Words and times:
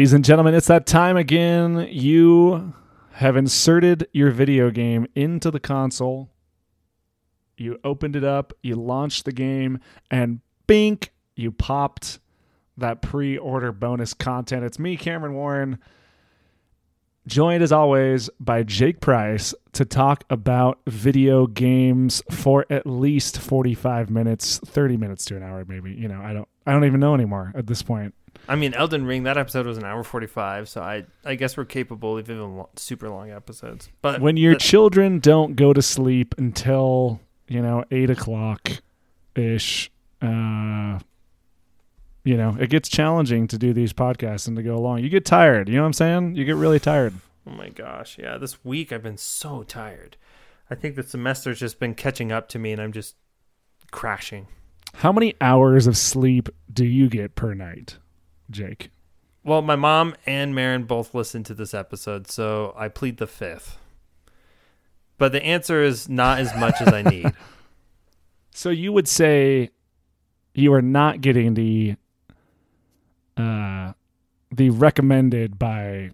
Ladies 0.00 0.14
and 0.14 0.24
gentlemen, 0.24 0.54
it's 0.54 0.68
that 0.68 0.86
time 0.86 1.18
again. 1.18 1.86
You 1.90 2.72
have 3.12 3.36
inserted 3.36 4.08
your 4.14 4.30
video 4.30 4.70
game 4.70 5.06
into 5.14 5.50
the 5.50 5.60
console. 5.60 6.30
You 7.58 7.78
opened 7.84 8.16
it 8.16 8.24
up, 8.24 8.54
you 8.62 8.76
launched 8.76 9.26
the 9.26 9.32
game, 9.32 9.78
and 10.10 10.40
bink, 10.66 11.12
you 11.36 11.52
popped 11.52 12.18
that 12.78 13.02
pre 13.02 13.36
order 13.36 13.72
bonus 13.72 14.14
content. 14.14 14.64
It's 14.64 14.78
me, 14.78 14.96
Cameron 14.96 15.34
Warren, 15.34 15.78
joined 17.26 17.62
as 17.62 17.70
always 17.70 18.30
by 18.40 18.62
Jake 18.62 19.02
Price 19.02 19.54
to 19.72 19.84
talk 19.84 20.24
about 20.30 20.80
video 20.86 21.46
games 21.46 22.22
for 22.30 22.64
at 22.70 22.86
least 22.86 23.38
45 23.38 24.08
minutes, 24.08 24.60
30 24.64 24.96
minutes 24.96 25.26
to 25.26 25.36
an 25.36 25.42
hour, 25.42 25.66
maybe. 25.68 25.92
You 25.92 26.08
know, 26.08 26.22
I 26.22 26.32
don't. 26.32 26.48
I 26.66 26.72
don't 26.72 26.86
even 26.86 27.00
know 27.00 27.14
anymore 27.14 27.52
at 27.54 27.66
this 27.66 27.82
point. 27.82 28.14
I 28.48 28.56
mean, 28.56 28.74
Elden 28.74 29.06
Ring. 29.06 29.22
That 29.24 29.38
episode 29.38 29.66
was 29.66 29.78
an 29.78 29.84
hour 29.84 30.02
forty-five, 30.02 30.68
so 30.68 30.80
I 30.82 31.04
I 31.24 31.34
guess 31.36 31.56
we're 31.56 31.64
capable 31.64 32.18
of 32.18 32.28
even 32.28 32.56
lo- 32.56 32.68
super 32.76 33.08
long 33.08 33.30
episodes. 33.30 33.88
But 34.02 34.20
when 34.20 34.36
your 34.36 34.54
that- 34.54 34.60
children 34.60 35.18
don't 35.20 35.54
go 35.56 35.72
to 35.72 35.82
sleep 35.82 36.34
until 36.38 37.20
you 37.48 37.60
know 37.62 37.84
eight 37.90 38.10
o'clock 38.10 38.70
ish 39.36 39.90
uh 40.22 40.98
you 42.24 42.36
know 42.36 42.56
it 42.60 42.68
gets 42.68 42.88
challenging 42.88 43.46
to 43.48 43.56
do 43.56 43.72
these 43.72 43.92
podcasts 43.92 44.46
and 44.46 44.56
to 44.56 44.62
go 44.62 44.74
along 44.76 44.98
you 44.98 45.08
get 45.08 45.24
tired 45.24 45.68
you 45.68 45.76
know 45.76 45.82
what 45.82 45.86
i'm 45.86 45.92
saying 45.92 46.34
you 46.34 46.44
get 46.44 46.56
really 46.56 46.78
tired 46.80 47.14
oh 47.46 47.50
my 47.52 47.70
gosh, 47.70 48.18
yeah, 48.18 48.36
this 48.36 48.62
week 48.64 48.92
I've 48.92 49.02
been 49.02 49.16
so 49.16 49.62
tired. 49.62 50.16
I 50.68 50.74
think 50.74 50.94
the 50.94 51.02
semester's 51.02 51.58
just 51.58 51.80
been 51.80 51.94
catching 51.94 52.30
up 52.30 52.48
to 52.50 52.58
me, 52.58 52.70
and 52.72 52.80
I'm 52.80 52.92
just 52.92 53.16
crashing. 53.90 54.46
how 54.96 55.10
many 55.10 55.34
hours 55.40 55.86
of 55.86 55.96
sleep 55.96 56.48
do 56.72 56.84
you 56.84 57.08
get 57.08 57.34
per 57.34 57.54
night 57.54 57.96
jake 58.50 58.90
Well, 59.44 59.62
my 59.62 59.76
mom 59.76 60.14
and 60.26 60.54
Marin 60.54 60.84
both 60.84 61.14
listened 61.14 61.46
to 61.46 61.54
this 61.54 61.72
episode, 61.72 62.30
so 62.30 62.74
I 62.76 62.88
plead 62.88 63.16
the 63.16 63.26
fifth. 63.26 63.78
But 65.16 65.32
the 65.32 65.42
answer 65.42 65.82
is 65.82 66.08
not 66.08 66.38
as 66.40 66.54
much 66.56 66.74
as 66.80 66.92
I 66.92 67.02
need. 67.02 67.32
so 68.50 68.70
you 68.70 68.92
would 68.92 69.08
say 69.08 69.70
you 70.54 70.72
are 70.72 70.82
not 70.82 71.20
getting 71.20 71.54
the 71.54 71.96
uh 73.36 73.92
the 74.50 74.70
recommended 74.70 75.58
by 75.58 76.10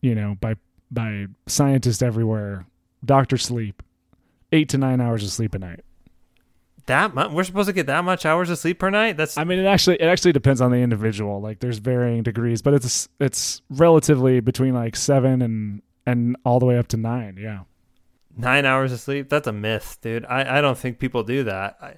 you 0.00 0.14
know 0.14 0.36
by 0.40 0.54
by 0.90 1.26
scientists 1.46 2.02
everywhere 2.02 2.66
doctor 3.04 3.36
sleep 3.36 3.82
eight 4.52 4.68
to 4.68 4.78
nine 4.78 5.00
hours 5.00 5.22
of 5.22 5.30
sleep 5.30 5.54
a 5.54 5.58
night 5.58 5.84
That 6.86 7.14
much? 7.14 7.30
We're 7.30 7.44
supposed 7.44 7.68
to 7.68 7.72
get 7.72 7.86
that 7.86 8.04
much 8.04 8.24
hours 8.24 8.50
of 8.50 8.58
sleep 8.58 8.78
per 8.78 8.90
night? 8.90 9.16
That's 9.16 9.36
i 9.36 9.44
mean 9.44 9.58
it 9.58 9.66
actually 9.66 9.96
it 9.96 10.06
actually 10.06 10.32
depends 10.32 10.60
on 10.60 10.70
the 10.70 10.78
individual 10.78 11.40
like 11.40 11.60
there's 11.60 11.78
varying 11.78 12.22
degrees 12.22 12.62
but 12.62 12.74
it's 12.74 13.08
it's 13.18 13.62
relatively 13.70 14.40
between 14.40 14.74
like 14.74 14.96
seven 14.96 15.42
and 15.42 15.82
and 16.06 16.36
all 16.44 16.60
the 16.60 16.66
way 16.66 16.78
up 16.78 16.86
to 16.88 16.96
nine 16.96 17.36
yeah 17.40 17.60
nine 18.36 18.64
hours 18.64 18.92
of 18.92 19.00
sleep. 19.00 19.28
That's 19.28 19.46
a 19.46 19.52
myth, 19.52 19.98
dude. 20.02 20.24
I, 20.26 20.58
I 20.58 20.60
don't 20.60 20.78
think 20.78 20.98
people 20.98 21.22
do 21.22 21.44
that. 21.44 21.78
I, 21.80 21.94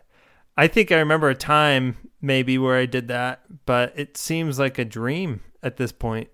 I 0.56 0.66
think 0.66 0.92
I 0.92 0.98
remember 0.98 1.28
a 1.28 1.34
time 1.34 1.96
maybe 2.20 2.58
where 2.58 2.76
I 2.76 2.86
did 2.86 3.08
that, 3.08 3.42
but 3.66 3.92
it 3.96 4.16
seems 4.16 4.58
like 4.58 4.78
a 4.78 4.84
dream 4.84 5.40
at 5.62 5.76
this 5.76 5.92
point. 5.92 6.28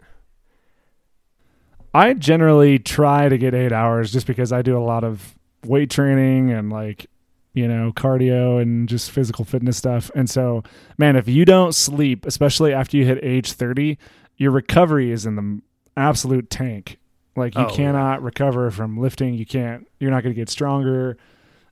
I 1.92 2.14
generally 2.14 2.78
try 2.78 3.28
to 3.28 3.39
get 3.39 3.55
eight 3.55 3.72
hours 3.72 4.12
just 4.12 4.27
because 4.27 4.52
I 4.52 4.62
do 4.62 4.77
a 4.77 4.83
lot 4.83 5.05
of 5.05 5.34
weight 5.64 5.91
training 5.91 6.50
and 6.50 6.70
like, 6.70 7.06
you 7.55 7.66
know, 7.69 7.92
cardio 7.92 8.60
and 8.60 8.88
just 8.88 9.10
physical 9.10 9.44
fitness 9.44 9.77
stuff. 9.77 10.10
And 10.14 10.28
so, 10.28 10.62
man, 10.98 11.16
if 11.16 11.28
you 11.28 11.44
don't 11.44 11.74
sleep, 11.74 12.27
especially 12.27 12.73
after 12.74 12.96
you 12.96 13.06
hit 13.06 13.18
age 13.23 13.52
30, 13.52 13.96
your 14.36 14.51
recovery 14.51 15.11
is 15.12 15.24
in 15.24 15.36
the 15.36 15.61
absolute 15.96 16.51
tank. 16.51 16.98
Like, 17.36 17.55
you 17.56 17.62
Oh, 17.62 17.70
cannot 17.74 18.23
recover 18.23 18.70
from 18.70 18.98
lifting. 18.98 19.34
You 19.34 19.46
can't, 19.46 19.86
you're 20.01 20.11
not 20.11 20.23
going 20.23 20.34
to 20.34 20.40
get 20.40 20.48
stronger. 20.51 21.17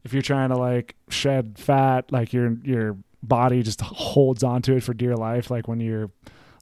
If 0.05 0.13
you're 0.13 0.23
trying 0.23 0.49
to 0.51 0.57
like 0.57 0.95
shed 1.09 1.57
fat, 1.59 2.11
like 2.11 2.33
your, 2.33 2.57
your 2.65 2.97
body 3.23 3.63
just 3.63 3.81
holds 3.81 4.43
onto 4.43 4.75
it 4.75 4.83
for 4.83 4.95
dear 4.95 5.15
life. 5.17 5.51
Like 5.51 5.69
when 5.69 5.81
you're 5.81 6.11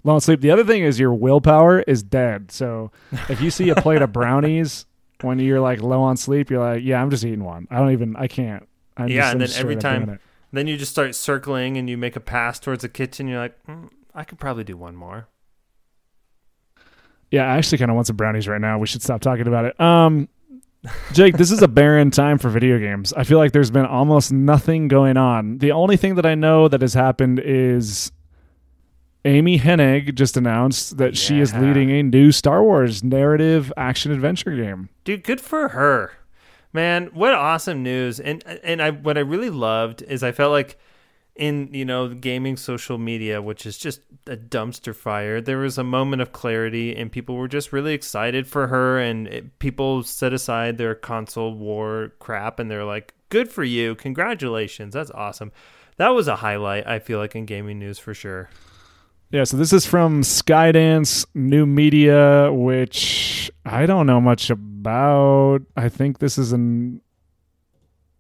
low 0.05 0.15
on 0.15 0.21
sleep. 0.23 0.41
The 0.41 0.51
other 0.51 0.65
thing 0.65 0.83
is 0.83 0.99
your 0.99 1.13
willpower 1.15 1.81
is 1.81 2.03
dead. 2.03 2.51
So, 2.51 2.91
if 3.29 3.41
you 3.43 3.51
see 3.51 3.69
a 3.69 3.75
plate 3.75 4.01
of 4.03 4.13
brownies 4.13 4.87
when 5.21 5.39
you're 5.39 5.61
like 5.61 5.83
low 5.83 6.01
on 6.03 6.17
sleep, 6.17 6.49
you're 6.51 6.61
like, 6.61 6.83
yeah, 6.83 7.01
I'm 7.03 7.11
just 7.11 7.25
eating 7.25 7.45
one. 7.45 7.67
I 7.71 7.79
don't 7.79 7.93
even, 7.93 8.17
I 8.17 8.27
can't. 8.27 8.67
I'm 9.01 9.09
Yeah, 9.09 9.31
and 9.31 9.41
then 9.41 9.51
every 9.57 9.77
time- 9.77 10.19
Then 10.53 10.67
you 10.67 10.77
just 10.77 10.91
start 10.91 11.15
circling 11.15 11.77
and 11.77 11.89
you 11.89 11.97
make 11.97 12.17
a 12.17 12.21
pass 12.21 12.59
towards 12.59 12.83
the 12.83 12.89
kitchen. 12.89 13.29
You're 13.29 13.39
like, 13.39 13.57
mm, 13.69 13.89
I 14.15 14.25
could 14.25 14.39
probably 14.41 14.65
do 14.65 14.77
one 14.77 14.97
more. 14.97 15.29
Yeah, 17.31 17.45
I 17.45 17.57
actually 17.59 17.79
kind 17.79 17.91
of 17.91 17.95
want 17.95 18.09
some 18.09 18.17
brownies 18.17 18.49
right 18.49 18.61
now. 18.61 18.79
We 18.79 18.87
should 18.89 19.03
stop 19.03 19.21
talking 19.21 19.47
about 19.47 19.65
it. 19.67 19.81
Um, 19.81 20.29
Jake, 21.13 21.37
this 21.37 21.53
is 21.53 21.63
a 21.63 21.69
barren 21.69 22.11
time 22.11 22.39
for 22.39 22.49
video 22.49 22.79
games. 22.79 23.13
I 23.13 23.23
feel 23.25 23.39
like 23.39 23.53
there's 23.53 23.71
been 23.71 23.87
almost 23.87 24.33
nothing 24.33 24.89
going 24.89 25.17
on. 25.17 25.59
The 25.59 25.71
only 25.73 25.97
thing 25.97 26.17
that 26.17 26.27
I 26.27 26.35
know 26.35 26.67
that 26.69 26.81
has 26.81 26.95
happened 26.95 27.39
is 27.39 28.11
Amy 29.25 29.59
Hennig 29.61 30.15
just 30.17 30.37
announced 30.37 30.97
that 30.97 31.17
she 31.17 31.39
is 31.39 31.55
leading 31.55 31.91
a 31.91 32.03
new 32.03 32.33
Star 32.33 32.65
Wars 32.65 33.05
narrative 33.05 33.73
action 33.77 34.11
adventure 34.11 34.57
game. 34.57 34.89
Dude, 35.05 35.23
good 35.23 35.41
for 35.41 35.69
her. 35.69 36.13
Man, 36.73 37.07
what 37.13 37.35
awesome 37.35 37.83
news. 37.83 38.21
And 38.21 38.45
and 38.63 38.81
I 38.81 38.91
what 38.91 39.19
I 39.19 39.23
really 39.23 39.51
loved 39.51 40.03
is 40.03 40.23
I 40.23 40.33
felt 40.33 40.53
like 40.53 40.79
in, 41.37 41.73
you 41.73 41.85
know, 41.85 42.09
gaming 42.09 42.57
social 42.57 42.99
media, 42.99 43.41
which 43.41 43.65
is 43.65 43.79
just 43.79 44.01
a 44.27 44.37
dumpster 44.37 44.95
fire, 44.95 45.41
there 45.41 45.59
was 45.59 45.79
a 45.79 45.85
moment 45.85 46.21
of 46.21 46.33
clarity 46.33 46.95
and 46.95 47.11
people 47.11 47.37
were 47.37 47.49
just 47.49 47.73
really 47.73 47.95
excited 47.95 48.47
for 48.47 48.67
her 48.67 48.99
and 49.01 49.27
it, 49.29 49.59
people 49.59 50.03
set 50.03 50.33
aside 50.33 50.77
their 50.77 50.95
console 50.95 51.55
war 51.55 52.13
crap 52.19 52.59
and 52.59 52.71
they're 52.71 52.85
like, 52.85 53.15
"Good 53.31 53.51
for 53.51 53.65
you. 53.65 53.95
Congratulations. 53.95 54.95
That's 54.95 55.11
awesome." 55.13 55.53
That 55.97 56.11
was 56.11 56.29
a 56.29 56.37
highlight, 56.37 56.87
I 56.87 56.99
feel 56.99 57.19
like 57.19 57.35
in 57.35 57.47
gaming 57.47 57.79
news 57.79 57.99
for 57.99 58.15
sure. 58.15 58.49
Yeah, 59.31 59.45
so 59.45 59.57
this 59.57 59.73
is 59.73 59.87
from 59.87 60.23
Skydance 60.23 61.25
New 61.35 61.65
Media, 61.65 62.53
which 62.53 63.51
I 63.65 63.87
don't 63.87 64.07
know 64.07 64.21
much 64.21 64.51
about. 64.51 65.61
I 65.77 65.89
think 65.89 66.19
this 66.19 66.37
is 66.37 66.53
an 66.53 67.01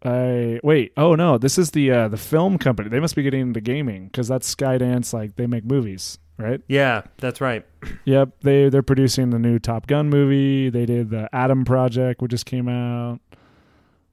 I 0.04 0.60
wait. 0.62 0.92
Oh 0.96 1.14
no, 1.14 1.36
this 1.36 1.58
is 1.58 1.72
the 1.72 1.90
uh, 1.90 2.08
the 2.08 2.16
film 2.16 2.58
company. 2.58 2.88
They 2.88 3.00
must 3.00 3.14
be 3.14 3.22
getting 3.22 3.40
into 3.40 3.60
gaming 3.60 4.06
because 4.06 4.28
that's 4.28 4.52
Skydance. 4.54 5.12
Like 5.12 5.36
they 5.36 5.46
make 5.46 5.64
movies, 5.64 6.18
right? 6.38 6.60
Yeah, 6.68 7.02
that's 7.18 7.40
right. 7.40 7.66
Yep. 8.04 8.30
They 8.42 8.68
they're 8.68 8.82
producing 8.82 9.30
the 9.30 9.38
new 9.38 9.58
Top 9.58 9.86
Gun 9.86 10.08
movie. 10.08 10.70
They 10.70 10.86
did 10.86 11.10
the 11.10 11.28
Adam 11.34 11.64
Project, 11.64 12.22
which 12.22 12.30
just 12.30 12.46
came 12.46 12.68
out. 12.68 13.20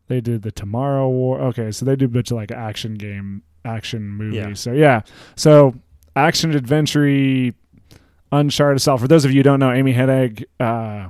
They 0.07 0.21
did 0.21 0.41
the 0.41 0.51
Tomorrow 0.51 1.09
War. 1.09 1.39
Okay, 1.41 1.71
so 1.71 1.85
they 1.85 1.95
do 1.95 2.05
a 2.05 2.09
bunch 2.09 2.31
of 2.31 2.37
like 2.37 2.51
action 2.51 2.95
game 2.95 3.43
action 3.63 4.09
movies. 4.09 4.35
Yeah. 4.35 4.53
So 4.55 4.71
yeah, 4.73 5.01
so 5.35 5.75
action 6.17 6.53
adventure 6.55 7.51
Uncharted 8.31 8.81
style. 8.81 8.97
For 8.97 9.07
those 9.07 9.23
of 9.23 9.31
you 9.31 9.39
who 9.39 9.43
don't 9.43 9.59
know, 9.59 9.71
Amy 9.71 9.93
Hennig 9.93 10.43
uh, 10.59 11.09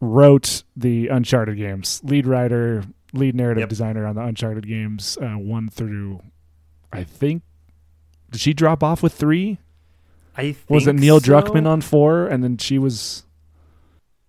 wrote 0.00 0.62
the 0.76 1.08
Uncharted 1.08 1.56
games, 1.56 2.00
lead 2.04 2.26
writer, 2.26 2.84
lead 3.12 3.34
narrative 3.34 3.62
Yep. 3.62 3.68
designer 3.68 4.06
on 4.06 4.14
the 4.14 4.22
Uncharted 4.22 4.66
games, 4.66 5.18
uh, 5.20 5.30
one 5.34 5.68
through, 5.68 6.22
I 6.92 7.02
think. 7.02 7.42
Did 8.30 8.40
she 8.40 8.52
drop 8.54 8.82
off 8.84 9.02
with 9.02 9.12
three? 9.14 9.58
I 10.36 10.52
think 10.52 10.70
Was 10.70 10.86
it 10.86 10.92
Neil 10.92 11.18
so. 11.18 11.32
Druckmann 11.32 11.66
on 11.66 11.80
four, 11.80 12.28
and 12.28 12.44
then 12.44 12.58
she 12.58 12.78
was? 12.78 13.24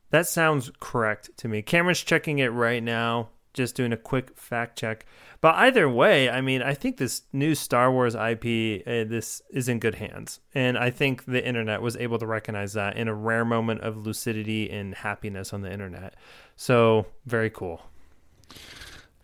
That 0.09 0.28
sounds 0.28 0.72
correct 0.80 1.30
to 1.38 1.48
me. 1.48 1.62
Cameron's 1.62 2.02
checking 2.02 2.40
it 2.40 2.48
right 2.48 2.81
now, 2.81 3.30
just 3.54 3.75
doing 3.75 3.94
a 3.94 3.98
quick 3.98 4.36
fact 4.36 4.80
check. 4.80 5.06
But 5.41 5.56
either 5.56 5.88
way, 5.88 6.30
I 6.30 6.41
mean, 6.41 6.62
I 6.62 6.74
think 6.74 6.97
this 6.97 7.21
new 7.31 7.56
Star 7.56 7.91
Wars 7.91 8.13
IP, 8.13 8.83
uh, 8.86 9.07
this 9.07 9.41
is 9.50 9.69
in 9.69 9.80
good 9.80 9.95
hands, 9.95 10.41
and 10.53 10.77
I 10.77 10.89
think 10.89 11.25
the 11.25 11.45
internet 11.45 11.81
was 11.81 11.95
able 11.95 12.19
to 12.19 12.27
recognize 12.27 12.74
that 12.74 12.97
in 12.97 13.07
a 13.07 13.13
rare 13.13 13.45
moment 13.45 13.81
of 13.81 14.06
lucidity 14.06 14.69
and 14.69 14.95
happiness 14.95 15.53
on 15.53 15.62
the 15.62 15.71
internet. 15.71 16.15
So 16.57 17.06
very 17.25 17.50
cool. 17.50 17.83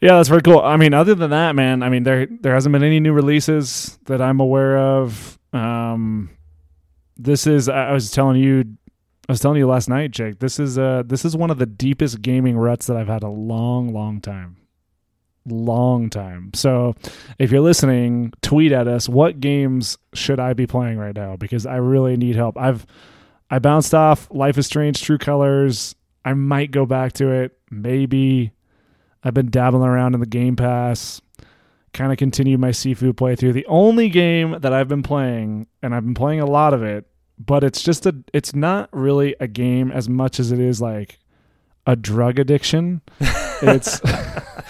Yeah, 0.01 0.17
that's 0.17 0.29
very 0.29 0.41
cool. 0.41 0.59
I 0.59 0.77
mean, 0.77 0.93
other 0.93 1.15
than 1.15 1.31
that, 1.31 1.55
man, 1.55 1.81
I 1.81 1.89
mean 1.89 2.03
there 2.03 2.27
there 2.27 2.53
hasn't 2.53 2.73
been 2.73 2.83
any 2.83 2.99
new 2.99 3.13
releases 3.13 3.97
that 4.05 4.21
I'm 4.21 4.39
aware 4.39 4.77
of. 4.77 5.39
Um, 5.51 6.29
this 7.17 7.47
is 7.47 7.69
I 7.69 7.91
was 7.91 8.11
telling 8.11 8.41
you, 8.41 8.65
I 9.27 9.31
was 9.31 9.39
telling 9.39 9.57
you 9.57 9.67
last 9.67 9.89
night, 9.89 10.11
Jake. 10.11 10.39
This 10.39 10.59
is 10.59 10.77
uh 10.77 11.03
this 11.05 11.25
is 11.25 11.35
one 11.35 11.49
of 11.49 11.57
the 11.57 11.65
deepest 11.65 12.21
gaming 12.21 12.57
ruts 12.57 12.87
that 12.87 12.97
I've 12.97 13.07
had 13.07 13.23
a 13.23 13.29
long, 13.29 13.93
long 13.93 14.21
time, 14.21 14.57
long 15.47 16.09
time. 16.09 16.51
So, 16.53 16.95
if 17.39 17.51
you're 17.51 17.61
listening, 17.61 18.33
tweet 18.41 18.71
at 18.71 18.87
us. 18.87 19.07
What 19.07 19.39
games 19.39 19.97
should 20.13 20.39
I 20.39 20.53
be 20.53 20.67
playing 20.67 20.97
right 20.97 21.15
now? 21.15 21.35
Because 21.35 21.65
I 21.65 21.77
really 21.77 22.17
need 22.17 22.35
help. 22.35 22.57
I've 22.57 22.85
I 23.49 23.59
bounced 23.59 23.93
off 23.93 24.27
Life 24.31 24.57
is 24.57 24.65
Strange, 24.65 25.01
True 25.01 25.17
Colors. 25.17 25.95
I 26.23 26.33
might 26.33 26.71
go 26.71 26.85
back 26.85 27.13
to 27.13 27.29
it, 27.29 27.57
maybe. 27.69 28.51
I've 29.23 29.33
been 29.33 29.49
dabbling 29.49 29.87
around 29.87 30.13
in 30.13 30.19
the 30.19 30.25
Game 30.25 30.55
Pass, 30.55 31.21
kind 31.93 32.11
of 32.11 32.17
continued 32.17 32.59
my 32.59 32.71
seafood 32.71 33.17
playthrough. 33.17 33.53
The 33.53 33.65
only 33.67 34.09
game 34.09 34.57
that 34.59 34.73
I've 34.73 34.87
been 34.87 35.03
playing, 35.03 35.67
and 35.81 35.93
I've 35.93 36.03
been 36.03 36.15
playing 36.15 36.41
a 36.41 36.45
lot 36.45 36.73
of 36.73 36.83
it, 36.83 37.05
but 37.37 37.63
it's 37.63 37.81
just 37.81 38.05
a 38.05 38.15
it's 38.33 38.55
not 38.55 38.89
really 38.91 39.35
a 39.39 39.47
game 39.47 39.91
as 39.91 40.09
much 40.09 40.39
as 40.39 40.51
it 40.51 40.59
is 40.59 40.81
like 40.81 41.19
a 41.85 41.95
drug 41.95 42.39
addiction. 42.39 43.01
It's 43.61 44.01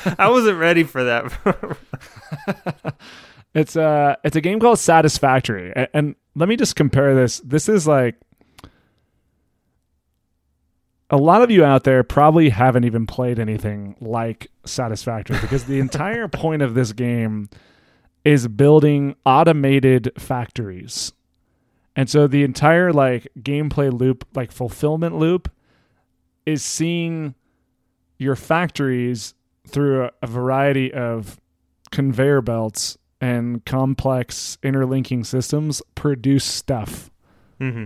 I 0.19 0.29
wasn't 0.29 0.59
ready 0.59 0.83
for 0.83 1.03
that. 1.03 1.77
it's 3.53 3.75
a 3.75 4.17
it's 4.23 4.35
a 4.35 4.41
game 4.41 4.59
called 4.59 4.79
Satisfactory, 4.79 5.73
and, 5.75 5.87
and 5.93 6.15
let 6.35 6.49
me 6.49 6.55
just 6.55 6.75
compare 6.75 7.15
this. 7.15 7.39
This 7.39 7.69
is 7.69 7.87
like 7.87 8.15
a 11.09 11.17
lot 11.17 11.41
of 11.41 11.51
you 11.51 11.63
out 11.63 11.83
there 11.83 12.03
probably 12.03 12.49
haven't 12.49 12.83
even 12.83 13.05
played 13.05 13.39
anything 13.39 13.95
like 14.01 14.49
Satisfactory 14.65 15.39
because 15.39 15.65
the 15.65 15.79
entire 15.87 16.27
point 16.27 16.61
of 16.61 16.73
this 16.73 16.93
game 16.93 17.49
is 18.23 18.47
building 18.47 19.15
automated 19.25 20.11
factories. 20.17 21.13
And 21.95 22.09
so 22.09 22.27
the 22.27 22.43
entire 22.43 22.91
like 22.91 23.27
gameplay 23.39 23.97
loop, 23.97 24.27
like 24.35 24.51
fulfillment 24.51 25.17
loop 25.17 25.49
is 26.45 26.63
seeing 26.63 27.35
your 28.17 28.35
factories 28.35 29.33
through 29.65 30.05
a, 30.05 30.11
a 30.21 30.27
variety 30.27 30.93
of 30.93 31.39
conveyor 31.91 32.41
belts 32.41 32.97
and 33.21 33.63
complex 33.65 34.57
interlinking 34.63 35.23
systems 35.23 35.81
produce 35.95 36.43
stuff. 36.45 37.09
hmm 37.59 37.85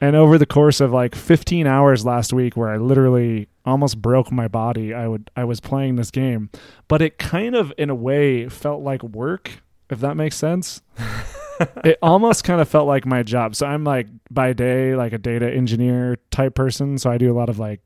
And 0.00 0.16
over 0.16 0.38
the 0.38 0.46
course 0.46 0.80
of 0.80 0.92
like 0.92 1.14
15 1.14 1.66
hours 1.66 2.04
last 2.04 2.32
week 2.32 2.56
where 2.56 2.68
I 2.68 2.76
literally 2.76 3.48
almost 3.64 4.00
broke 4.00 4.32
my 4.32 4.48
body, 4.48 4.94
I 4.94 5.08
would 5.08 5.30
I 5.36 5.44
was 5.44 5.60
playing 5.60 5.96
this 5.96 6.10
game, 6.10 6.50
but 6.88 7.02
it 7.02 7.18
kind 7.18 7.54
of 7.54 7.72
in 7.78 7.90
a 7.90 7.94
way 7.94 8.48
felt 8.48 8.82
like 8.82 9.02
work, 9.02 9.62
if 9.90 10.00
that 10.00 10.16
makes 10.16 10.36
sense. 10.36 10.82
it 11.84 11.98
almost 12.02 12.44
kind 12.44 12.60
of 12.60 12.68
felt 12.68 12.86
like 12.86 13.06
my 13.06 13.22
job. 13.22 13.54
So 13.54 13.66
I'm 13.66 13.84
like 13.84 14.08
by 14.30 14.52
day 14.52 14.94
like 14.96 15.12
a 15.12 15.18
data 15.18 15.50
engineer 15.50 16.18
type 16.30 16.54
person, 16.54 16.98
so 16.98 17.10
I 17.10 17.18
do 17.18 17.30
a 17.30 17.36
lot 17.36 17.48
of 17.48 17.58
like 17.58 17.80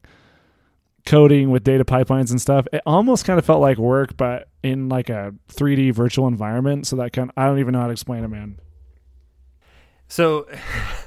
coding 1.06 1.50
with 1.50 1.64
data 1.64 1.85
pipelines 1.85 2.31
and 2.31 2.41
stuff. 2.41 2.67
It 2.73 2.82
almost 2.85 3.25
kind 3.25 3.38
of 3.38 3.47
felt 3.47 3.61
like 3.61 3.79
work 3.79 4.17
but 4.17 4.49
in 4.62 4.88
like 4.88 5.08
a 5.08 5.32
3D 5.49 5.94
virtual 5.94 6.26
environment, 6.26 6.87
so 6.87 6.97
that 6.97 7.12
kind 7.12 7.31
I 7.37 7.47
don't 7.47 7.58
even 7.58 7.73
know 7.73 7.81
how 7.81 7.87
to 7.87 7.93
explain 7.93 8.25
it, 8.25 8.29
man. 8.29 8.58
So 10.08 10.47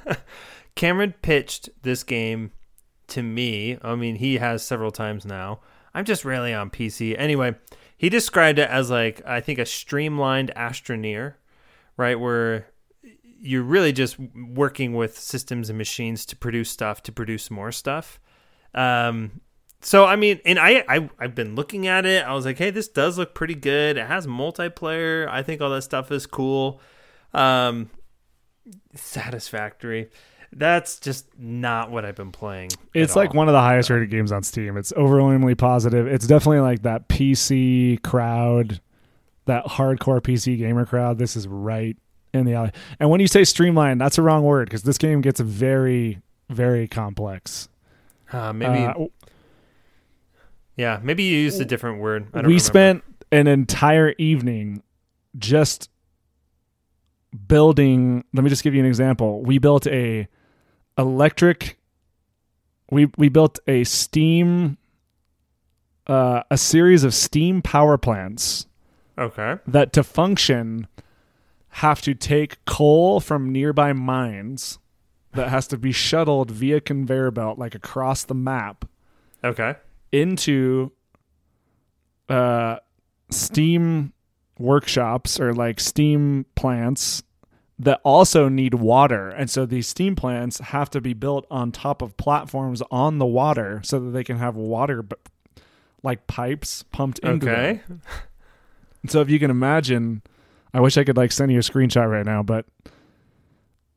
Cameron 0.75 1.13
pitched 1.21 1.69
this 1.83 2.03
game 2.03 2.51
to 3.07 3.21
me. 3.21 3.77
I 3.81 3.95
mean, 3.95 4.15
he 4.15 4.37
has 4.37 4.63
several 4.63 4.91
times 4.91 5.25
now. 5.25 5.59
I'm 5.93 6.05
just 6.05 6.25
rarely 6.25 6.53
on 6.53 6.69
PC. 6.69 7.15
Anyway, 7.17 7.55
he 7.97 8.09
described 8.09 8.59
it 8.59 8.69
as 8.69 8.89
like 8.89 9.21
I 9.25 9.41
think 9.41 9.59
a 9.59 9.65
streamlined 9.65 10.51
Astroneer, 10.55 11.35
right? 11.97 12.19
Where 12.19 12.67
you're 13.41 13.63
really 13.63 13.93
just 13.93 14.17
working 14.53 14.93
with 14.93 15.17
systems 15.17 15.69
and 15.69 15.77
machines 15.77 16.25
to 16.25 16.35
produce 16.35 16.69
stuff 16.69 17.01
to 17.03 17.11
produce 17.11 17.49
more 17.49 17.71
stuff. 17.71 18.19
Um, 18.73 19.41
so 19.81 20.05
I 20.05 20.15
mean, 20.15 20.39
and 20.45 20.59
I, 20.59 20.83
I 20.87 21.09
I've 21.19 21.35
been 21.35 21.55
looking 21.55 21.87
at 21.87 22.05
it. 22.05 22.25
I 22.25 22.33
was 22.33 22.45
like, 22.45 22.57
hey, 22.57 22.69
this 22.69 22.87
does 22.87 23.17
look 23.17 23.33
pretty 23.33 23.55
good. 23.55 23.97
It 23.97 24.05
has 24.07 24.27
multiplayer. 24.27 25.27
I 25.29 25.43
think 25.43 25.61
all 25.61 25.69
that 25.69 25.83
stuff 25.83 26.11
is 26.11 26.25
cool. 26.25 26.81
Um, 27.33 27.89
satisfactory. 28.95 30.09
That's 30.51 30.99
just 30.99 31.27
not 31.37 31.91
what 31.91 32.05
I've 32.05 32.15
been 32.15 32.31
playing. 32.31 32.71
It's 32.93 33.15
like 33.15 33.29
all. 33.29 33.37
one 33.37 33.47
of 33.47 33.53
the 33.53 33.61
highest 33.61 33.89
rated 33.89 34.09
games 34.09 34.31
on 34.31 34.41
Steam. 34.41 34.77
It's 34.77 34.91
overwhelmingly 34.93 35.55
positive. 35.55 36.07
It's 36.07 36.25
definitely 36.25 36.61
like 36.61 36.81
that 36.81 37.07
PC 37.07 38.01
crowd, 38.01 38.81
that 39.45 39.65
hardcore 39.65 40.19
PC 40.21 40.57
gamer 40.57 40.85
crowd. 40.85 41.19
This 41.19 41.35
is 41.35 41.47
right 41.47 41.95
in 42.33 42.45
the 42.45 42.55
alley. 42.55 42.71
And 42.99 43.11
when 43.11 43.19
you 43.19 43.27
say 43.27 43.43
streamlined, 43.43 44.01
that's 44.01 44.17
a 44.17 44.23
wrong 44.23 44.43
word 44.43 44.67
because 44.69 44.81
this 44.83 44.97
game 44.97 45.21
gets 45.21 45.39
very, 45.39 46.19
very 46.49 46.87
complex. 46.87 47.69
Uh, 48.31 48.51
maybe 48.51 48.85
Uh, 48.85 49.05
yeah, 50.79 51.01
maybe 51.03 51.23
you 51.23 51.37
used 51.37 51.59
a 51.59 51.65
different 51.65 51.99
word. 51.99 52.27
I 52.33 52.37
don't 52.37 52.47
we 52.47 52.53
remember. 52.53 52.59
spent 52.59 53.03
an 53.33 53.47
entire 53.47 54.15
evening 54.17 54.81
just 55.37 55.89
building 57.47 58.23
let 58.33 58.43
me 58.43 58.49
just 58.49 58.63
give 58.63 58.73
you 58.73 58.79
an 58.79 58.87
example 58.87 59.43
we 59.43 59.59
built 59.59 59.85
a 59.85 60.27
electric 60.97 61.77
we 62.89 63.07
we 63.17 63.29
built 63.29 63.59
a 63.67 63.83
steam 63.83 64.77
uh, 66.07 66.41
a 66.49 66.57
series 66.57 67.03
of 67.03 67.13
steam 67.13 67.61
power 67.61 67.99
plants 67.99 68.65
okay. 69.15 69.57
that 69.67 69.93
to 69.93 70.03
function 70.03 70.87
have 71.67 72.01
to 72.01 72.15
take 72.15 72.65
coal 72.65 73.19
from 73.19 73.51
nearby 73.51 73.93
mines 73.93 74.79
that 75.33 75.49
has 75.49 75.67
to 75.67 75.77
be 75.77 75.91
shuttled 75.91 76.49
via 76.49 76.81
conveyor 76.81 77.29
belt 77.29 77.59
like 77.59 77.75
across 77.75 78.23
the 78.23 78.33
map 78.33 78.85
Okay. 79.43 79.75
Into 80.11 80.91
uh 82.27 82.77
steam 83.29 84.13
workshops 84.57 85.39
or 85.39 85.53
like 85.53 85.79
steam 85.79 86.45
plants 86.55 87.23
that 87.77 88.01
also 88.03 88.49
need 88.49 88.73
water 88.73 89.29
and 89.29 89.49
so 89.49 89.65
these 89.65 89.87
steam 89.87 90.15
plants 90.15 90.59
have 90.59 90.89
to 90.89 90.99
be 90.99 91.13
built 91.13 91.45
on 91.49 91.71
top 91.71 92.01
of 92.01 92.17
platforms 92.17 92.81
on 92.91 93.17
the 93.19 93.25
water 93.25 93.79
so 93.83 93.99
that 93.99 94.11
they 94.11 94.23
can 94.23 94.37
have 94.37 94.55
water 94.55 95.05
like 96.03 96.27
pipes 96.27 96.83
pumped 96.91 97.19
into 97.19 97.45
them. 97.45 97.55
Okay. 97.55 97.81
so 99.07 99.21
if 99.21 99.29
you 99.29 99.39
can 99.39 99.49
imagine 99.49 100.21
i 100.73 100.79
wish 100.81 100.97
i 100.97 101.03
could 101.03 101.17
like 101.17 101.31
send 101.31 101.51
you 101.51 101.59
a 101.59 101.61
screenshot 101.61 102.09
right 102.09 102.25
now 102.25 102.43
but 102.43 102.65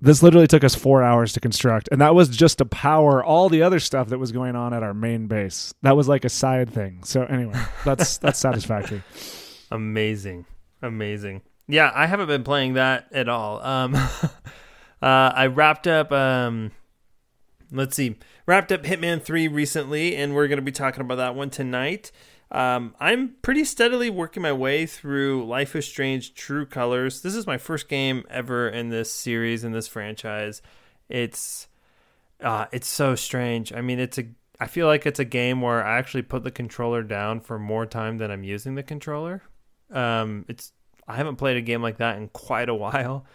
this 0.03 0.23
literally 0.23 0.47
took 0.47 0.65
us 0.65 0.75
four 0.75 1.03
hours 1.03 1.33
to 1.33 1.41
construct 1.41 1.89
and 1.91 2.01
that 2.01 2.15
was 2.15 2.29
just 2.29 2.59
to 2.59 2.65
power 2.67 3.25
all 3.25 3.49
the 3.49 3.63
other 3.63 3.81
stuff 3.81 4.09
that 4.09 4.19
was 4.19 4.33
going 4.33 4.55
on 4.55 4.75
at 4.75 4.83
our 4.83 4.93
main 4.93 5.27
base 5.27 5.73
that 5.83 5.97
was 5.97 6.09
like 6.09 6.25
a 6.25 6.29
side 6.29 6.69
thing 6.69 7.03
so 7.05 7.23
anyway 7.25 7.59
that's 7.85 8.19
that's 8.25 8.39
satisfactory 8.39 9.03
Amazing. 9.73 10.45
Amazing. 10.83 11.41
Yeah, 11.67 11.91
I 11.95 12.07
haven't 12.07 12.27
been 12.27 12.45
playing 12.45 12.75
that 12.75 13.07
at 13.11 13.29
all. 13.29 13.65
Um 13.65 13.95
uh 13.95 14.29
I 15.01 15.47
wrapped 15.47 15.87
up 15.87 16.13
um 16.13 16.73
let's 17.71 17.97
see. 17.97 18.17
Wrapped 18.45 18.71
up 18.71 18.83
Hitman 18.83 19.23
3 19.23 19.49
recently 19.49 20.15
and 20.15 20.35
we're 20.35 20.47
going 20.47 20.59
to 20.59 20.63
be 20.63 20.73
talking 20.73 21.01
about 21.01 21.15
that 21.17 21.35
one 21.35 21.49
tonight. 21.49 22.13
Um 22.53 22.95
I'm 23.01 23.35
pretty 23.43 23.65
steadily 23.65 24.11
working 24.11 24.43
my 24.43 24.53
way 24.53 24.87
through 24.87 25.47
Life 25.47 25.75
is 25.75 25.87
Strange 25.87 26.35
True 26.35 26.67
Colors. 26.67 27.23
This 27.23 27.35
is 27.35 27.47
my 27.47 27.59
first 27.59 27.89
game 27.89 28.25
ever 28.31 28.69
in 28.69 28.91
this 28.91 29.13
series 29.13 29.65
in 29.65 29.73
this 29.73 29.89
franchise. 29.89 30.63
It's 31.09 31.67
uh 32.41 32.67
it's 32.71 32.89
so 32.89 33.17
strange. 33.17 33.73
I 33.73 33.81
mean, 33.81 33.99
it's 33.99 34.19
a 34.19 34.27
I 34.63 34.67
feel 34.69 34.87
like 34.87 35.07
it's 35.07 35.19
a 35.19 35.25
game 35.25 35.61
where 35.61 35.85
I 35.85 35.99
actually 35.99 36.23
put 36.23 36.45
the 36.45 36.53
controller 36.53 37.03
down 37.03 37.41
for 37.41 37.59
more 37.59 37.85
time 37.85 38.19
than 38.19 38.31
I'm 38.31 38.45
using 38.45 38.77
the 38.77 38.85
controller. 38.85 39.43
Um, 39.91 40.45
it's 40.47 40.73
I 41.09 41.17
haven't 41.17 41.35
played 41.35 41.57
a 41.57 41.61
game 41.61 41.83
like 41.83 41.97
that 41.97 42.17
in 42.17 42.29
quite 42.29 42.69
a 42.69 42.75
while. 42.75 43.27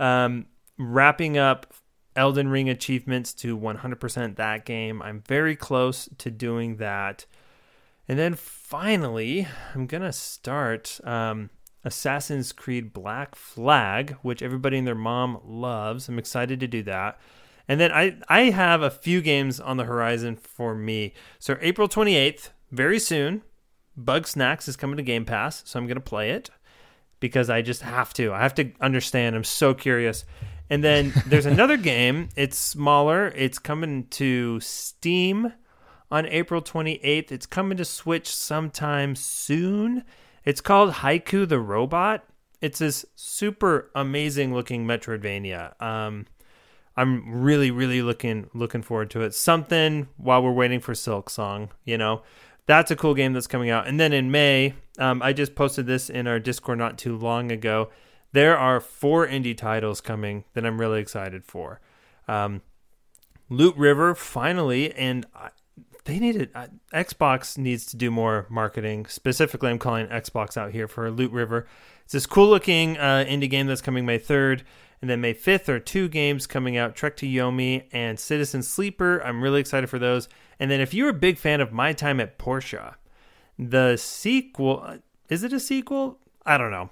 Um, 0.00 0.46
wrapping 0.78 1.38
up 1.38 1.72
Elden 2.16 2.48
Ring 2.48 2.68
achievements 2.68 3.32
to 3.34 3.56
100% 3.56 4.34
that 4.36 4.64
game. 4.64 5.00
I'm 5.02 5.20
very 5.20 5.54
close 5.54 6.08
to 6.18 6.32
doing 6.32 6.78
that. 6.78 7.26
And 8.08 8.18
then 8.18 8.34
finally, 8.72 9.46
I'm 9.74 9.86
going 9.86 10.00
to 10.02 10.14
start 10.14 10.98
um, 11.04 11.50
Assassin's 11.84 12.52
Creed 12.52 12.94
Black 12.94 13.34
Flag, 13.34 14.16
which 14.22 14.40
everybody 14.40 14.78
and 14.78 14.86
their 14.86 14.94
mom 14.94 15.38
loves. 15.44 16.08
I'm 16.08 16.18
excited 16.18 16.58
to 16.60 16.66
do 16.66 16.82
that. 16.84 17.20
And 17.68 17.78
then 17.78 17.92
I, 17.92 18.16
I 18.30 18.44
have 18.44 18.80
a 18.80 18.88
few 18.88 19.20
games 19.20 19.60
on 19.60 19.76
the 19.76 19.84
horizon 19.84 20.36
for 20.36 20.74
me. 20.74 21.12
So 21.38 21.58
April 21.60 21.86
28th, 21.86 22.48
very 22.70 22.98
soon, 22.98 23.42
Bugsnax 24.00 24.66
is 24.68 24.76
coming 24.78 24.96
to 24.96 25.02
Game 25.02 25.26
Pass, 25.26 25.62
so 25.66 25.78
I'm 25.78 25.86
going 25.86 25.96
to 25.96 26.00
play 26.00 26.30
it 26.30 26.48
because 27.20 27.50
I 27.50 27.60
just 27.60 27.82
have 27.82 28.14
to. 28.14 28.32
I 28.32 28.40
have 28.40 28.54
to 28.54 28.72
understand. 28.80 29.36
I'm 29.36 29.44
so 29.44 29.74
curious. 29.74 30.24
And 30.70 30.82
then 30.82 31.12
there's 31.26 31.44
another 31.56 31.76
game. 31.76 32.30
It's 32.36 32.56
smaller. 32.56 33.34
It's 33.36 33.58
coming 33.58 34.06
to 34.12 34.60
Steam 34.60 35.52
on 36.12 36.26
April 36.26 36.60
28th. 36.60 37.32
It's 37.32 37.46
coming 37.46 37.78
to 37.78 37.84
Switch 37.86 38.32
sometime 38.32 39.16
soon. 39.16 40.04
It's 40.44 40.60
called 40.60 40.92
Haiku 40.94 41.48
the 41.48 41.58
Robot. 41.58 42.24
It's 42.60 42.78
this 42.78 43.06
super 43.16 43.90
amazing 43.94 44.54
looking 44.54 44.86
Metroidvania. 44.86 45.80
Um, 45.82 46.26
I'm 46.96 47.42
really, 47.42 47.70
really 47.70 48.02
looking 48.02 48.50
looking 48.52 48.82
forward 48.82 49.10
to 49.12 49.22
it. 49.22 49.34
Something 49.34 50.08
while 50.18 50.42
we're 50.42 50.52
waiting 50.52 50.80
for 50.80 50.92
Silksong, 50.92 51.70
you 51.84 51.96
know 51.96 52.22
that's 52.66 52.90
a 52.90 52.96
cool 52.96 53.14
game 53.14 53.32
that's 53.32 53.46
coming 53.46 53.70
out. 53.70 53.88
And 53.88 53.98
then 53.98 54.12
in 54.12 54.30
May, 54.30 54.74
um, 54.98 55.22
I 55.22 55.32
just 55.32 55.54
posted 55.54 55.86
this 55.86 56.08
in 56.10 56.26
our 56.26 56.38
Discord 56.38 56.78
not 56.78 56.98
too 56.98 57.16
long 57.16 57.50
ago. 57.50 57.88
There 58.32 58.56
are 58.56 58.80
four 58.80 59.26
indie 59.26 59.56
titles 59.56 60.00
coming 60.00 60.44
that 60.52 60.64
I'm 60.64 60.78
really 60.78 61.00
excited 61.00 61.44
for. 61.44 61.80
Um, 62.28 62.62
Loot 63.48 63.76
River 63.76 64.14
finally, 64.14 64.92
and 64.94 65.26
they 66.04 66.18
needed 66.18 66.50
uh, 66.54 66.66
Xbox 66.92 67.56
needs 67.56 67.86
to 67.86 67.96
do 67.96 68.10
more 68.10 68.46
marketing. 68.48 69.06
Specifically, 69.06 69.70
I'm 69.70 69.78
calling 69.78 70.06
Xbox 70.08 70.56
out 70.56 70.72
here 70.72 70.88
for 70.88 71.10
Loot 71.10 71.32
River. 71.32 71.66
It's 72.04 72.12
this 72.12 72.26
cool 72.26 72.48
looking 72.48 72.98
uh, 72.98 73.24
indie 73.28 73.48
game 73.48 73.66
that's 73.66 73.80
coming 73.80 74.04
May 74.04 74.18
3rd. 74.18 74.62
And 75.00 75.10
then 75.10 75.20
May 75.20 75.34
5th 75.34 75.68
are 75.68 75.80
two 75.80 76.08
games 76.08 76.46
coming 76.46 76.76
out 76.76 76.94
Trek 76.94 77.16
to 77.16 77.26
Yomi 77.26 77.84
and 77.92 78.20
Citizen 78.20 78.62
Sleeper. 78.62 79.20
I'm 79.24 79.42
really 79.42 79.60
excited 79.60 79.90
for 79.90 79.98
those. 79.98 80.28
And 80.60 80.70
then 80.70 80.80
if 80.80 80.94
you're 80.94 81.08
a 81.08 81.14
big 81.14 81.38
fan 81.38 81.60
of 81.60 81.72
My 81.72 81.92
Time 81.92 82.20
at 82.20 82.38
Portia, 82.38 82.96
the 83.58 83.96
sequel 83.96 84.98
is 85.28 85.42
it 85.42 85.52
a 85.52 85.60
sequel? 85.60 86.18
I 86.44 86.58
don't 86.58 86.70
know. 86.70 86.90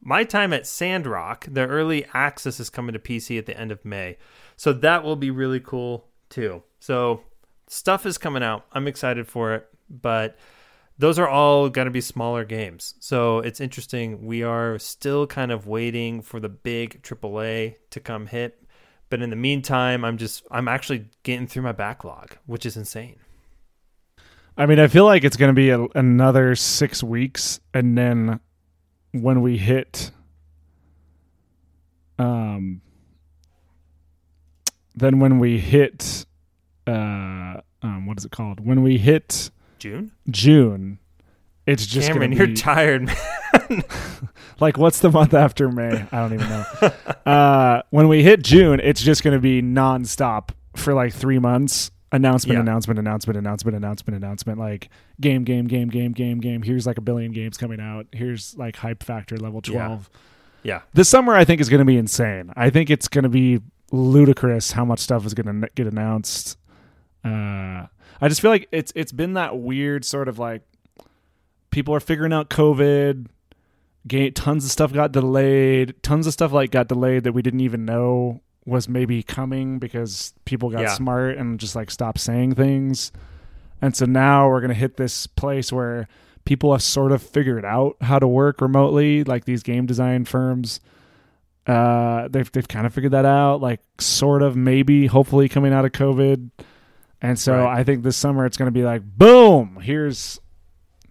My 0.00 0.24
Time 0.24 0.52
at 0.52 0.66
Sandrock, 0.66 1.46
the 1.48 1.66
early 1.66 2.06
access 2.14 2.58
is 2.58 2.70
coming 2.70 2.94
to 2.94 2.98
PC 2.98 3.38
at 3.38 3.46
the 3.46 3.58
end 3.58 3.70
of 3.70 3.84
May. 3.84 4.16
So 4.56 4.72
that 4.72 5.04
will 5.04 5.16
be 5.16 5.30
really 5.30 5.60
cool 5.60 6.08
too. 6.30 6.62
So 6.80 7.22
stuff 7.72 8.04
is 8.04 8.18
coming 8.18 8.42
out. 8.42 8.66
I'm 8.72 8.86
excited 8.86 9.26
for 9.26 9.54
it, 9.54 9.66
but 9.88 10.36
those 10.98 11.18
are 11.18 11.26
all 11.28 11.70
going 11.70 11.86
to 11.86 11.90
be 11.90 12.02
smaller 12.02 12.44
games. 12.44 12.94
So 13.00 13.38
it's 13.38 13.60
interesting. 13.60 14.26
We 14.26 14.42
are 14.42 14.78
still 14.78 15.26
kind 15.26 15.50
of 15.50 15.66
waiting 15.66 16.20
for 16.20 16.38
the 16.38 16.50
big 16.50 17.02
AAA 17.02 17.76
to 17.90 18.00
come 18.00 18.26
hit. 18.26 18.62
But 19.08 19.22
in 19.22 19.30
the 19.30 19.36
meantime, 19.36 20.04
I'm 20.04 20.18
just, 20.18 20.44
I'm 20.50 20.68
actually 20.68 21.08
getting 21.22 21.46
through 21.46 21.62
my 21.62 21.72
backlog, 21.72 22.36
which 22.46 22.66
is 22.66 22.76
insane. 22.76 23.16
I 24.56 24.66
mean, 24.66 24.78
I 24.78 24.86
feel 24.86 25.06
like 25.06 25.24
it's 25.24 25.36
going 25.36 25.50
to 25.50 25.54
be 25.54 25.70
a, 25.70 25.82
another 25.94 26.54
six 26.54 27.02
weeks. 27.02 27.58
And 27.72 27.96
then 27.96 28.40
when 29.12 29.40
we 29.40 29.56
hit, 29.56 30.10
um, 32.18 32.82
then 34.94 35.20
when 35.20 35.38
we 35.38 35.58
hit, 35.58 36.26
uh, 36.86 37.60
um, 37.82 38.06
what 38.06 38.18
is 38.18 38.24
it 38.24 38.30
called? 38.32 38.64
When 38.64 38.82
we 38.82 38.98
hit, 38.98 39.50
June? 39.78 40.12
June. 40.30 40.98
It's 41.66 41.86
just 41.86 42.08
Cameron, 42.08 42.32
gonna 42.32 42.46
you're 42.46 42.56
tired, 42.56 43.02
man. 43.06 43.82
like 44.60 44.76
what's 44.78 44.98
the 44.98 45.10
month 45.10 45.32
after 45.32 45.70
May? 45.70 46.06
I 46.10 46.18
don't 46.28 46.34
even 46.34 46.48
know. 46.48 46.92
uh, 47.30 47.82
when 47.90 48.08
we 48.08 48.24
hit 48.24 48.42
June, 48.42 48.80
it's 48.80 49.00
just 49.00 49.22
going 49.22 49.34
to 49.36 49.40
be 49.40 49.62
nonstop 49.62 50.50
for 50.74 50.92
like 50.92 51.12
three 51.12 51.38
months. 51.38 51.90
Announcement, 52.10 52.56
Yeah. 52.56 52.60
announcement, 52.62 52.98
announcement, 52.98 53.38
announcement, 53.38 53.76
announcement, 53.76 54.16
announcement. 54.16 54.58
Like 54.58 54.90
game, 55.20 55.44
game, 55.44 55.66
game, 55.66 55.88
game, 55.88 56.12
game, 56.12 56.40
game. 56.40 56.62
Here's 56.62 56.86
like 56.86 56.98
a 56.98 57.00
billion 57.00 57.32
games 57.32 57.56
coming 57.56 57.80
out. 57.80 58.06
Here's 58.12 58.54
like 58.56 58.76
hype 58.76 59.02
factor 59.02 59.36
level 59.38 59.60
Yeah. 59.64 59.72
twelve. 59.72 60.10
Yeah. 60.64 60.80
This 60.94 61.08
summer, 61.08 61.34
I 61.34 61.44
think 61.44 61.60
is 61.60 61.68
going 61.68 61.78
to 61.78 61.84
be 61.86 61.96
insane. 61.96 62.52
I 62.56 62.70
think 62.70 62.90
it's 62.90 63.08
going 63.08 63.22
to 63.22 63.30
be 63.30 63.60
ludicrous 63.92 64.72
how 64.72 64.84
much 64.84 64.98
stuff 65.00 65.24
is 65.24 65.32
going 65.34 65.62
to 65.62 65.68
get 65.74 65.86
announced. 65.86 66.58
Uh, 67.24 67.86
I 68.20 68.28
just 68.28 68.40
feel 68.40 68.50
like 68.50 68.68
it's 68.72 68.92
it's 68.94 69.12
been 69.12 69.34
that 69.34 69.58
weird 69.58 70.04
sort 70.04 70.28
of 70.28 70.38
like 70.38 70.62
people 71.70 71.94
are 71.94 72.00
figuring 72.00 72.32
out 72.32 72.50
COVID. 72.50 73.26
Game, 74.06 74.32
tons 74.32 74.64
of 74.64 74.70
stuff 74.72 74.92
got 74.92 75.12
delayed. 75.12 75.94
Tons 76.02 76.26
of 76.26 76.32
stuff 76.32 76.52
like 76.52 76.70
got 76.72 76.88
delayed 76.88 77.22
that 77.24 77.32
we 77.32 77.42
didn't 77.42 77.60
even 77.60 77.84
know 77.84 78.40
was 78.64 78.88
maybe 78.88 79.22
coming 79.22 79.78
because 79.78 80.34
people 80.44 80.70
got 80.70 80.82
Yeah. 80.82 80.94
smart 80.94 81.36
and 81.36 81.58
just 81.60 81.76
like 81.76 81.90
stopped 81.90 82.18
saying 82.20 82.54
things. 82.54 83.12
And 83.80 83.96
so 83.96 84.04
now 84.06 84.48
we're 84.48 84.60
gonna 84.60 84.74
hit 84.74 84.96
this 84.96 85.26
place 85.28 85.72
where 85.72 86.08
people 86.44 86.72
have 86.72 86.82
sort 86.82 87.12
of 87.12 87.22
figured 87.22 87.64
out 87.64 87.96
how 88.00 88.18
to 88.18 88.26
work 88.26 88.60
remotely. 88.60 89.22
Like 89.24 89.44
these 89.44 89.62
game 89.62 89.86
design 89.86 90.24
firms, 90.24 90.80
uh, 91.66 92.26
they've 92.28 92.50
they've 92.50 92.66
kind 92.68 92.86
of 92.86 92.92
figured 92.94 93.12
that 93.12 93.24
out. 93.24 93.60
Like 93.60 93.80
sort 94.00 94.42
of, 94.42 94.56
maybe, 94.56 95.06
hopefully, 95.06 95.48
coming 95.48 95.72
out 95.72 95.84
of 95.84 95.92
COVID. 95.92 96.50
And 97.22 97.38
so 97.38 97.56
Right. 97.64 97.78
I 97.78 97.84
think 97.84 98.02
this 98.02 98.16
summer 98.16 98.44
it's 98.44 98.56
going 98.56 98.66
to 98.66 98.72
be 98.72 98.82
like, 98.82 99.02
boom, 99.16 99.78
here's 99.80 100.40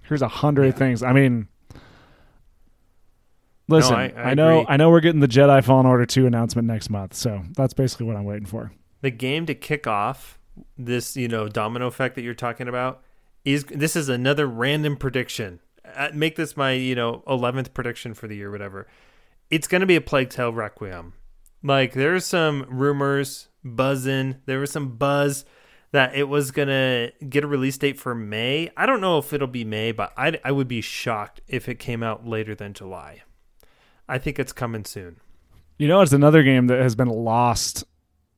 here's 0.04 0.22
a 0.22 0.28
hundred 0.28 0.66
Yeah. 0.66 0.72
things. 0.72 1.02
I 1.04 1.14
mean, 1.14 1.48
listen, 3.68 3.96
I- 3.96 4.14
I 4.32 4.34
know 4.34 4.62
agree. 4.62 4.74
I 4.74 4.78
know 4.78 4.90
we're 4.90 5.00
getting 5.00 5.22
the 5.22 5.28
Jedi 5.28 5.64
Fallen 5.64 5.86
Order 5.86 6.06
two 6.06 6.26
announcement 6.28 6.68
next 6.68 6.90
month, 6.90 7.14
so 7.14 7.44
that's 7.56 7.74
basically 7.74 8.06
what 8.06 8.16
I'm 8.16 8.26
waiting 8.26 8.46
for. 8.46 8.72
the 9.04 9.10
game 9.10 9.48
to 9.48 9.56
kick 9.56 9.88
off 9.88 10.38
this, 10.78 11.18
you 11.18 11.28
know, 11.28 11.48
domino 11.48 11.88
effect 11.88 12.14
that 12.14 12.22
you're 12.22 12.36
talking 12.36 12.68
about 12.68 13.02
is 13.44 13.64
this 13.64 13.96
is 13.96 14.10
another 14.10 14.46
random 14.46 14.96
prediction. 14.96 15.60
Uh, 15.96 16.10
make 16.14 16.36
this 16.36 16.56
my, 16.56 16.74
you 16.74 16.94
know, 16.94 17.24
11th 17.26 17.74
prediction 17.74 18.14
for 18.14 18.28
the 18.28 18.36
year 18.36 18.52
whatever. 18.52 18.86
It's 19.50 19.68
going 19.68 19.80
to 19.82 19.88
be 19.88 19.96
a 19.96 20.02
Plague 20.02 20.30
Tale 20.30 20.54
Requiem. 20.54 21.14
Like 21.64 21.94
there's 21.94 22.26
some 22.28 22.64
rumors 22.70 23.48
buzzing, 23.64 24.36
there 24.46 24.60
was 24.60 24.70
some 24.72 24.98
buzz 24.98 25.46
that 25.92 26.16
it 26.16 26.24
was 26.24 26.52
going 26.52 26.70
to 26.70 27.12
get 27.28 27.44
a 27.44 27.48
release 27.48 27.78
date 27.78 28.00
for 28.00 28.16
May. 28.16 28.72
I 28.78 28.86
don't 28.86 29.02
know 29.02 29.18
if 29.18 29.34
it'll 29.34 29.48
be 29.48 29.66
May, 29.66 29.92
but 29.92 30.14
I 30.18 30.40
I 30.44 30.52
would 30.52 30.68
be 30.68 30.82
shocked 30.82 31.42
if 31.48 31.68
it 31.68 31.80
came 31.80 32.02
out 32.02 32.26
later 32.26 32.56
than 32.56 32.74
July. 32.74 33.24
I 34.08 34.18
think 34.18 34.40
it's 34.40 34.54
coming 34.54 34.86
soon. 34.86 35.20
You 35.78 35.88
know, 35.88 36.02
it's 36.02 36.14
another 36.14 36.44
game 36.44 36.68
that 36.68 36.80
has 36.82 36.96
been 36.96 37.08
lost 37.08 37.84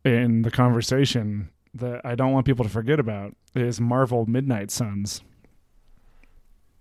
in 0.06 0.44
the 0.44 0.52
conversation 0.52 1.50
that 1.74 2.02
I 2.06 2.16
don't 2.16 2.32
want 2.32 2.46
people 2.46 2.64
to 2.64 2.70
forget 2.72 3.00
about 3.00 3.36
is 3.56 3.82
Marvel 3.82 4.26
Midnight 4.26 4.72
Suns, 4.72 5.22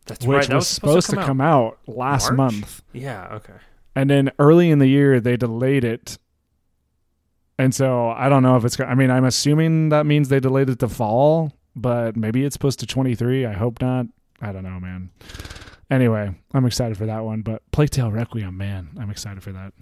That's 0.07 0.27
which 0.27 0.37
right. 0.37 0.49
That 0.49 0.55
was, 0.57 0.69
supposed 0.69 1.11
to 1.11 1.17
come, 1.17 1.41
out, 1.41 1.79
last 1.87 2.33
March? 2.33 2.37
month. 2.37 2.83
Yeah, 2.93 3.29
okay. 3.33 3.55
and 3.95 4.11
then 4.11 4.31
early 4.39 4.71
in 4.71 4.79
the 4.79 4.87
year 4.87 5.21
they 5.21 5.37
delayed 5.37 5.85
it 5.85 6.19
and 7.63 7.75
so 7.75 8.11
i 8.11 8.29
don't 8.29 8.43
know 8.43 8.57
if 8.57 8.65
it's 8.65 8.79
i 8.81 8.95
mean 8.95 9.11
i'm 9.11 9.25
assuming 9.25 9.89
that 9.91 10.05
means 10.07 10.29
they 10.29 10.41
delayed 10.41 10.69
it 10.69 10.79
to 10.79 10.89
fall 10.89 11.53
but 11.77 12.17
maybe 12.17 12.45
it's 12.45 12.55
supposed 12.55 12.81
to 12.81 12.87
23 12.87 13.47
i 13.47 13.53
hope 13.53 13.81
not 13.81 14.07
i 14.41 14.53
don't 14.53 14.65
know 14.65 14.81
man 14.81 15.11
anyway 15.91 16.35
i'm 16.55 16.67
excited 16.67 16.97
for 16.97 17.07
that 17.07 17.25
one 17.25 17.43
but 17.43 17.63
plague 17.71 17.91
tale 17.91 18.11
requiem 18.11 18.57
man 18.57 18.89
i'm 18.99 19.11
excited 19.11 19.43
for 19.43 19.53
that 19.53 19.73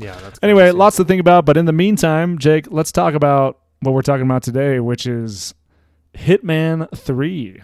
Yeah, 0.00 0.18
that's 0.20 0.38
anyway 0.42 0.70
lots 0.72 0.96
to 0.96 1.04
think 1.04 1.20
about 1.20 1.44
but 1.44 1.56
in 1.56 1.64
the 1.66 1.72
meantime 1.72 2.38
jake 2.38 2.66
let's 2.70 2.92
talk 2.92 3.14
about 3.14 3.58
what 3.80 3.94
we're 3.94 4.02
talking 4.02 4.26
about 4.26 4.42
today 4.42 4.80
which 4.80 5.06
is 5.06 5.54
hitman 6.14 6.90
3 6.96 7.62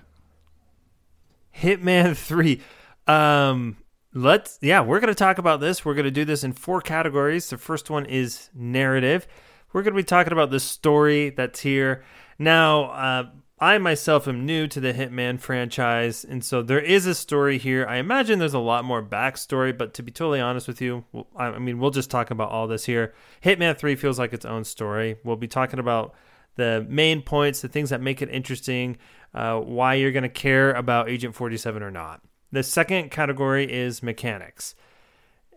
Hitman 1.57 2.16
3. 2.16 2.61
Um 3.07 3.76
let's 4.12 4.59
yeah, 4.62 4.81
we're 4.81 5.00
going 5.00 5.09
to 5.09 5.14
talk 5.14 5.38
about 5.38 5.61
this. 5.61 5.85
We're 5.85 5.95
going 5.95 6.04
to 6.04 6.11
do 6.11 6.25
this 6.25 6.45
in 6.45 6.52
four 6.52 6.81
categories. 6.81 7.50
The 7.50 7.59
first 7.59 7.90
one 7.90 8.07
is 8.07 8.50
narrative. 8.54 9.26
We're 9.75 9.83
going 9.83 9.93
to 9.93 10.00
be 10.00 10.04
talking 10.04 10.33
about 10.33 10.50
the 10.50 10.61
story 10.61 11.31
that's 11.31 11.61
here. 11.61 12.04
Now, 12.38 12.85
uh 12.85 13.26
I 13.61 13.78
myself 13.78 14.26
am 14.26 14.45
new 14.45 14.66
to 14.66 14.81
the 14.81 14.93
Hitman 14.93 15.40
franchise, 15.40 16.25
and 16.25 16.45
so 16.45 16.61
there 16.61 16.81
is 16.81 17.07
a 17.07 17.14
story 17.14 17.57
here. 17.57 17.87
I 17.88 17.97
imagine 17.97 18.40
there's 18.40 18.52
a 18.52 18.59
lot 18.59 18.85
more 18.85 19.00
backstory, 19.00 19.76
but 19.76 19.95
to 19.95 20.02
be 20.02 20.11
totally 20.11 20.40
honest 20.40 20.66
with 20.66 20.83
you, 20.83 21.04
I 21.37 21.59
mean, 21.59 21.78
we'll 21.78 21.93
just 21.93 22.11
talk 22.11 22.33
about 22.33 22.50
all 22.50 22.66
this 22.66 22.85
here. 22.85 23.14
Hitman 23.45 23.78
3 23.78 23.95
feels 23.95 24.19
like 24.19 24.33
its 24.33 24.45
own 24.45 24.64
story. 24.64 25.16
We'll 25.23 25.37
be 25.37 25.47
talking 25.47 25.78
about 25.78 26.14
the 26.57 26.85
main 26.88 27.23
points, 27.23 27.61
the 27.61 27.69
things 27.69 27.90
that 27.90 28.02
make 28.02 28.21
it 28.21 28.28
interesting, 28.28 28.99
uh, 29.33 29.61
why 29.61 29.95
you're 29.95 30.12
going 30.12 30.25
to 30.25 30.28
care 30.28 30.73
about 30.73 31.09
Agent 31.09 31.37
47 31.37 31.81
or 31.81 31.93
not. 31.93 32.23
The 32.50 32.64
second 32.64 33.12
category 33.12 33.73
is 33.73 34.02
mechanics. 34.02 34.75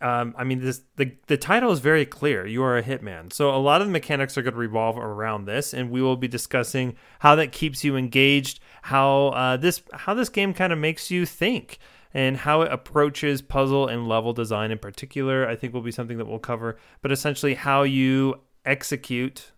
Um, 0.01 0.35
I 0.37 0.43
mean, 0.43 0.61
this 0.61 0.81
the 0.95 1.13
the 1.27 1.37
title 1.37 1.71
is 1.71 1.79
very 1.79 2.05
clear. 2.05 2.45
You 2.45 2.63
are 2.63 2.77
a 2.77 2.83
hitman, 2.83 3.33
so 3.33 3.49
a 3.49 3.57
lot 3.57 3.81
of 3.81 3.87
the 3.87 3.93
mechanics 3.93 4.37
are 4.37 4.41
going 4.41 4.53
to 4.53 4.59
revolve 4.59 4.97
around 4.97 5.45
this, 5.45 5.73
and 5.73 5.89
we 5.89 6.01
will 6.01 6.17
be 6.17 6.27
discussing 6.27 6.95
how 7.19 7.35
that 7.35 7.51
keeps 7.51 7.83
you 7.83 7.95
engaged, 7.95 8.59
how 8.83 9.27
uh, 9.29 9.57
this 9.57 9.81
how 9.93 10.13
this 10.13 10.29
game 10.29 10.53
kind 10.53 10.71
of 10.71 10.79
makes 10.79 11.09
you 11.09 11.25
think, 11.25 11.79
and 12.13 12.37
how 12.37 12.61
it 12.61 12.71
approaches 12.71 13.41
puzzle 13.41 13.87
and 13.87 14.07
level 14.07 14.33
design 14.33 14.71
in 14.71 14.77
particular. 14.77 15.47
I 15.47 15.55
think 15.55 15.73
will 15.73 15.81
be 15.81 15.91
something 15.91 16.17
that 16.17 16.27
we'll 16.27 16.39
cover, 16.39 16.77
but 17.01 17.11
essentially 17.11 17.55
how 17.55 17.83
you 17.83 18.41
execute 18.65 19.51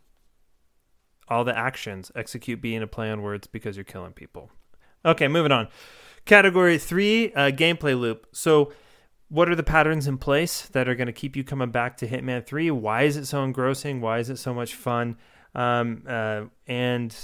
all 1.27 1.43
the 1.43 1.57
actions. 1.57 2.11
Execute 2.15 2.61
being 2.61 2.81
a 2.81 2.87
play 2.87 3.11
on 3.11 3.21
words 3.21 3.47
because 3.47 3.77
you're 3.77 3.83
killing 3.83 4.13
people. 4.13 4.51
Okay, 5.05 5.27
moving 5.27 5.51
on. 5.51 5.67
Category 6.25 6.77
three, 6.77 7.33
uh, 7.33 7.51
gameplay 7.51 7.99
loop. 7.99 8.27
So, 8.33 8.71
what 9.29 9.47
are 9.47 9.55
the 9.55 9.63
patterns 9.63 10.07
in 10.07 10.17
place 10.17 10.63
that 10.69 10.89
are 10.89 10.95
going 10.95 11.07
to 11.07 11.13
keep 11.13 11.35
you 11.35 11.43
coming 11.43 11.69
back 11.69 11.97
to 11.97 12.07
Hitman 12.07 12.45
3? 12.45 12.71
Why 12.71 13.03
is 13.03 13.15
it 13.15 13.25
so 13.25 13.43
engrossing? 13.43 14.01
Why 14.01 14.17
is 14.19 14.29
it 14.29 14.37
so 14.37 14.53
much 14.53 14.73
fun? 14.73 15.17
Um, 15.55 16.03
uh, 16.07 16.45
and 16.67 17.15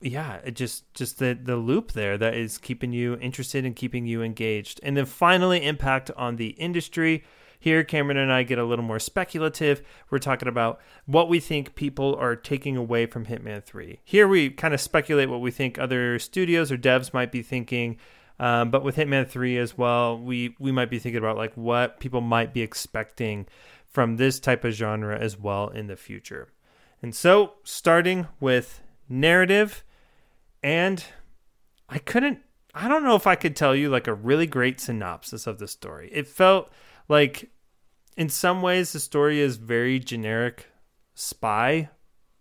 yeah, 0.00 0.36
it 0.44 0.56
just 0.56 0.92
just 0.94 1.18
the 1.18 1.38
the 1.40 1.56
loop 1.56 1.92
there 1.92 2.18
that 2.18 2.34
is 2.34 2.58
keeping 2.58 2.92
you 2.92 3.16
interested 3.16 3.64
and 3.64 3.76
keeping 3.76 4.06
you 4.06 4.22
engaged. 4.22 4.80
And 4.82 4.96
then 4.96 5.06
finally, 5.06 5.64
impact 5.64 6.10
on 6.16 6.36
the 6.36 6.48
industry. 6.50 7.24
Here, 7.60 7.84
Cameron 7.84 8.16
and 8.16 8.32
I 8.32 8.42
get 8.42 8.58
a 8.58 8.64
little 8.64 8.84
more 8.84 8.98
speculative. 8.98 9.82
We're 10.10 10.18
talking 10.18 10.48
about 10.48 10.80
what 11.06 11.28
we 11.28 11.38
think 11.38 11.76
people 11.76 12.16
are 12.16 12.34
taking 12.34 12.76
away 12.76 13.06
from 13.06 13.26
Hitman 13.26 13.62
3. 13.62 14.00
Here, 14.02 14.26
we 14.26 14.50
kind 14.50 14.74
of 14.74 14.80
speculate 14.80 15.30
what 15.30 15.40
we 15.40 15.52
think 15.52 15.78
other 15.78 16.18
studios 16.18 16.72
or 16.72 16.76
devs 16.76 17.14
might 17.14 17.30
be 17.30 17.40
thinking. 17.40 17.98
Um, 18.42 18.72
but 18.72 18.82
with 18.82 18.96
Hitman 18.96 19.28
3 19.28 19.56
as 19.58 19.78
well, 19.78 20.18
we, 20.18 20.56
we 20.58 20.72
might 20.72 20.90
be 20.90 20.98
thinking 20.98 21.20
about 21.20 21.36
like 21.36 21.54
what 21.54 22.00
people 22.00 22.20
might 22.20 22.52
be 22.52 22.60
expecting 22.60 23.46
from 23.86 24.16
this 24.16 24.40
type 24.40 24.64
of 24.64 24.72
genre 24.72 25.16
as 25.16 25.38
well 25.38 25.68
in 25.68 25.86
the 25.86 25.94
future. 25.94 26.48
And 27.00 27.14
so, 27.14 27.52
starting 27.62 28.26
with 28.40 28.80
narrative, 29.08 29.84
and 30.60 31.04
I 31.88 31.98
couldn't, 31.98 32.40
I 32.74 32.88
don't 32.88 33.04
know 33.04 33.14
if 33.14 33.28
I 33.28 33.36
could 33.36 33.54
tell 33.54 33.76
you 33.76 33.88
like 33.88 34.08
a 34.08 34.14
really 34.14 34.48
great 34.48 34.80
synopsis 34.80 35.46
of 35.46 35.60
the 35.60 35.68
story. 35.68 36.10
It 36.12 36.26
felt 36.26 36.68
like 37.08 37.48
in 38.16 38.28
some 38.28 38.60
ways, 38.60 38.92
the 38.92 38.98
story 38.98 39.38
is 39.38 39.56
very 39.56 40.00
generic 40.00 40.66
spy 41.14 41.90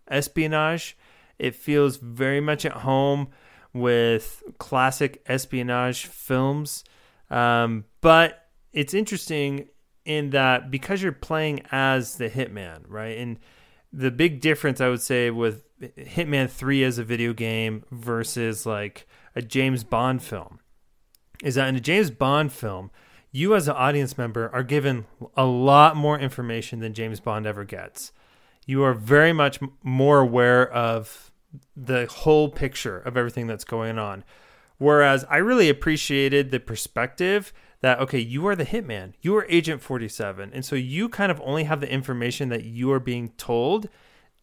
espionage. 0.10 0.98
It 1.38 1.54
feels 1.54 1.98
very 1.98 2.42
much 2.42 2.66
at 2.66 2.72
home 2.72 3.28
with 3.74 4.44
classic 4.58 5.22
espionage 5.28 6.06
films. 6.06 6.84
Um, 7.30 7.86
but 8.02 8.48
it's 8.74 8.94
interesting 8.94 9.70
in 10.06 10.32
that 10.32 10.72
because 10.72 11.02
you're 11.02 11.12
playing 11.12 11.62
as 11.72 12.16
the 12.16 12.30
hitman, 12.30 12.84
right? 12.88 13.18
And 13.18 13.40
the 13.94 14.12
big 14.12 14.42
difference 14.42 14.82
I 14.82 14.90
would 14.90 15.02
say 15.02 15.30
with 15.30 15.64
Hitman 15.82 16.50
3 16.50 16.84
as 16.84 16.98
a 16.98 17.04
video 17.04 17.34
game 17.34 17.84
versus 17.92 18.66
like 18.66 19.08
a 19.36 19.42
James 19.42 19.84
Bond 19.84 20.22
film 20.22 20.60
is 21.44 21.56
that 21.56 21.68
in 21.68 21.76
a 21.76 21.82
James 21.82 22.12
Bond 22.12 22.52
film, 22.52 22.92
you 23.32 23.56
as 23.56 23.68
an 23.68 23.76
audience 23.76 24.18
member 24.18 24.50
are 24.54 24.64
given 24.64 25.06
a 25.36 25.46
lot 25.46 25.96
more 25.96 26.20
information 26.20 26.80
than 26.80 26.94
James 26.94 27.20
Bond 27.20 27.46
ever 27.46 27.64
gets. 27.64 28.12
You 28.66 28.84
are 28.84 28.94
very 28.94 29.34
much 29.34 29.60
more 29.84 30.20
aware 30.20 30.70
of 30.72 31.31
the 31.76 32.06
whole 32.08 32.50
picture 32.50 33.00
of 33.00 33.18
everything 33.18 33.48
that's 33.48 33.64
going 33.64 34.00
on. 34.00 34.24
Whereas 34.78 35.26
I 35.30 35.38
really 35.38 35.70
appreciated 35.70 36.52
the 36.52 36.60
perspective 36.60 37.54
that, 37.82 38.00
okay, 38.00 38.20
you 38.20 38.48
are 38.48 38.56
the 38.56 38.66
hitman, 38.66 39.14
you 39.22 39.36
are 39.36 39.46
Agent 39.50 39.82
47. 39.82 40.52
And 40.54 40.64
so 40.64 40.76
you 40.76 41.10
kind 41.10 41.32
of 41.32 41.42
only 41.44 41.66
have 41.66 41.82
the 41.82 41.92
information 41.92 42.50
that 42.50 42.64
you 42.64 42.92
are 42.92 43.00
being 43.00 43.30
told 43.38 43.90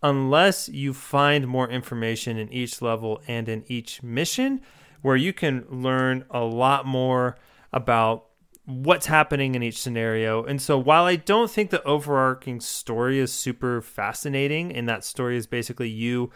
unless 0.02 0.68
you 0.68 0.94
find 0.94 1.48
more 1.48 1.68
information 1.68 2.36
in 2.36 2.52
each 2.52 2.80
level 2.80 3.20
and 3.26 3.48
in 3.48 3.64
each 3.66 4.02
mission 4.02 4.60
where 5.02 5.16
you 5.16 5.32
can 5.32 5.64
learn 5.70 6.24
a 6.30 6.40
lot 6.40 6.86
more 6.86 7.36
about 7.72 8.26
what's 8.64 9.06
happening 9.06 9.54
in 9.54 9.62
each 9.62 9.80
scenario. 9.80 10.44
And 10.44 10.60
so 10.60 10.76
while 10.76 11.04
I 11.04 11.16
don't 11.16 11.50
think 11.50 11.70
the 11.70 11.82
overarching 11.84 12.60
story 12.60 13.18
is 13.18 13.32
super 13.32 13.80
fascinating, 13.80 14.74
and 14.74 14.88
that 14.88 15.04
story 15.04 15.36
is 15.36 15.46
basically 15.46 15.88
you 15.88 16.30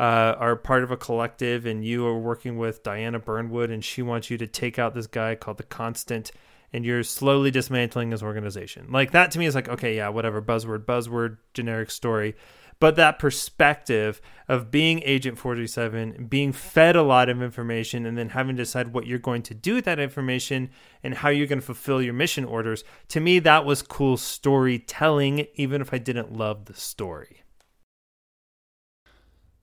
uh, 0.00 0.34
are 0.38 0.56
part 0.56 0.82
of 0.82 0.90
a 0.90 0.96
collective 0.96 1.66
and 1.66 1.84
you 1.84 2.06
are 2.06 2.18
working 2.18 2.58
with 2.58 2.82
Diana 2.82 3.20
Burnwood 3.20 3.70
and 3.70 3.84
she 3.84 4.02
wants 4.02 4.30
you 4.30 4.38
to 4.38 4.46
take 4.46 4.78
out 4.78 4.94
this 4.94 5.06
guy 5.06 5.34
called 5.34 5.58
the 5.58 5.62
Constant 5.62 6.32
and 6.72 6.84
you're 6.84 7.02
slowly 7.02 7.50
dismantling 7.50 8.10
his 8.10 8.22
organization. 8.22 8.86
Like 8.90 9.10
that 9.12 9.30
to 9.32 9.38
me 9.38 9.46
is 9.46 9.54
like, 9.54 9.68
okay, 9.68 9.96
yeah, 9.96 10.08
whatever, 10.08 10.40
buzzword, 10.40 10.86
buzzword, 10.86 11.36
generic 11.54 11.90
story 11.90 12.34
but 12.82 12.96
that 12.96 13.20
perspective 13.20 14.20
of 14.48 14.72
being 14.72 15.02
agent 15.04 15.38
47 15.38 16.26
being 16.28 16.52
fed 16.52 16.96
a 16.96 17.02
lot 17.04 17.28
of 17.28 17.40
information 17.40 18.04
and 18.04 18.18
then 18.18 18.30
having 18.30 18.56
to 18.56 18.62
decide 18.64 18.92
what 18.92 19.06
you're 19.06 19.20
going 19.20 19.42
to 19.42 19.54
do 19.54 19.76
with 19.76 19.84
that 19.84 20.00
information 20.00 20.68
and 21.00 21.14
how 21.14 21.28
you're 21.28 21.46
going 21.46 21.60
to 21.60 21.64
fulfill 21.64 22.02
your 22.02 22.12
mission 22.12 22.44
orders 22.44 22.82
to 23.06 23.20
me 23.20 23.38
that 23.38 23.64
was 23.64 23.82
cool 23.82 24.16
storytelling 24.16 25.46
even 25.54 25.80
if 25.80 25.94
i 25.94 25.98
didn't 25.98 26.32
love 26.32 26.64
the 26.64 26.74
story 26.74 27.44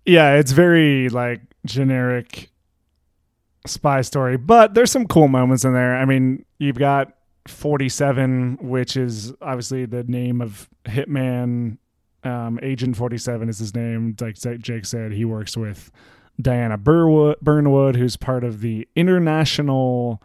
yeah 0.09 0.33
it's 0.33 0.51
very 0.51 1.09
like 1.09 1.41
generic 1.65 2.49
spy 3.65 4.01
story 4.01 4.37
but 4.37 4.73
there's 4.73 4.91
some 4.91 5.05
cool 5.05 5.27
moments 5.27 5.63
in 5.63 5.73
there 5.73 5.95
i 5.95 6.05
mean 6.05 6.43
you've 6.57 6.77
got 6.77 7.13
47 7.47 8.57
which 8.61 8.95
is 8.95 9.33
obviously 9.41 9.85
the 9.85 10.03
name 10.03 10.41
of 10.41 10.69
hitman 10.85 11.77
um, 12.23 12.59
Agent 12.61 12.97
47 12.97 13.49
is 13.49 13.59
his 13.59 13.75
name. 13.75 14.15
Like 14.19 14.35
Jake 14.35 14.85
said, 14.85 15.11
he 15.11 15.25
works 15.25 15.55
with 15.55 15.91
Diana 16.41 16.77
Burwood, 16.77 17.37
Burnwood, 17.41 17.95
who's 17.95 18.17
part 18.17 18.43
of 18.43 18.61
the 18.61 18.87
International. 18.95 20.21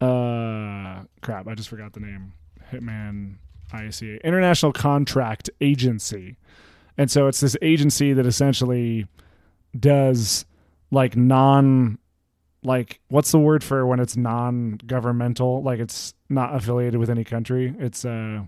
Uh, 0.00 1.04
crap, 1.22 1.48
I 1.48 1.54
just 1.54 1.68
forgot 1.68 1.92
the 1.94 2.00
name. 2.00 2.32
Hitman 2.70 3.36
ICA, 3.72 4.22
International 4.22 4.72
Contract 4.72 5.50
Agency. 5.60 6.36
And 6.98 7.10
so 7.10 7.26
it's 7.26 7.40
this 7.40 7.56
agency 7.60 8.12
that 8.12 8.26
essentially 8.26 9.06
does 9.78 10.46
like 10.90 11.16
non 11.16 11.98
like 12.62 13.00
what's 13.08 13.30
the 13.30 13.38
word 13.38 13.62
for 13.62 13.86
when 13.86 14.00
it's 14.00 14.16
non-governmental? 14.16 15.62
Like 15.62 15.78
it's 15.78 16.14
not 16.28 16.54
affiliated 16.54 16.98
with 16.98 17.10
any 17.10 17.24
country. 17.24 17.74
It's 17.78 18.04
uh 18.04 18.42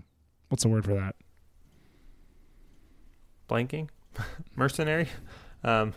what's 0.49 0.63
the 0.63 0.69
word 0.69 0.85
for 0.85 0.95
that? 0.95 1.15
Blanking? 3.47 3.89
Mercenary? 4.55 5.07
Um 5.63 5.93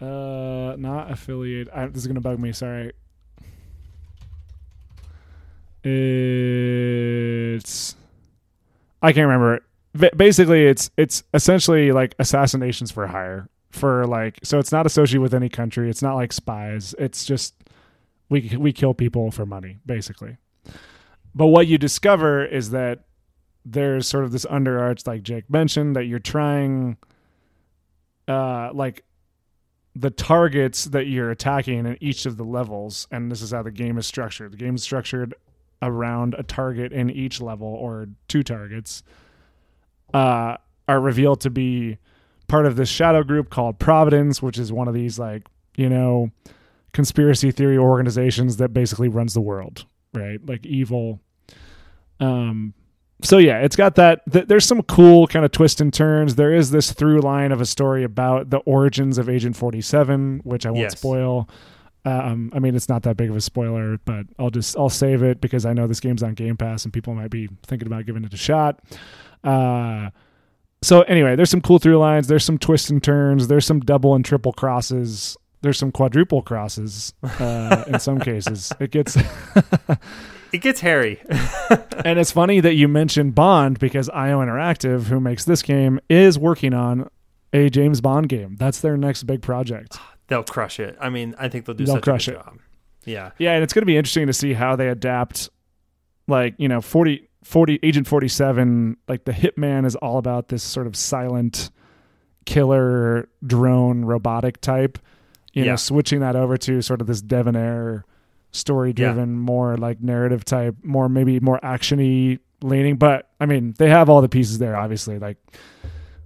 uh 0.00 0.74
not 0.76 1.10
affiliate 1.10 1.68
I, 1.72 1.86
this 1.86 2.02
is 2.02 2.06
gonna 2.06 2.20
bug 2.20 2.38
me 2.38 2.52
sorry. 2.52 2.92
It's 5.84 7.94
i 9.02 9.12
can't 9.12 9.26
remember 9.26 9.54
it 9.54 9.62
basically 10.16 10.66
it's 10.66 10.90
it's 10.96 11.22
essentially 11.34 11.92
like 11.92 12.14
assassinations 12.18 12.90
for 12.90 13.06
hire 13.06 13.48
for 13.70 14.06
like 14.06 14.38
so 14.42 14.58
it's 14.58 14.72
not 14.72 14.86
associated 14.86 15.20
with 15.20 15.34
any 15.34 15.48
country 15.48 15.90
it's 15.90 16.02
not 16.02 16.14
like 16.14 16.32
spies 16.32 16.94
it's 16.98 17.24
just 17.24 17.54
we 18.28 18.54
we 18.58 18.72
kill 18.72 18.94
people 18.94 19.30
for 19.30 19.44
money 19.46 19.78
basically 19.84 20.36
but 21.34 21.48
what 21.48 21.66
you 21.66 21.76
discover 21.78 22.44
is 22.44 22.70
that 22.70 23.04
there's 23.64 24.06
sort 24.06 24.24
of 24.24 24.32
this 24.32 24.46
underarch 24.46 25.06
like 25.06 25.22
Jake 25.22 25.50
mentioned 25.50 25.96
that 25.96 26.04
you're 26.04 26.18
trying 26.18 26.96
uh 28.28 28.70
like 28.72 29.04
the 29.96 30.10
targets 30.10 30.84
that 30.86 31.06
you're 31.06 31.30
attacking 31.30 31.86
in 31.86 31.96
each 32.00 32.26
of 32.26 32.36
the 32.36 32.44
levels 32.44 33.08
and 33.10 33.32
this 33.32 33.40
is 33.40 33.50
how 33.50 33.62
the 33.62 33.70
game 33.70 33.96
is 33.96 34.06
structured. 34.06 34.52
The 34.52 34.58
game 34.58 34.74
is 34.74 34.82
structured 34.82 35.34
around 35.80 36.34
a 36.34 36.42
target 36.42 36.92
in 36.92 37.08
each 37.10 37.40
level 37.40 37.68
or 37.68 38.08
two 38.28 38.42
targets 38.42 39.02
uh 40.14 40.56
are 40.88 41.00
revealed 41.00 41.40
to 41.40 41.50
be 41.50 41.98
part 42.48 42.66
of 42.66 42.76
this 42.76 42.88
shadow 42.88 43.24
group 43.24 43.50
called 43.50 43.78
Providence, 43.78 44.40
which 44.40 44.56
is 44.56 44.72
one 44.72 44.86
of 44.86 44.94
these 44.94 45.18
like, 45.18 45.42
you 45.76 45.88
know, 45.88 46.30
conspiracy 46.92 47.50
theory 47.50 47.76
organizations 47.76 48.58
that 48.58 48.72
basically 48.72 49.08
runs 49.08 49.34
the 49.34 49.40
world, 49.40 49.84
right? 50.14 50.44
Like 50.46 50.64
evil 50.64 51.20
um 52.20 52.74
so 53.22 53.38
yeah, 53.38 53.60
it's 53.60 53.76
got 53.76 53.94
that. 53.94 54.20
Th- 54.30 54.46
there's 54.46 54.64
some 54.64 54.82
cool 54.82 55.26
kind 55.26 55.44
of 55.44 55.50
twists 55.50 55.80
and 55.80 55.92
turns. 55.92 56.34
There 56.34 56.52
is 56.52 56.70
this 56.70 56.92
through 56.92 57.20
line 57.20 57.50
of 57.50 57.60
a 57.60 57.66
story 57.66 58.04
about 58.04 58.50
the 58.50 58.58
origins 58.58 59.16
of 59.16 59.28
Agent 59.28 59.56
47, 59.56 60.40
which 60.44 60.66
I 60.66 60.70
won't 60.70 60.82
yes. 60.82 60.98
spoil. 60.98 61.48
Um, 62.04 62.52
I 62.54 62.58
mean, 62.58 62.76
it's 62.76 62.88
not 62.88 63.02
that 63.04 63.16
big 63.16 63.30
of 63.30 63.36
a 63.36 63.40
spoiler, 63.40 63.98
but 64.04 64.26
I'll 64.38 64.50
just 64.50 64.76
I'll 64.76 64.90
save 64.90 65.22
it 65.22 65.40
because 65.40 65.64
I 65.64 65.72
know 65.72 65.86
this 65.86 65.98
game's 65.98 66.22
on 66.22 66.34
Game 66.34 66.56
Pass 66.56 66.84
and 66.84 66.92
people 66.92 67.14
might 67.14 67.30
be 67.30 67.48
thinking 67.66 67.86
about 67.86 68.06
giving 68.06 68.22
it 68.22 68.34
a 68.34 68.36
shot. 68.36 68.80
Uh, 69.46 70.10
so 70.82 71.02
anyway, 71.02 71.36
there's 71.36 71.50
some 71.50 71.60
cool 71.60 71.78
through 71.78 71.98
lines. 71.98 72.28
There's 72.28 72.44
some 72.44 72.58
twists 72.58 72.90
and 72.90 73.02
turns. 73.02 73.48
There's 73.48 73.64
some 73.64 73.80
double 73.80 74.14
and 74.14 74.24
triple 74.24 74.52
crosses. 74.52 75.36
There's 75.62 75.78
some 75.78 75.90
quadruple 75.90 76.42
crosses 76.42 77.12
uh, 77.22 77.84
in 77.86 77.98
some 77.98 78.20
cases. 78.20 78.72
It 78.78 78.90
gets 78.90 79.16
it 80.52 80.60
gets 80.60 80.80
hairy. 80.80 81.20
and 82.04 82.18
it's 82.18 82.30
funny 82.30 82.60
that 82.60 82.74
you 82.74 82.88
mentioned 82.88 83.34
Bond 83.34 83.78
because 83.78 84.08
IO 84.10 84.40
Interactive, 84.40 85.04
who 85.04 85.18
makes 85.18 85.44
this 85.44 85.62
game, 85.62 85.98
is 86.08 86.38
working 86.38 86.74
on 86.74 87.08
a 87.52 87.70
James 87.70 88.00
Bond 88.00 88.28
game. 88.28 88.56
That's 88.56 88.80
their 88.80 88.96
next 88.96 89.24
big 89.24 89.42
project. 89.42 89.98
They'll 90.28 90.44
crush 90.44 90.78
it. 90.78 90.96
I 91.00 91.08
mean, 91.08 91.34
I 91.38 91.48
think 91.48 91.64
they'll 91.64 91.74
do 91.74 91.86
they'll 91.86 92.00
crush 92.00 92.28
it. 92.28 92.34
Job. 92.34 92.58
Yeah. 93.04 93.30
Yeah, 93.38 93.52
and 93.52 93.62
it's 93.62 93.72
going 93.72 93.82
to 93.82 93.86
be 93.86 93.96
interesting 93.96 94.26
to 94.26 94.32
see 94.32 94.52
how 94.52 94.76
they 94.76 94.88
adapt 94.88 95.48
like, 96.28 96.54
you 96.58 96.68
know, 96.68 96.80
40 96.80 97.28
40 97.46 97.78
Agent 97.84 98.08
47, 98.08 98.96
like 99.06 99.24
the 99.24 99.32
Hitman 99.32 99.86
is 99.86 99.94
all 99.94 100.18
about 100.18 100.48
this 100.48 100.64
sort 100.64 100.88
of 100.88 100.96
silent 100.96 101.70
killer 102.44 103.28
drone 103.46 104.04
robotic 104.04 104.60
type. 104.60 104.98
You 105.52 105.62
yeah. 105.62 105.70
know, 105.70 105.76
switching 105.76 106.20
that 106.20 106.34
over 106.34 106.56
to 106.58 106.82
sort 106.82 107.00
of 107.00 107.06
this 107.06 107.22
debonair 107.22 108.04
story 108.50 108.92
driven, 108.92 109.30
yeah. 109.30 109.40
more 109.40 109.76
like 109.76 110.00
narrative 110.00 110.44
type, 110.44 110.74
more 110.82 111.08
maybe 111.08 111.38
more 111.38 111.60
actiony 111.60 112.40
leaning. 112.62 112.96
But 112.96 113.30
I 113.40 113.46
mean, 113.46 113.74
they 113.78 113.90
have 113.90 114.10
all 114.10 114.22
the 114.22 114.28
pieces 114.28 114.58
there. 114.58 114.76
Obviously, 114.76 115.20
like 115.20 115.38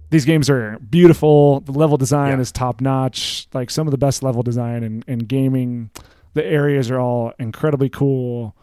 these 0.09 0.25
games 0.25 0.49
are 0.49 0.79
beautiful. 0.79 1.59
The 1.61 1.71
level 1.73 1.97
design 1.97 2.37
yeah. 2.37 2.41
is 2.41 2.51
top 2.51 2.81
notch. 2.81 3.47
Like 3.53 3.69
some 3.69 3.85
of 3.85 3.91
the 3.91 3.97
best 3.99 4.23
level 4.23 4.41
design 4.41 4.83
in, 4.83 5.03
in 5.07 5.19
gaming. 5.19 5.91
The 6.33 6.43
areas 6.43 6.89
are 6.89 6.99
all 6.99 7.33
incredibly 7.37 7.89
cool. 7.89 8.55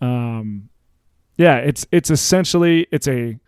Um, 0.00 0.68
yeah, 1.36 1.56
it's 1.56 1.86
it's 1.92 2.10
essentially 2.10 2.86
it's 2.90 3.08
a 3.08 3.38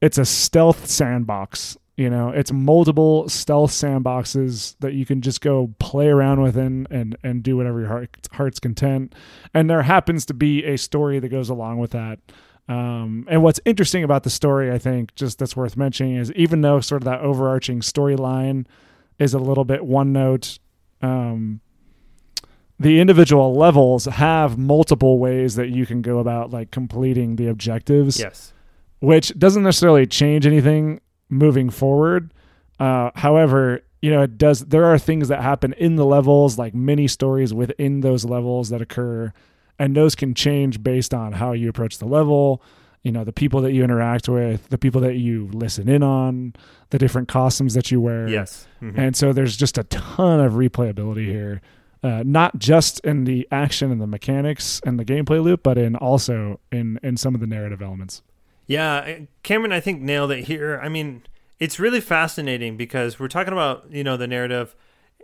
it's 0.00 0.18
a 0.18 0.24
stealth 0.24 0.88
sandbox 0.88 1.76
you 2.00 2.08
know, 2.08 2.30
it's 2.30 2.50
multiple 2.50 3.28
stealth 3.28 3.72
sandboxes 3.72 4.74
that 4.80 4.94
you 4.94 5.04
can 5.04 5.20
just 5.20 5.42
go 5.42 5.74
play 5.78 6.08
around 6.08 6.40
within 6.40 6.86
and 6.90 7.14
and 7.22 7.42
do 7.42 7.58
whatever 7.58 7.80
your 7.80 7.88
heart, 7.88 8.26
heart's 8.32 8.58
content. 8.58 9.14
And 9.52 9.68
there 9.68 9.82
happens 9.82 10.24
to 10.24 10.32
be 10.32 10.64
a 10.64 10.78
story 10.78 11.18
that 11.18 11.28
goes 11.28 11.50
along 11.50 11.76
with 11.76 11.90
that. 11.90 12.18
Um, 12.70 13.26
and 13.28 13.42
what's 13.42 13.60
interesting 13.66 14.02
about 14.02 14.22
the 14.22 14.30
story, 14.30 14.72
I 14.72 14.78
think, 14.78 15.14
just 15.14 15.38
that's 15.40 15.54
worth 15.54 15.76
mentioning 15.76 16.16
is 16.16 16.32
even 16.32 16.62
though 16.62 16.80
sort 16.80 17.02
of 17.02 17.04
that 17.04 17.20
overarching 17.20 17.80
storyline 17.80 18.64
is 19.18 19.34
a 19.34 19.38
little 19.38 19.66
bit 19.66 19.84
one 19.84 20.10
note, 20.10 20.58
um, 21.02 21.60
the 22.80 22.98
individual 22.98 23.54
levels 23.54 24.06
have 24.06 24.58
multiple 24.58 25.18
ways 25.18 25.54
that 25.54 25.68
you 25.68 25.86
can 25.86 26.02
go 26.02 26.18
about 26.18 26.50
like 26.50 26.72
completing 26.72 27.36
the 27.36 27.46
objectives. 27.46 28.18
Yes 28.18 28.52
which 29.00 29.36
doesn't 29.38 29.62
necessarily 29.62 30.06
change 30.06 30.46
anything 30.46 31.00
moving 31.28 31.70
forward. 31.70 32.32
Uh, 32.78 33.10
however, 33.16 33.80
you 34.00 34.10
know, 34.10 34.22
it 34.22 34.38
does. 34.38 34.60
There 34.60 34.84
are 34.84 34.98
things 34.98 35.28
that 35.28 35.42
happen 35.42 35.72
in 35.74 35.96
the 35.96 36.04
levels, 36.06 36.58
like 36.58 36.74
mini 36.74 37.08
stories 37.08 37.52
within 37.52 38.00
those 38.00 38.24
levels 38.24 38.68
that 38.70 38.80
occur, 38.80 39.32
and 39.78 39.96
those 39.96 40.14
can 40.14 40.34
change 40.34 40.82
based 40.82 41.12
on 41.12 41.32
how 41.32 41.52
you 41.52 41.68
approach 41.68 41.98
the 41.98 42.06
level. 42.06 42.62
You 43.02 43.12
know, 43.12 43.24
the 43.24 43.32
people 43.32 43.62
that 43.62 43.72
you 43.72 43.82
interact 43.82 44.28
with, 44.28 44.68
the 44.68 44.76
people 44.76 45.00
that 45.00 45.16
you 45.16 45.48
listen 45.52 45.88
in 45.88 46.02
on, 46.02 46.54
the 46.90 46.98
different 46.98 47.28
costumes 47.28 47.72
that 47.72 47.90
you 47.90 47.98
wear. 48.00 48.28
Yes. 48.28 48.66
Mhm. 48.82 48.98
And 48.98 49.16
so 49.16 49.32
there's 49.32 49.56
just 49.56 49.78
a 49.78 49.84
ton 49.84 50.40
of 50.40 50.52
replayability 50.52 51.24
here, 51.24 51.62
uh, 52.02 52.22
not 52.24 52.58
just 52.58 53.00
in 53.00 53.24
the 53.24 53.46
action 53.50 53.90
and 53.92 54.00
the 54.00 54.06
mechanics 54.06 54.80
and 54.84 54.98
the 54.98 55.04
gameplay 55.04 55.42
loop, 55.42 55.62
but 55.62 55.76
in 55.78 55.96
also 55.96 56.60
in 56.72 56.98
in 57.02 57.16
some 57.16 57.34
of 57.34 57.40
the 57.40 57.46
narrative 57.46 57.82
elements. 57.82 58.22
Yeah, 58.66 59.20
Cameron, 59.42 59.72
I 59.72 59.80
think 59.80 60.00
nailed 60.00 60.30
it 60.30 60.44
here. 60.44 60.80
I 60.82 60.88
mean, 60.88 61.22
it's 61.58 61.78
really 61.78 62.00
fascinating 62.00 62.76
because 62.76 63.18
we're 63.18 63.28
talking 63.28 63.52
about 63.52 63.86
you 63.90 64.04
know 64.04 64.16
the 64.16 64.26
narrative 64.26 64.74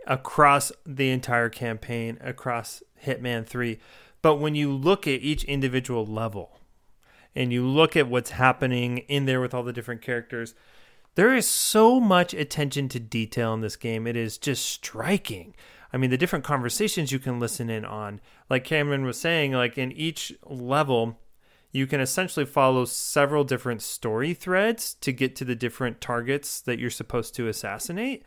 across 0.05 0.71
the 0.85 1.09
entire 1.09 1.49
campaign, 1.49 2.17
across 2.21 2.83
Hitman 3.05 3.45
Three, 3.45 3.79
but 4.21 4.35
when 4.35 4.55
you 4.55 4.71
look 4.71 5.07
at 5.07 5.21
each 5.21 5.43
individual 5.45 6.05
level, 6.05 6.59
and 7.37 7.53
you 7.53 7.65
look 7.65 7.95
at 7.95 8.09
what's 8.09 8.31
happening 8.31 8.97
in 8.99 9.25
there 9.25 9.39
with 9.39 9.53
all 9.53 9.61
the 9.61 9.71
different 9.71 10.01
characters, 10.01 10.55
there 11.13 11.35
is 11.35 11.47
so 11.47 11.99
much 11.99 12.33
attention 12.33 12.89
to 12.89 12.99
detail 12.99 13.53
in 13.53 13.61
this 13.61 13.75
game. 13.75 14.07
It 14.07 14.15
is 14.15 14.39
just 14.39 14.65
striking. 14.65 15.55
I 15.91 15.97
mean, 15.97 16.09
the 16.09 16.17
different 16.17 16.45
conversations 16.45 17.11
you 17.11 17.19
can 17.19 17.39
listen 17.39 17.69
in 17.69 17.85
on, 17.85 18.19
like 18.49 18.63
Cameron 18.63 19.05
was 19.05 19.19
saying, 19.19 19.53
like 19.53 19.77
in 19.77 19.91
each 19.91 20.33
level 20.45 21.19
you 21.71 21.85
can 21.85 21.99
essentially 21.99 22.45
follow 22.45 22.85
several 22.85 23.43
different 23.43 23.81
story 23.81 24.33
threads 24.33 24.95
to 24.95 25.11
get 25.11 25.35
to 25.35 25.45
the 25.45 25.55
different 25.55 26.01
targets 26.01 26.61
that 26.61 26.79
you're 26.79 26.89
supposed 26.89 27.35
to 27.35 27.47
assassinate. 27.47 28.23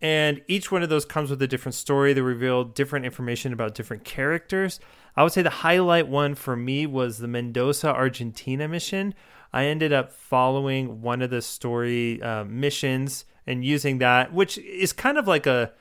And 0.00 0.42
each 0.46 0.70
one 0.70 0.82
of 0.82 0.88
those 0.88 1.06
comes 1.06 1.30
with 1.30 1.40
a 1.40 1.46
different 1.46 1.74
story. 1.74 2.12
that 2.12 2.22
reveal 2.22 2.64
different 2.64 3.06
information 3.06 3.52
about 3.52 3.74
different 3.74 4.04
characters. 4.04 4.78
I 5.16 5.22
would 5.22 5.32
say 5.32 5.42
the 5.42 5.50
highlight 5.50 6.06
one 6.06 6.34
for 6.34 6.54
me 6.54 6.86
was 6.86 7.18
the 7.18 7.28
Mendoza, 7.28 7.88
Argentina 7.88 8.68
mission. 8.68 9.14
I 9.52 9.64
ended 9.64 9.92
up 9.92 10.12
following 10.12 11.00
one 11.00 11.22
of 11.22 11.30
the 11.30 11.40
story 11.40 12.20
uh, 12.20 12.44
missions 12.44 13.24
and 13.46 13.64
using 13.64 13.98
that, 13.98 14.34
which 14.34 14.58
is 14.58 14.92
kind 14.92 15.16
of 15.16 15.26
like 15.26 15.46
a 15.46 15.72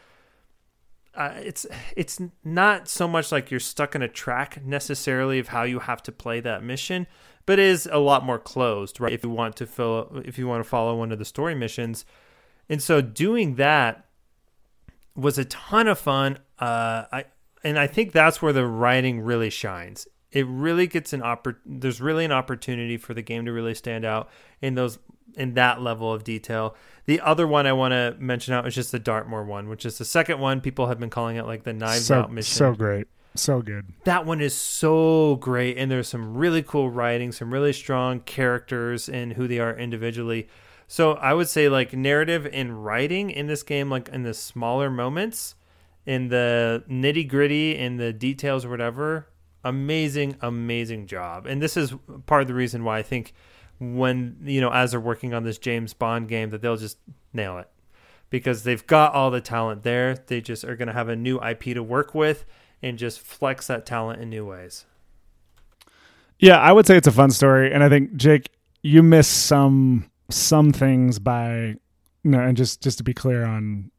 uh, 1.16 1.34
it's 1.38 1.66
it's 1.96 2.20
not 2.44 2.88
so 2.88 3.08
much 3.08 3.32
like 3.32 3.50
you're 3.50 3.60
stuck 3.60 3.96
in 3.96 4.02
a 4.02 4.08
track 4.08 4.64
necessarily 4.66 5.40
of 5.40 5.50
how 5.50 5.64
you 5.64 5.80
have 5.80 6.04
to 6.04 6.12
play 6.12 6.40
that 6.42 6.64
mission, 6.64 7.08
but 7.46 7.60
is 7.60 7.88
a 7.92 8.00
lot 8.00 8.26
more 8.26 8.40
closed, 8.40 9.00
right? 9.00 9.14
If 9.14 9.24
you 9.24 9.30
want 9.30 9.56
to 9.58 9.66
fill, 9.66 10.22
if 10.26 10.38
you 10.38 10.48
want 10.48 10.64
to 10.64 10.70
follow 10.70 10.96
one 10.96 11.12
of 11.12 11.20
the 11.20 11.26
story 11.26 11.56
missions, 11.56 12.06
and 12.70 12.82
so 12.82 13.02
doing 13.02 13.56
that 13.56 14.06
was 15.16 15.38
a 15.38 15.46
ton 15.46 15.88
of 15.88 15.98
fun. 15.98 16.40
Uh, 16.60 17.06
I 17.12 17.26
and 17.64 17.80
I 17.80 17.88
think 17.88 18.12
that's 18.12 18.42
where 18.42 18.54
the 18.54 18.66
writing 18.66 19.22
really 19.22 19.50
shines. 19.50 20.08
It 20.32 20.46
really 20.48 20.86
gets 20.86 21.14
an 21.14 21.22
oppor- 21.22 21.58
There's 21.66 22.02
really 22.02 22.26
an 22.26 22.32
opportunity 22.32 22.98
for 22.98 23.14
the 23.14 23.22
game 23.22 23.46
to 23.46 23.54
really 23.54 23.74
stand 23.74 24.04
out 24.04 24.30
in 24.62 24.76
those 24.76 25.00
in 25.36 25.54
that 25.54 25.82
level 25.82 26.12
of 26.12 26.24
detail. 26.24 26.76
The 27.06 27.22
other 27.22 27.48
one 27.48 27.68
I 27.68 27.74
want 27.74 27.92
to 27.92 28.16
mention 28.20 28.54
out 28.54 28.68
is 28.68 28.76
just 28.76 28.92
the 28.92 29.00
Dartmoor 29.00 29.44
one, 29.44 29.70
which 29.70 29.86
is 29.86 29.98
the 29.98 30.06
second 30.06 30.40
one. 30.40 30.62
People 30.62 30.88
have 30.88 31.00
been 31.00 31.10
calling 31.10 31.38
it 31.38 31.46
like 31.46 31.64
the 31.64 31.74
Knives 31.74 32.06
so, 32.06 32.22
Out 32.22 32.32
mission. 32.34 32.58
So 32.58 32.74
great. 32.74 33.08
So 33.36 33.62
good. 33.62 33.86
That 34.06 34.26
one 34.26 34.42
is 34.42 34.56
so 34.56 35.36
great. 35.36 35.78
And 35.78 35.92
there's 35.92 36.08
some 36.08 36.36
really 36.36 36.64
cool 36.64 36.90
writing, 36.90 37.32
some 37.32 37.54
really 37.54 37.74
strong 37.74 38.22
characters 38.22 39.10
and 39.10 39.34
who 39.34 39.48
they 39.48 39.60
are 39.60 39.78
individually. 39.78 40.48
So 40.88 41.14
I 41.14 41.34
would 41.34 41.50
say 41.50 41.68
like 41.70 41.94
narrative 41.94 42.48
and 42.52 42.86
writing 42.86 43.30
in 43.30 43.48
this 43.48 43.64
game, 43.64 43.90
like 43.90 44.10
in 44.10 44.24
the 44.24 44.34
smaller 44.34 44.90
moments, 44.90 45.56
in 46.06 46.30
the 46.30 46.84
nitty 46.90 47.28
gritty, 47.28 47.76
in 47.78 47.98
the 47.98 48.14
details 48.14 48.66
or 48.66 48.70
whatever, 48.70 49.28
amazing, 49.64 50.38
amazing 50.42 51.08
job. 51.08 51.46
And 51.46 51.62
this 51.62 51.76
is 51.76 51.94
part 52.28 52.44
of 52.44 52.48
the 52.48 52.54
reason 52.54 52.84
why 52.84 53.00
I 53.00 53.04
think 53.04 53.34
when 53.80 54.38
you 54.44 54.62
know 54.62 54.72
as 54.72 54.92
they're 54.92 55.00
working 55.00 55.34
on 55.34 55.44
this 55.44 55.58
James 55.58 55.94
Bond 55.94 56.28
game 56.28 56.50
that 56.52 56.62
they'll 56.62 56.78
just 56.78 56.98
nail 57.34 57.58
it. 57.58 57.70
Because 58.30 58.64
they've 58.64 58.86
got 58.86 59.14
all 59.14 59.30
the 59.30 59.40
talent 59.40 59.84
there. 59.84 60.16
They 60.16 60.42
just 60.42 60.64
are 60.66 60.76
going 60.76 60.88
to 60.88 60.94
have 60.94 61.10
a 61.10 61.16
new 61.16 61.40
IP 61.42 61.64
to 61.76 61.84
work 61.84 62.16
with 62.16 62.44
and 62.82 62.98
just 62.98 63.20
flex 63.20 63.68
that 63.68 63.86
talent 63.86 64.22
in 64.22 64.30
new 64.30 64.46
ways. 64.46 64.86
Yeah, 66.40 66.60
I 66.60 66.74
would 66.74 66.86
say 66.86 66.98
it's 66.98 67.08
a 67.08 67.12
fun 67.12 67.32
story, 67.32 67.72
and 67.72 67.84
I 67.84 67.90
think 67.90 68.16
Jake, 68.16 68.50
you 68.82 69.02
miss 69.02 69.28
some 69.28 70.10
some 70.30 70.72
things 70.74 71.20
by 71.20 71.76
no, 72.24 72.40
and 72.40 72.58
just 72.58 72.82
just 72.82 72.98
to 72.98 73.04
be 73.04 73.14
clear 73.14 73.46
on 73.46 73.92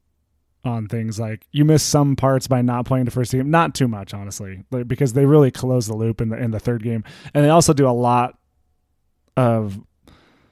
on 0.65 0.89
things 0.89 1.19
like 1.19 1.47
you 1.53 1.65
miss 1.65 1.83
some 1.83 2.17
parts 2.17 2.47
by 2.47 2.61
not 2.61 2.85
playing 2.85 3.05
the 3.05 3.11
first 3.11 3.33
game, 3.33 3.51
not 3.51 3.75
too 3.75 3.89
much 3.89 4.13
honestly, 4.13 4.65
because 4.87 5.13
they 5.15 5.25
really 5.25 5.51
close 5.51 5.87
the 5.87 5.97
loop 5.97 6.21
in 6.21 6.29
the 6.29 6.37
in 6.37 6.51
the 6.51 6.61
third 6.61 6.83
game, 6.83 7.05
and 7.33 7.45
they 7.45 7.51
also 7.51 7.73
do 7.73 7.89
a 7.89 7.91
lot 7.91 8.39
of 9.37 9.81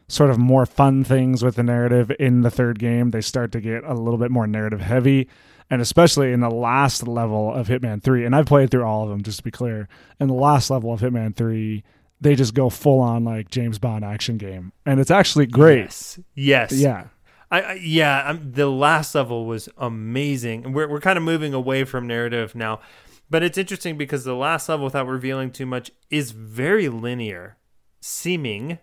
sort 0.09 0.31
of 0.31 0.39
more 0.39 0.67
fun 0.67 1.05
things 1.05 1.43
with 1.43 1.57
the 1.57 1.63
narrative 1.63 2.13
in 2.19 2.43
the 2.43 2.51
third 2.51 2.79
game. 2.79 3.11
They 3.11 3.21
start 3.21 3.53
to 3.53 3.61
get 3.61 3.85
a 3.85 3.95
little 3.95 4.19
bit 4.19 4.31
more 4.31 4.47
narrative 4.47 4.81
heavy, 4.81 5.29
and 5.71 5.81
especially 5.81 6.33
in 6.33 6.41
the 6.41 6.51
last 6.51 7.07
level 7.07 7.53
of 7.53 7.69
Hitman 7.69 8.03
3. 8.03 8.25
And 8.25 8.37
I've 8.37 8.47
played 8.47 8.71
through 8.71 8.85
all 8.85 9.05
of 9.05 9.09
them, 9.09 9.23
just 9.23 9.39
to 9.39 9.45
be 9.45 9.51
clear. 9.51 9.89
In 10.21 10.29
the 10.29 10.35
last 10.35 10.71
level 10.71 10.93
of 10.93 11.01
Hitman 11.01 11.35
3, 11.35 11.83
they 12.21 12.35
just 12.35 12.55
go 12.55 12.71
full 12.71 13.01
on 13.01 13.25
like 13.25 13.51
James 13.51 13.79
Bond 13.79 14.05
action 14.05 14.39
game, 14.39 14.73
and 14.87 15.01
it's 15.01 15.11
actually 15.11 15.47
great. 15.47 15.85
Yes, 15.85 16.19
yes, 16.35 16.73
yeah. 16.73 17.07
I, 17.51 17.61
I 17.61 17.73
yeah, 17.75 18.23
I'm, 18.27 18.53
the 18.53 18.69
last 18.69 19.15
level 19.15 19.47
was 19.47 19.69
amazing, 19.77 20.73
we're 20.73 20.89
we're 20.89 21.01
kind 21.01 21.19
of 21.19 21.25
moving 21.25 21.53
away 21.55 21.85
from 21.85 22.07
narrative 22.07 22.55
now, 22.55 22.81
but 23.29 23.43
it's 23.43 23.59
interesting 23.59 23.99
because 23.99 24.25
the 24.25 24.35
last 24.35 24.69
level, 24.69 24.85
without 24.85 25.07
revealing 25.07 25.51
too 25.51 25.67
much, 25.67 25.91
is 26.11 26.31
very 26.31 26.89
linear 26.89 27.57
seeming 28.05 28.79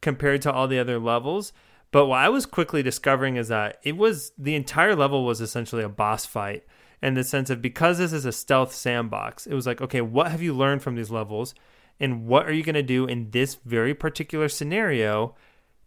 compared 0.00 0.40
to 0.40 0.50
all 0.50 0.66
the 0.66 0.78
other 0.78 0.98
levels. 0.98 1.52
But 1.90 2.06
what 2.06 2.20
I 2.20 2.30
was 2.30 2.46
quickly 2.46 2.82
discovering 2.82 3.36
is 3.36 3.48
that 3.48 3.78
it 3.82 3.96
was 3.96 4.32
the 4.38 4.54
entire 4.54 4.96
level 4.96 5.24
was 5.24 5.42
essentially 5.42 5.84
a 5.84 5.88
boss 5.88 6.24
fight 6.24 6.64
in 7.02 7.12
the 7.12 7.24
sense 7.24 7.50
of 7.50 7.60
because 7.60 7.98
this 7.98 8.14
is 8.14 8.24
a 8.24 8.32
stealth 8.32 8.74
sandbox, 8.74 9.46
it 9.46 9.54
was 9.54 9.66
like, 9.66 9.82
okay, 9.82 10.00
what 10.00 10.30
have 10.30 10.40
you 10.40 10.54
learned 10.54 10.82
from 10.82 10.96
these 10.96 11.10
levels? 11.10 11.54
And 12.00 12.26
what 12.26 12.48
are 12.48 12.52
you 12.52 12.62
going 12.62 12.74
to 12.74 12.82
do 12.82 13.04
in 13.04 13.30
this 13.30 13.56
very 13.66 13.94
particular 13.94 14.48
scenario 14.48 15.36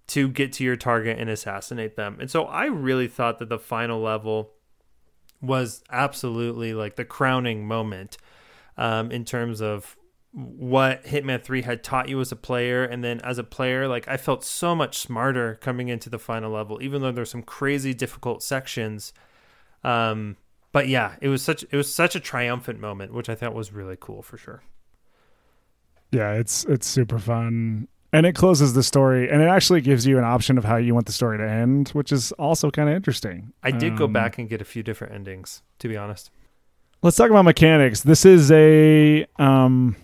to 0.07 0.29
get 0.29 0.53
to 0.53 0.63
your 0.63 0.75
target 0.75 1.17
and 1.19 1.29
assassinate 1.29 1.95
them? 1.95 2.17
And 2.19 2.29
so 2.29 2.45
I 2.45 2.65
really 2.65 3.07
thought 3.07 3.39
that 3.39 3.49
the 3.49 3.57
final 3.57 3.99
level 3.99 4.51
was 5.41 5.83
absolutely 5.89 6.75
like 6.75 6.95
the 6.95 7.05
crowning 7.05 7.67
moment 7.67 8.17
um, 8.77 9.11
in 9.11 9.25
terms 9.25 9.61
of 9.61 9.97
what 10.37 11.03
Hitman 11.03 11.41
3 11.43 11.63
had 11.63 11.83
taught 11.83 12.09
you 12.09 12.21
as 12.21 12.31
a 12.31 12.35
player 12.35 12.83
and 12.83 13.03
then 13.03 13.19
as 13.21 13.39
a 13.39 13.43
player 13.43 13.87
like 13.87 14.07
I 14.07 14.17
felt 14.17 14.43
so 14.43 14.75
much 14.75 14.99
smarter 14.99 15.55
coming 15.55 15.87
into 15.87 16.11
the 16.11 16.19
final 16.19 16.51
level 16.51 16.77
even 16.79 17.01
though 17.01 17.11
there's 17.11 17.31
some 17.31 17.41
crazy 17.41 17.95
difficult 17.95 18.43
sections. 18.43 19.13
Um 19.83 20.37
but 20.71 20.87
yeah 20.87 21.15
it 21.21 21.29
was 21.29 21.41
such 21.41 21.63
it 21.63 21.75
was 21.75 21.91
such 21.91 22.15
a 22.15 22.19
triumphant 22.19 22.79
moment 22.79 23.15
which 23.15 23.29
I 23.29 23.35
thought 23.35 23.55
was 23.55 23.73
really 23.73 23.97
cool 23.99 24.21
for 24.21 24.37
sure. 24.37 24.61
Yeah 26.11 26.33
it's 26.33 26.65
it's 26.65 26.85
super 26.85 27.17
fun. 27.17 27.87
And 28.13 28.27
it 28.27 28.35
closes 28.35 28.75
the 28.75 28.83
story 28.83 29.31
and 29.31 29.41
it 29.41 29.47
actually 29.47 29.81
gives 29.81 30.05
you 30.05 30.19
an 30.19 30.23
option 30.23 30.59
of 30.59 30.63
how 30.63 30.75
you 30.75 30.93
want 30.93 31.07
the 31.07 31.13
story 31.13 31.39
to 31.39 31.49
end 31.49 31.89
which 31.89 32.11
is 32.11 32.31
also 32.33 32.69
kind 32.69 32.87
of 32.89 32.95
interesting. 32.95 33.53
I 33.63 33.71
did 33.71 33.93
um, 33.93 33.97
go 33.97 34.07
back 34.07 34.37
and 34.37 34.47
get 34.47 34.61
a 34.61 34.65
few 34.65 34.83
different 34.83 35.15
endings 35.15 35.63
to 35.79 35.87
be 35.87 35.97
honest. 35.97 36.29
let's 37.01 37.17
talk 37.17 37.31
about 37.31 37.45
mechanics. 37.45 38.01
This 38.01 38.23
is 38.23 38.51
a 38.51 39.25
um 39.39 39.95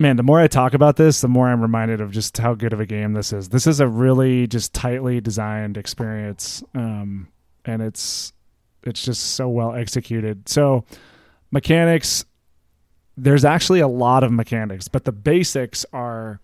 man, 0.00 0.16
the 0.16 0.22
more 0.22 0.40
I 0.40 0.48
talk 0.48 0.72
about 0.72 0.96
this, 0.96 1.20
the 1.20 1.28
more 1.28 1.48
I'm 1.48 1.60
reminded 1.60 2.00
of 2.00 2.10
just 2.10 2.38
how 2.38 2.54
good 2.54 2.72
of 2.72 2.80
a 2.80 2.86
game 2.86 3.12
this 3.12 3.32
is. 3.32 3.50
This 3.50 3.66
is 3.66 3.80
a 3.80 3.86
really 3.86 4.46
just 4.46 4.72
tightly 4.72 5.20
designed 5.20 5.76
experience, 5.76 6.64
um, 6.74 7.28
and 7.66 7.82
it's 7.82 8.32
it's 8.82 9.04
just 9.04 9.34
so 9.34 9.48
well 9.48 9.74
executed. 9.74 10.48
So 10.48 10.84
mechanics, 11.50 12.24
there's 13.16 13.44
actually 13.44 13.80
a 13.80 13.88
lot 13.88 14.24
of 14.24 14.32
mechanics, 14.32 14.88
but 14.88 15.04
the 15.04 15.12
basics 15.12 15.84
are 15.92 16.40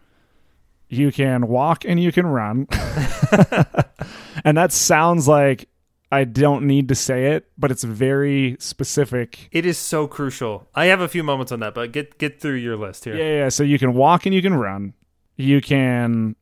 you 0.88 1.10
can 1.10 1.48
walk 1.48 1.84
and 1.86 1.98
you 1.98 2.12
can 2.12 2.26
run, 2.26 2.68
and 4.44 4.56
that 4.56 4.70
sounds 4.70 5.26
like 5.26 5.66
I 6.10 6.24
don't 6.24 6.66
need 6.66 6.88
to 6.88 6.94
say 6.94 7.32
it, 7.32 7.50
but 7.58 7.70
it's 7.72 7.82
very 7.82 8.56
specific. 8.60 9.48
It 9.50 9.66
is 9.66 9.76
so 9.76 10.06
crucial. 10.06 10.68
I 10.74 10.86
have 10.86 11.00
a 11.00 11.08
few 11.08 11.24
moments 11.24 11.50
on 11.50 11.60
that, 11.60 11.74
but 11.74 11.90
get 11.92 12.18
get 12.18 12.40
through 12.40 12.54
your 12.54 12.76
list 12.76 13.04
here. 13.04 13.16
Yeah, 13.16 13.42
yeah. 13.44 13.48
So 13.48 13.64
you 13.64 13.78
can 13.78 13.94
walk 13.94 14.24
and 14.24 14.34
you 14.34 14.40
can 14.40 14.54
run. 14.54 14.94
You 15.36 15.60
can 15.60 16.36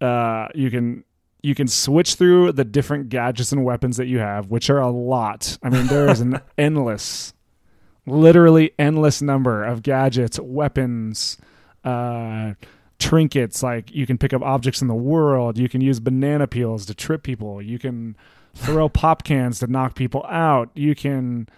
uh 0.00 0.48
you 0.54 0.70
can 0.70 1.04
you 1.42 1.54
can 1.54 1.68
switch 1.68 2.14
through 2.14 2.52
the 2.52 2.64
different 2.64 3.10
gadgets 3.10 3.52
and 3.52 3.64
weapons 3.64 3.98
that 3.98 4.06
you 4.06 4.18
have, 4.18 4.50
which 4.50 4.70
are 4.70 4.80
a 4.80 4.90
lot. 4.90 5.58
I 5.62 5.68
mean, 5.68 5.86
there 5.86 6.08
is 6.08 6.20
an 6.20 6.40
endless 6.58 7.34
literally 8.06 8.72
endless 8.78 9.20
number 9.20 9.62
of 9.62 9.82
gadgets, 9.82 10.40
weapons, 10.40 11.36
uh 11.84 12.54
trinkets 12.98 13.62
like 13.62 13.94
you 13.94 14.06
can 14.06 14.18
pick 14.18 14.32
up 14.32 14.42
objects 14.42 14.82
in 14.82 14.88
the 14.88 14.94
world 14.94 15.56
you 15.56 15.68
can 15.68 15.80
use 15.80 16.00
banana 16.00 16.48
peels 16.48 16.84
to 16.84 16.92
trip 16.92 17.22
people 17.22 17.62
you 17.62 17.78
can 17.78 18.16
throw 18.54 18.88
pop 18.88 19.24
cans 19.24 19.60
to 19.60 19.66
knock 19.66 19.94
people 19.94 20.24
out. 20.28 20.70
You 20.74 20.94
can 20.94 21.48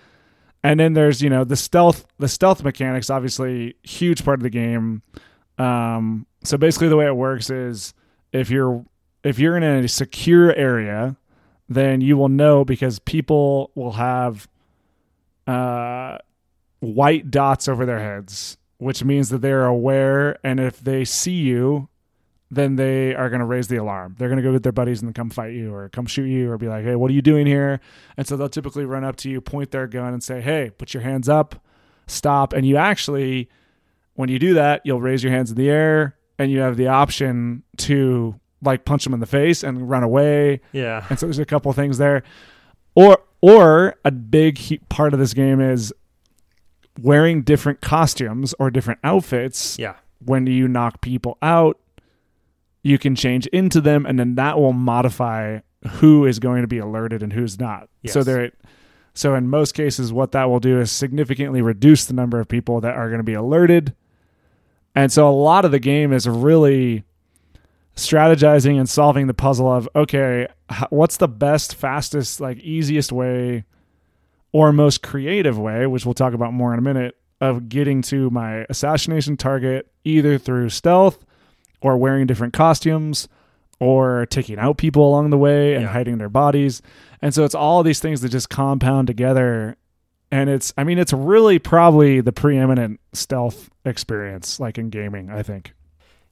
and 0.63 0.79
then 0.79 0.93
there's 0.93 1.23
you 1.23 1.31
know 1.31 1.45
the 1.45 1.57
stealth 1.57 2.07
the 2.19 2.29
stealth 2.29 2.63
mechanics 2.63 3.11
obviously 3.11 3.75
huge 3.83 4.25
part 4.25 4.39
of 4.39 4.43
the 4.43 4.51
game. 4.51 5.03
Um 5.59 6.27
so 6.45 6.57
basically 6.57 6.89
the 6.89 6.97
way 6.97 7.07
it 7.07 7.17
works 7.17 7.51
is 7.51 7.95
if 8.33 8.51
you're 8.51 8.85
if 9.23 9.39
you're 9.39 9.57
in 9.57 9.63
a 9.63 9.89
secure 9.89 10.55
area 10.55 11.17
then 11.69 12.01
you 12.01 12.17
will 12.17 12.29
know 12.29 12.65
because 12.65 12.99
people 12.99 13.71
will 13.75 13.93
have 13.93 14.49
uh 15.47 16.19
white 16.81 17.31
dots 17.31 17.69
over 17.69 17.85
their 17.85 18.01
heads 18.01 18.57
which 18.81 19.05
means 19.05 19.29
that 19.29 19.43
they're 19.43 19.67
aware. 19.67 20.39
And 20.43 20.59
if 20.59 20.81
they 20.81 21.05
see 21.05 21.35
you 21.35 21.90
then 22.51 22.77
they 22.77 23.15
are 23.15 23.29
going 23.31 23.41
to 23.41 23.47
raise 23.47 23.69
the 23.69 23.77
alarm. 23.77 24.17
They're 24.19 24.29
going 24.29 24.39
to 24.39 24.43
go 24.43 24.53
get 24.53 24.63
their 24.65 24.73
buddies 24.73 25.03
and 25.03 25.15
come 25.15 25.31
fight 25.31 25.53
you 25.55 25.73
or 25.73 25.89
come 25.89 26.07
shoot 26.07 26.25
you 26.27 26.51
or 26.51 26.59
be 26.59 26.67
like 26.69 26.85
hey 26.85 26.97
what 26.97 27.11
are 27.11 27.15
you 27.15 27.23
doing 27.23 27.47
here? 27.47 27.81
And 28.17 28.27
so 28.27 28.37
they'll 28.37 28.49
typically 28.49 28.85
run 28.85 29.05
up 29.05 29.17
to 29.17 29.31
you 29.31 29.41
point 29.41 29.71
their 29.71 29.87
gun 29.87 30.13
and 30.13 30.23
say 30.23 30.41
hey 30.41 30.71
put 30.77 30.93
your 30.95 31.03
hands 31.03 31.29
up 31.29 31.65
stop. 32.07 32.53
And 32.53 32.67
you 32.67 32.77
actually 32.77 33.49
when 34.15 34.29
you 34.29 34.39
do 34.39 34.55
that 34.55 34.83
you'll 34.85 35.01
raise 35.01 35.23
your 35.23 35.33
hands 35.33 35.51
in 35.51 35.57
the 35.57 35.71
air 35.71 36.17
and 36.39 36.51
you 36.51 36.59
have 36.61 36.77
the 36.77 36.89
option 36.89 37.63
to 37.79 38.35
like 38.63 38.85
punch 38.85 39.05
them 39.05 39.15
in 39.15 39.21
the 39.21 39.27
face 39.27 39.63
and 39.63 39.89
run 39.89 40.03
away. 40.03 40.61
Yeah. 40.73 41.07
and 41.09 41.19
so 41.19 41.27
there's 41.27 41.39
a 41.39 41.45
couple 41.47 41.73
things 41.73 41.99
there. 41.99 42.23
Or 42.95 43.19
or 43.41 43.95
a 44.05 44.11
big 44.11 44.59
part 44.89 45.15
of 45.15 45.21
this 45.21 45.33
game 45.35 45.61
is 45.61 45.95
wearing 47.01 47.43
different 47.43 47.81
costumes 47.81 48.55
or 48.59 48.71
different 48.71 49.01
outfits 49.05 49.79
Yeah. 49.79 49.95
when 50.25 50.45
do 50.45 50.53
you 50.53 50.69
knock 50.69 51.01
people 51.01 51.39
out 51.41 51.79
you 52.83 52.99
can 52.99 53.15
change 53.15 53.47
into 53.49 53.81
them 53.81 54.07
and 54.07 54.19
then 54.19 54.35
that 54.37 54.59
will 54.59 54.73
modify 54.73 55.61
who 55.89 56.27
is 56.27 56.39
going 56.39 56.63
to 56.63 56.69
be 56.69 56.79
alerted 56.79 57.23
and 57.23 57.33
who's 57.33 57.59
not. 57.59 57.89
So 58.07 58.23
there 58.23 58.53
so 59.15 59.35
in 59.35 59.49
most 59.49 59.73
cases 59.73 60.13
what 60.13 60.33
that 60.33 60.49
will 60.49 60.61
do 60.61 60.81
is 60.81 60.91
significantly 60.91 61.63
reduce 61.63 62.05
the 62.05 62.15
number 62.15 62.41
of 62.41 62.49
people 62.49 62.81
that 62.81 62.95
are 62.95 63.09
going 63.09 63.19
to 63.19 63.25
be 63.25 63.35
alerted. 63.35 63.95
And 64.95 65.13
so 65.13 65.29
a 65.29 65.33
lot 65.33 65.65
of 65.65 65.71
the 65.71 65.79
game 65.79 66.13
is 66.13 66.29
really 66.29 67.05
strategizing 67.97 68.79
and 68.79 68.89
solving 68.89 69.27
the 69.27 69.35
puzzle 69.35 69.71
of 69.71 69.89
okay 69.95 70.47
what's 70.91 71.19
the 71.19 71.29
best 71.29 71.75
fastest 71.75 72.41
like 72.41 72.59
easiest 72.59 73.13
way 73.13 73.65
or 74.53 74.73
most 74.73 75.03
creative 75.03 75.59
way 75.59 75.87
which 75.87 76.07
we'll 76.07 76.15
talk 76.15 76.33
about 76.33 76.53
more 76.53 76.73
in 76.73 76.79
a 76.79 76.83
minute 76.83 77.17
of 77.41 77.69
getting 77.69 78.01
to 78.01 78.31
my 78.31 78.65
assassination 78.71 79.37
target 79.37 79.91
either 80.05 80.39
through 80.39 80.71
stealth 80.71 81.27
or 81.83 81.97
wearing 81.97 82.27
different 82.27 82.53
costumes 82.53 83.29
or 83.79 84.27
taking 84.27 84.59
out 84.59 84.77
people 84.77 85.09
along 85.09 85.31
the 85.31 85.39
way 85.39 85.75
and 85.75 85.83
Yeah. 85.85 85.89
hiding 85.93 86.19
their 86.19 86.29
bodies 86.29 86.83
and 87.23 87.35
so 87.35 87.45
it's 87.45 87.55
all 87.55 87.83
these 87.83 88.01
things 88.01 88.21
that 88.21 88.29
just 88.31 88.51
compound 88.51 89.07
together 89.07 89.77
and 90.31 90.51
it's 90.51 90.73
i 90.77 90.85
mean 90.85 90.99
it's 90.99 91.13
really 91.13 91.59
probably 91.59 92.21
the 92.21 92.33
preeminent 92.33 93.01
stealth 93.13 93.71
experience 93.85 94.61
like 94.61 94.77
in 94.79 94.91
gaming 94.91 95.31
i 95.31 95.43
think 95.43 95.73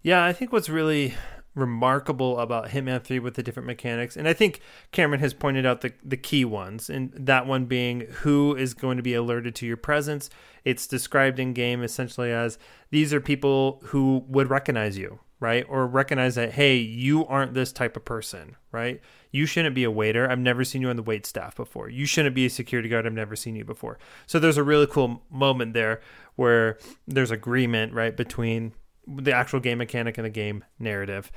Yeah, 0.03 0.25
I 0.25 0.33
think 0.33 0.53
what's 0.53 0.69
really 0.69 1.15
remarkable 1.55 2.39
about 2.39 2.69
Hitman 2.69 3.03
3 3.03 3.19
with 3.19 3.35
the 3.35 3.43
different 3.43 3.67
mechanics, 3.67 4.17
and 4.17 4.29
I 4.29 4.33
think 4.33 4.61
Cameron 4.93 5.19
has 5.21 5.35
pointed 5.35 5.67
out 5.67 5.81
the, 5.81 5.93
the 6.05 6.17
key 6.17 6.45
ones, 6.45 6.89
and 6.89 7.13
that 7.15 7.47
one 7.47 7.65
being 7.67 8.03
who 8.23 8.55
is 8.55 8.75
going 8.75 8.97
to 8.97 9.03
be 9.03 9.13
alerted 9.15 9.57
to 9.57 9.67
your 9.67 9.77
presence. 9.77 10.31
It's 10.65 10.87
described 10.87 11.41
in 11.41 11.53
game 11.55 11.83
essentially 11.83 12.31
as 12.31 12.59
these 12.91 13.13
are 13.13 13.21
people 13.21 13.81
who 13.87 14.25
would 14.29 14.49
recognize 14.51 14.97
you, 14.97 15.19
right? 15.41 15.65
Or 15.69 15.87
recognize 15.87 16.35
that, 16.35 16.53
hey, 16.53 16.77
you 16.77 17.27
aren't 17.27 17.55
this 17.55 17.73
type 17.73 17.97
of 17.97 18.05
person, 18.05 18.57
right? 18.73 19.01
You 19.31 19.47
shouldn't 19.47 19.75
be 19.75 19.85
a 19.85 19.91
waiter. 19.91 20.29
I've 20.29 20.39
never 20.39 20.65
seen 20.65 20.83
you 20.83 20.91
on 20.91 20.97
the 20.97 21.03
wait 21.03 21.27
staff 21.27 21.57
before. 21.57 21.89
You 21.89 22.07
shouldn't 22.07 22.35
be 22.35 22.47
a 22.47 22.51
security 22.51 22.89
guard. 22.89 23.07
I've 23.07 23.13
never 23.13 23.37
seen 23.37 23.55
you 23.55 23.65
before. 23.65 23.99
So 24.27 24.39
there's 24.39 24.57
a 24.57 24.63
really 24.63 24.87
cool 24.87 25.23
moment 25.31 25.75
there 25.75 26.01
where 26.37 26.79
there's 27.07 27.31
agreement, 27.31 27.93
right, 27.93 28.17
between 28.17 28.73
the 29.07 29.33
actual 29.33 29.61
game 29.61 29.79
mechanic 29.79 30.19
and 30.19 30.25
the 30.25 30.31
game 30.31 30.65
narrative. 30.79 31.31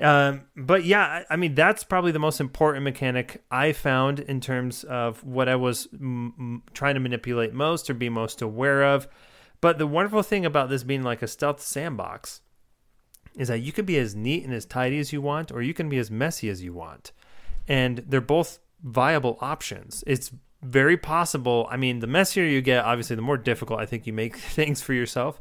Um, 0.00 0.42
but 0.56 0.84
yeah, 0.84 1.24
I, 1.30 1.36
mean 1.36 1.54
that's 1.54 1.82
probably 1.82 2.12
the 2.12 2.18
most 2.18 2.40
important 2.40 2.84
mechanic 2.84 3.42
I 3.50 3.72
found 3.72 4.20
in 4.20 4.40
terms 4.40 4.84
of 4.84 5.24
what 5.24 5.48
I 5.48 5.56
was 5.56 5.88
m- 5.94 6.62
trying 6.74 6.94
to 6.94 7.00
manipulate 7.00 7.54
most 7.54 7.88
or 7.88 7.94
be 7.94 8.10
most 8.10 8.42
aware 8.42 8.84
of. 8.84 9.08
But 9.62 9.78
the 9.78 9.86
wonderful 9.86 10.22
thing 10.22 10.44
about 10.44 10.68
this 10.68 10.84
being 10.84 11.02
like 11.02 11.22
a 11.22 11.26
stealth 11.26 11.62
sandbox 11.62 12.42
is 13.36 13.48
that 13.48 13.58
you 13.58 13.72
can 13.72 13.84
be 13.84 13.98
as 13.98 14.16
neat 14.16 14.44
and 14.44 14.52
as 14.52 14.64
tidy 14.64 14.98
as 14.98 15.12
you 15.12 15.20
want, 15.20 15.52
or 15.52 15.62
you 15.62 15.74
can 15.74 15.88
be 15.88 15.98
as 15.98 16.10
messy 16.10 16.48
as 16.48 16.62
you 16.62 16.72
want, 16.72 17.12
and 17.68 17.98
they're 18.06 18.20
both 18.20 18.58
viable 18.82 19.38
options. 19.40 20.02
It's 20.06 20.32
very 20.62 20.96
possible. 20.96 21.68
I 21.70 21.76
mean, 21.76 22.00
the 22.00 22.06
messier 22.06 22.44
you 22.44 22.60
get, 22.60 22.84
obviously, 22.84 23.16
the 23.16 23.22
more 23.22 23.36
difficult 23.36 23.80
I 23.80 23.86
think 23.86 24.06
you 24.06 24.12
make 24.12 24.36
things 24.36 24.82
for 24.82 24.92
yourself. 24.92 25.40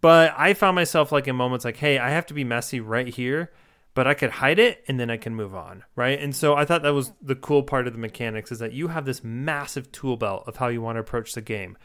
But 0.00 0.34
I 0.36 0.52
found 0.52 0.74
myself 0.74 1.12
like 1.12 1.26
in 1.28 1.36
moments 1.36 1.64
like, 1.64 1.78
hey, 1.78 1.98
I 1.98 2.10
have 2.10 2.26
to 2.26 2.34
be 2.34 2.44
messy 2.44 2.78
right 2.78 3.08
here, 3.08 3.52
but 3.94 4.06
I 4.06 4.12
could 4.12 4.30
hide 4.30 4.58
it 4.58 4.84
and 4.86 5.00
then 5.00 5.08
I 5.08 5.16
can 5.16 5.34
move 5.34 5.54
on, 5.54 5.82
right? 5.96 6.20
And 6.20 6.36
so 6.36 6.54
I 6.54 6.66
thought 6.66 6.82
that 6.82 6.90
was 6.90 7.12
the 7.22 7.34
cool 7.34 7.62
part 7.62 7.86
of 7.86 7.94
the 7.94 7.98
mechanics 7.98 8.52
is 8.52 8.58
that 8.58 8.74
you 8.74 8.88
have 8.88 9.06
this 9.06 9.24
massive 9.24 9.90
tool 9.92 10.18
belt 10.18 10.44
of 10.46 10.56
how 10.56 10.68
you 10.68 10.82
want 10.82 10.96
to 10.96 11.00
approach 11.00 11.32
the 11.32 11.40
game. 11.40 11.78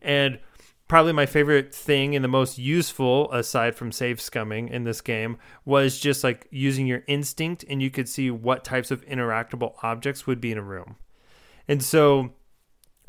And 0.00 0.38
probably 0.88 1.12
my 1.12 1.26
favorite 1.26 1.74
thing 1.74 2.14
and 2.14 2.24
the 2.24 2.28
most 2.28 2.58
useful 2.58 3.30
aside 3.32 3.74
from 3.74 3.90
save 3.90 4.18
scumming 4.18 4.70
in 4.70 4.84
this 4.84 5.00
game 5.00 5.38
was 5.64 5.98
just 5.98 6.22
like 6.22 6.46
using 6.50 6.86
your 6.86 7.02
instinct 7.06 7.64
and 7.68 7.82
you 7.82 7.90
could 7.90 8.08
see 8.08 8.30
what 8.30 8.64
types 8.64 8.90
of 8.90 9.04
interactable 9.06 9.74
objects 9.82 10.26
would 10.26 10.40
be 10.40 10.52
in 10.52 10.58
a 10.58 10.62
room. 10.62 10.96
And 11.66 11.82
so 11.82 12.34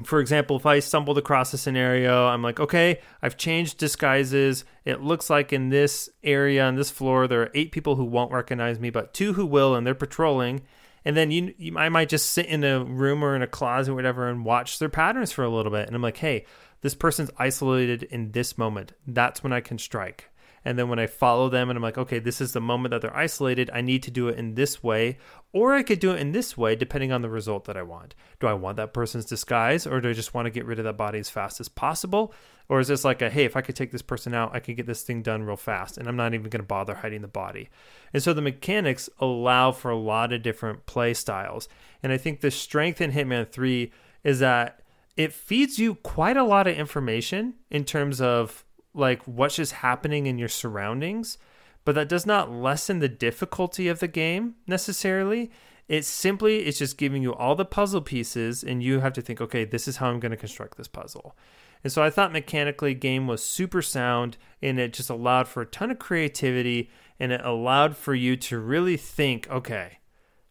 for 0.03 0.19
example, 0.19 0.57
if 0.57 0.65
I 0.65 0.79
stumbled 0.79 1.17
across 1.17 1.53
a 1.53 1.57
scenario, 1.57 2.27
I'm 2.27 2.41
like, 2.41 2.59
okay, 2.59 2.99
I've 3.21 3.37
changed 3.37 3.77
disguises. 3.77 4.65
It 4.83 5.01
looks 5.01 5.29
like 5.29 5.53
in 5.53 5.69
this 5.69 6.09
area, 6.21 6.65
on 6.65 6.75
this 6.75 6.91
floor, 6.91 7.27
there 7.27 7.43
are 7.43 7.51
eight 7.53 7.71
people 7.71 7.95
who 7.95 8.03
won't 8.03 8.31
recognize 8.31 8.77
me, 8.77 8.89
but 8.89 9.13
two 9.13 9.33
who 9.33 9.45
will, 9.45 9.73
and 9.73 9.87
they're 9.87 9.95
patrolling. 9.95 10.63
And 11.05 11.15
then 11.15 11.31
you, 11.31 11.53
you, 11.57 11.77
I 11.77 11.87
might 11.89 12.09
just 12.09 12.31
sit 12.31 12.47
in 12.47 12.63
a 12.63 12.83
room 12.83 13.23
or 13.23 13.35
in 13.35 13.41
a 13.41 13.47
closet 13.47 13.91
or 13.91 13.95
whatever 13.95 14.27
and 14.27 14.43
watch 14.43 14.79
their 14.79 14.89
patterns 14.89 15.31
for 15.31 15.43
a 15.43 15.49
little 15.49 15.71
bit. 15.71 15.87
And 15.87 15.95
I'm 15.95 16.01
like, 16.01 16.17
hey, 16.17 16.45
this 16.85 16.93
person's 16.93 17.31
isolated 17.39 18.03
in 18.03 18.31
this 18.31 18.59
moment. 18.59 18.93
That's 19.07 19.41
when 19.41 19.51
I 19.51 19.59
can 19.59 19.79
strike. 19.79 20.29
And 20.63 20.77
then 20.77 20.87
when 20.87 20.99
I 20.99 21.07
follow 21.07 21.49
them 21.49 21.71
and 21.71 21.77
I'm 21.77 21.81
like, 21.81 21.97
okay, 21.97 22.19
this 22.19 22.39
is 22.39 22.53
the 22.53 22.61
moment 22.61 22.91
that 22.91 23.01
they're 23.01 23.17
isolated, 23.17 23.71
I 23.73 23.81
need 23.81 24.03
to 24.03 24.11
do 24.11 24.27
it 24.27 24.37
in 24.37 24.53
this 24.53 24.83
way. 24.83 25.17
Or 25.51 25.73
I 25.73 25.81
could 25.81 25.99
do 25.99 26.11
it 26.11 26.19
in 26.19 26.31
this 26.31 26.55
way, 26.55 26.75
depending 26.75 27.11
on 27.11 27.23
the 27.23 27.29
result 27.29 27.65
that 27.65 27.75
I 27.75 27.81
want. 27.81 28.13
Do 28.39 28.45
I 28.45 28.53
want 28.53 28.77
that 28.77 28.93
person's 28.93 29.25
disguise 29.25 29.87
or 29.87 29.99
do 29.99 30.11
I 30.11 30.13
just 30.13 30.35
want 30.35 30.45
to 30.45 30.51
get 30.51 30.67
rid 30.67 30.77
of 30.77 30.85
that 30.85 30.95
body 30.95 31.17
as 31.17 31.27
fast 31.27 31.59
as 31.59 31.69
possible? 31.69 32.31
Or 32.69 32.79
is 32.79 32.87
this 32.87 33.03
like 33.03 33.23
a, 33.23 33.31
hey, 33.31 33.45
if 33.45 33.55
I 33.55 33.61
could 33.61 33.75
take 33.75 33.91
this 33.91 34.03
person 34.03 34.35
out, 34.35 34.53
I 34.53 34.59
could 34.59 34.77
get 34.77 34.85
this 34.85 35.01
thing 35.01 35.23
done 35.23 35.41
real 35.41 35.57
fast 35.57 35.97
and 35.97 36.07
I'm 36.07 36.15
not 36.15 36.35
even 36.35 36.51
going 36.51 36.61
to 36.61 36.67
bother 36.67 36.93
hiding 36.93 37.23
the 37.23 37.27
body? 37.27 37.69
And 38.13 38.21
so 38.21 38.31
the 38.31 38.43
mechanics 38.43 39.09
allow 39.17 39.71
for 39.71 39.89
a 39.89 39.97
lot 39.97 40.33
of 40.33 40.43
different 40.43 40.85
play 40.85 41.15
styles. 41.15 41.67
And 42.03 42.11
I 42.11 42.17
think 42.17 42.41
the 42.41 42.51
strength 42.51 43.01
in 43.01 43.11
Hitman 43.11 43.49
3 43.49 43.91
is 44.23 44.37
that 44.37 44.81
it 45.17 45.33
feeds 45.33 45.79
you 45.79 45.95
quite 45.95 46.37
a 46.37 46.43
lot 46.43 46.67
of 46.67 46.77
information 46.77 47.55
in 47.69 47.85
terms 47.85 48.19
of 48.19 48.65
like 48.93 49.21
what's 49.23 49.55
just 49.55 49.73
happening 49.73 50.25
in 50.25 50.37
your 50.37 50.49
surroundings, 50.49 51.37
but 51.83 51.95
that 51.95 52.09
does 52.09 52.25
not 52.25 52.51
lessen 52.51 52.99
the 52.99 53.09
difficulty 53.09 53.87
of 53.87 53.99
the 53.99 54.07
game 54.07 54.55
necessarily. 54.67 55.51
It 55.87 56.03
simply 56.03 56.65
is 56.65 56.79
just 56.79 56.97
giving 56.97 57.21
you 57.21 57.33
all 57.33 57.55
the 57.55 57.65
puzzle 57.65 58.01
pieces, 58.01 58.63
and 58.63 58.81
you 58.81 59.01
have 59.01 59.13
to 59.13 59.21
think, 59.21 59.39
okay, 59.39 59.65
this 59.65 59.87
is 59.87 59.97
how 59.97 60.09
I'm 60.09 60.19
going 60.19 60.31
to 60.31 60.37
construct 60.37 60.77
this 60.77 60.87
puzzle. 60.87 61.37
And 61.83 61.93
so 61.93 62.01
I 62.01 62.09
thought 62.09 62.31
mechanically, 62.31 62.95
game 62.95 63.27
was 63.27 63.43
super 63.43 63.83
sound, 63.83 64.37
and 64.63 64.79
it 64.79 64.93
just 64.93 65.11
allowed 65.11 65.47
for 65.47 65.61
a 65.61 65.67
ton 65.67 65.91
of 65.91 65.99
creativity, 65.99 66.89
and 67.19 67.31
it 67.31 67.41
allowed 67.43 67.95
for 67.95 68.15
you 68.15 68.35
to 68.37 68.57
really 68.57 68.97
think, 68.97 69.47
okay, 69.51 69.99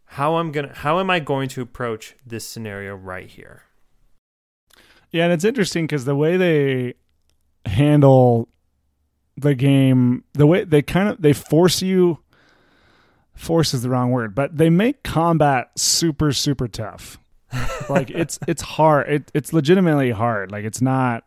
how 0.04 0.36
I'm 0.36 0.52
gonna, 0.52 0.72
how 0.72 1.00
am 1.00 1.10
I 1.10 1.18
going 1.18 1.48
to 1.48 1.62
approach 1.62 2.14
this 2.24 2.46
scenario 2.46 2.94
right 2.94 3.26
here? 3.26 3.64
Yeah, 5.14 5.24
and 5.24 5.32
it's 5.32 5.44
interesting 5.44 5.84
because 5.86 6.04
the 6.06 6.16
way 6.16 6.36
they 6.36 6.94
handle 7.66 8.48
the 9.36 9.54
game, 9.54 10.24
the 10.32 10.46
way 10.46 10.64
they 10.64 10.82
kind 10.82 11.08
of 11.08 11.22
they 11.22 11.32
force 11.32 11.82
you. 11.82 12.18
Force 13.34 13.74
is 13.74 13.82
the 13.82 13.90
wrong 13.90 14.10
word, 14.12 14.34
but 14.34 14.56
they 14.56 14.70
make 14.70 15.02
combat 15.02 15.70
super 15.76 16.32
super 16.32 16.68
tough. 16.68 17.18
like 17.88 18.10
it's 18.22 18.38
it's 18.46 18.62
hard. 18.62 19.08
It, 19.08 19.30
it's 19.34 19.52
legitimately 19.52 20.10
hard. 20.10 20.50
Like 20.52 20.64
it's 20.64 20.80
not. 20.80 21.24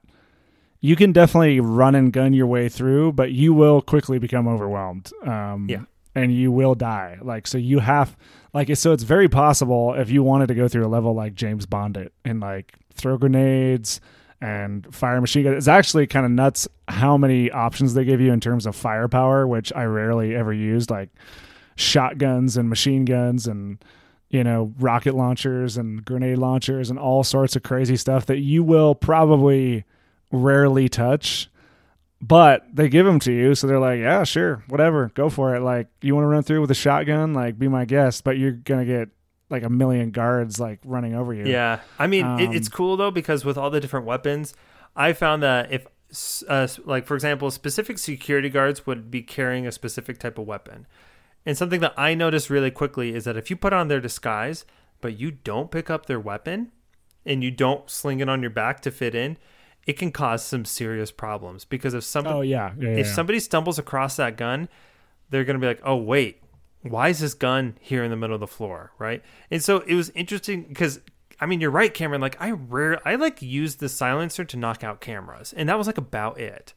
You 0.80 0.95
can 0.95 1.12
definitely 1.12 1.60
run 1.60 1.95
and 1.95 2.13
gun 2.13 2.34
your 2.34 2.47
way 2.47 2.69
through, 2.69 3.13
but 3.13 3.32
you 3.32 3.54
will 3.54 3.82
quickly 3.82 4.19
become 4.19 4.47
overwhelmed. 4.47 5.12
Um, 5.26 5.67
Yeah. 5.69 5.82
and 6.13 6.34
you 6.34 6.52
will 6.52 6.76
die. 6.76 7.17
Like 7.21 7.47
so, 7.47 7.58
you 7.58 7.80
have 7.80 8.15
like 8.54 8.73
so. 8.78 8.91
It's 8.93 9.04
very 9.04 9.28
possible 9.28 9.93
if 9.93 10.10
you 10.10 10.23
wanted 10.23 10.47
to 10.47 10.56
go 10.56 10.67
through 10.67 10.86
a 10.86 10.88
level 10.88 11.13
like 11.13 11.36
James 11.36 11.65
Bond 11.65 11.97
it 11.97 12.13
and 12.23 12.39
like 12.39 12.73
throw 12.98 13.18
grenades 13.18 14.02
and 14.42 14.94
fire 14.94 15.20
machine 15.20 15.44
gun. 15.44 15.54
It's 15.54 15.68
actually 15.68 16.08
kind 16.08 16.26
of 16.26 16.32
nuts 16.32 16.68
how 16.88 17.18
many 17.18 17.50
options 17.52 17.94
they 17.94 18.06
give 18.06 18.22
you 18.22 18.32
in 18.32 18.40
terms 18.40 18.66
of 18.66 18.76
firepower, 18.76 19.48
which 19.48 19.74
I 19.74 19.84
rarely 19.86 20.36
ever 20.36 20.54
used, 20.54 20.90
like 20.90 21.10
shotguns 21.76 22.58
and 22.58 22.70
machine 22.70 23.06
guns 23.06 23.48
and 23.48 23.78
you 24.30 24.44
know 24.44 24.74
rocket 24.80 25.14
launchers 25.14 25.78
and 25.78 26.04
grenade 26.04 26.38
launchers 26.38 26.90
and 26.90 27.00
all 27.00 27.24
sorts 27.24 27.56
of 27.56 27.64
crazy 27.64 27.96
stuff 27.96 28.26
that 28.26 28.40
you 28.40 28.64
will 28.64 28.96
probably 28.96 29.86
rarely 30.32 30.90
touch. 30.90 31.50
But 32.20 32.66
they 32.74 32.90
give 32.90 33.06
them 33.06 33.20
to 33.22 33.32
you 33.32 33.54
so 33.54 33.68
they're 33.68 33.80
like 33.80 34.00
yeah 34.00 34.24
sure 34.24 34.64
whatever 34.68 35.12
go 35.14 35.30
for 35.30 35.56
it. 35.56 35.62
Like 35.62 35.88
you 36.02 36.16
want 36.16 36.26
to 36.26 36.30
run 36.30 36.44
through 36.44 36.62
with 36.62 36.72
a 36.72 36.76
shotgun? 36.76 37.34
Like 37.34 37.58
be 37.60 37.68
my 37.68 37.86
guest 37.86 38.24
but 38.24 38.38
you're 38.38 38.52
gonna 38.52 38.86
get 38.86 39.10
like 39.50 39.64
a 39.64 39.70
million 39.70 40.12
guards 40.12 40.60
like 40.60 40.80
running 40.84 41.16
over 41.16 41.34
you. 41.34 41.46
Yeah, 41.46 41.80
I 41.98 42.08
mean 42.08 42.26
it, 42.40 42.48
Um, 42.48 42.54
it's 42.54 42.70
cool 42.70 42.98
though 42.98 43.12
because 43.12 43.46
with 43.46 43.58
all 43.58 43.70
the 43.70 43.80
different 43.80 44.06
weapons, 44.06 44.54
I 44.96 45.14
found 45.14 45.44
that 45.44 45.72
if 45.72 45.86
uh, 46.48 46.68
like 46.86 47.06
for 47.06 47.16
example, 47.16 47.52
specific 47.52 47.98
security 47.98 48.50
guards 48.50 48.86
would 48.86 49.12
be 49.12 49.22
carrying 49.22 49.68
a 49.68 49.72
specific 49.72 50.20
type 50.20 50.38
of 50.38 50.46
weapon, 50.48 50.88
and 51.46 51.58
something 51.58 51.82
that 51.82 51.94
I 51.98 52.14
noticed 52.14 52.50
really 52.50 52.72
quickly 52.72 53.14
is 53.16 53.24
that 53.26 53.38
if 53.38 53.50
you 53.50 53.56
put 53.56 53.74
on 53.74 53.88
their 53.88 54.00
disguise 54.02 54.66
but 55.00 55.20
you 55.20 55.30
don't 55.30 55.70
pick 55.70 55.90
up 55.92 56.08
their 56.08 56.20
weapon 56.20 56.72
and 57.26 57.44
you 57.44 57.52
don't 57.52 57.88
sling 57.90 58.20
it 58.20 58.28
on 58.28 58.42
your 58.42 58.50
back 58.50 58.82
to 58.82 58.90
fit 58.90 59.14
in, 59.14 59.38
it 59.86 59.94
can 59.94 60.12
cause 60.12 60.44
some 60.44 60.66
serious 60.66 61.12
problems 61.12 61.66
because 61.66 61.94
if 61.94 62.04
somebody 62.04 62.36
oh 62.36 62.42
yeah, 62.42 62.74
yeah, 62.80 62.90
yeah, 62.90 62.98
if 62.98 63.08
somebody 63.08 63.40
stumbles 63.40 63.78
across 63.78 64.16
that 64.16 64.38
gun, 64.38 64.68
they're 65.30 65.44
going 65.44 65.56
to 65.56 65.62
be 65.62 65.68
like, 65.68 65.82
"Oh 65.84 65.96
wait, 65.98 66.42
why 66.82 67.10
is 67.10 67.20
this 67.20 67.34
gun 67.34 67.78
here 67.82 68.04
in 68.04 68.12
the 68.12 68.18
middle 68.18 68.36
of 68.36 68.40
the 68.40 68.48
floor?" 68.48 68.92
Right? 69.00 69.24
And 69.52 69.63
so 69.63 69.80
it 69.80 69.96
was 69.96 70.10
interesting 70.12 70.63
because 70.63 71.02
I 71.40 71.46
mean, 71.46 71.62
you're 71.62 71.72
right, 71.72 71.94
Cameron. 71.94 72.22
Like 72.22 72.42
I 72.42 72.52
rare, 72.52 73.00
I 73.08 73.16
like 73.16 73.42
used 73.42 73.80
the 73.80 73.90
silencer 73.90 74.44
to 74.46 74.58
knock 74.58 74.84
out 74.84 75.02
cameras, 75.02 75.54
and 75.56 75.70
that 75.70 75.78
was 75.78 75.88
like 75.88 75.98
about 75.98 76.40
it. 76.40 76.74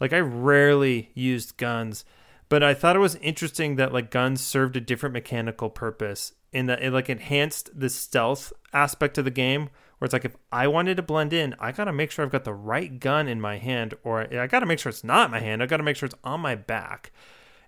Like 0.00 0.12
I 0.12 0.20
rarely 0.20 1.10
used 1.14 1.56
guns, 1.56 2.04
but 2.48 2.62
I 2.62 2.74
thought 2.74 2.96
it 2.96 3.00
was 3.00 3.16
interesting 3.16 3.76
that 3.76 3.92
like 3.92 4.10
guns 4.10 4.40
served 4.40 4.76
a 4.76 4.80
different 4.80 5.14
mechanical 5.14 5.70
purpose 5.70 6.32
in 6.52 6.66
that 6.66 6.82
it 6.82 6.92
like 6.92 7.10
enhanced 7.10 7.70
the 7.78 7.90
stealth 7.90 8.52
aspect 8.72 9.18
of 9.18 9.24
the 9.24 9.30
game. 9.30 9.70
Where 9.98 10.06
it's 10.06 10.12
like 10.12 10.24
if 10.24 10.36
I 10.52 10.66
wanted 10.68 10.96
to 10.96 11.02
blend 11.02 11.32
in, 11.32 11.54
I 11.58 11.72
gotta 11.72 11.92
make 11.92 12.10
sure 12.10 12.24
I've 12.24 12.32
got 12.32 12.44
the 12.44 12.54
right 12.54 12.98
gun 13.00 13.26
in 13.26 13.40
my 13.40 13.58
hand, 13.58 13.94
or 14.04 14.20
I 14.36 14.46
gotta 14.46 14.66
make 14.66 14.78
sure 14.78 14.90
it's 14.90 15.04
not 15.04 15.26
in 15.26 15.30
my 15.32 15.40
hand. 15.40 15.62
I 15.62 15.66
gotta 15.66 15.82
make 15.82 15.96
sure 15.96 16.06
it's 16.06 16.16
on 16.22 16.40
my 16.40 16.54
back. 16.54 17.10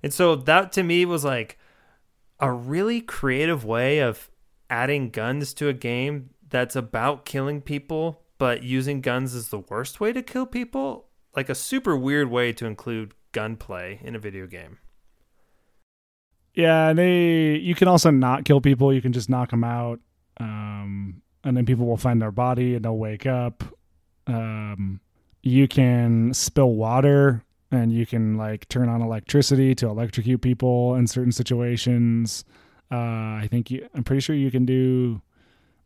And 0.03 0.12
so 0.12 0.37
that 0.37 0.72
to 0.72 0.83
me 0.83 1.05
was 1.05 1.25
like 1.25 1.59
a 2.38 2.53
really 2.53 3.01
creative 3.01 3.64
way 3.64 3.99
of 3.99 4.31
adding 4.68 5.11
guns 5.11 5.55
to 5.55 5.68
a 5.68 5.72
game 5.72 6.31
that's 6.49 6.77
about 6.77 7.25
killing 7.25 7.61
people, 7.61 8.22
but 8.38 8.62
using 8.62 9.01
guns 9.01 9.35
is 9.35 9.49
the 9.49 9.59
worst 9.59 10.01
way 10.01 10.12
to 10.12 10.22
kill 10.22 10.46
people. 10.46 11.09
Like 11.35 11.49
a 11.49 11.55
super 11.55 11.96
weird 11.96 12.31
way 12.31 12.53
to 12.55 12.66
include 12.66 13.14
gunplay 13.33 14.01
in 14.03 14.14
a 14.14 14.18
video 14.18 14.46
game. 14.46 14.79
Yeah, 16.55 16.88
and 16.88 16.99
they 16.99 17.57
you 17.57 17.75
can 17.75 17.88
also 17.88 18.11
not 18.11 18.44
kill 18.44 18.62
people. 18.62 18.92
You 18.92 19.03
can 19.03 19.12
just 19.12 19.29
knock 19.29 19.51
them 19.51 19.62
out, 19.62 20.01
um, 20.40 21.20
and 21.44 21.55
then 21.55 21.66
people 21.66 21.87
will 21.87 21.99
find 21.99 22.20
their 22.20 22.31
body 22.31 22.75
and 22.75 22.85
they'll 22.85 22.96
wake 22.96 23.27
up. 23.27 23.62
Um, 24.27 25.01
you 25.42 25.68
can 25.68 26.33
spill 26.33 26.72
water, 26.72 27.44
and 27.77 27.93
you 27.93 28.07
can 28.07 28.37
like 28.37 28.69
turn 28.69 28.89
on 28.89 29.03
electricity 29.03 29.75
to 29.77 29.87
electrocute 29.89 30.41
people 30.43 30.95
in 30.97 31.07
certain 31.07 31.33
situations. 31.33 32.45
Uh, 32.91 32.97
I 32.97 33.49
think 33.51 33.71
you, 33.71 33.89
I'm 33.95 34.05
pretty 34.05 34.21
sure 34.21 34.35
you 34.37 34.51
can 34.51 34.65
do. 34.67 35.21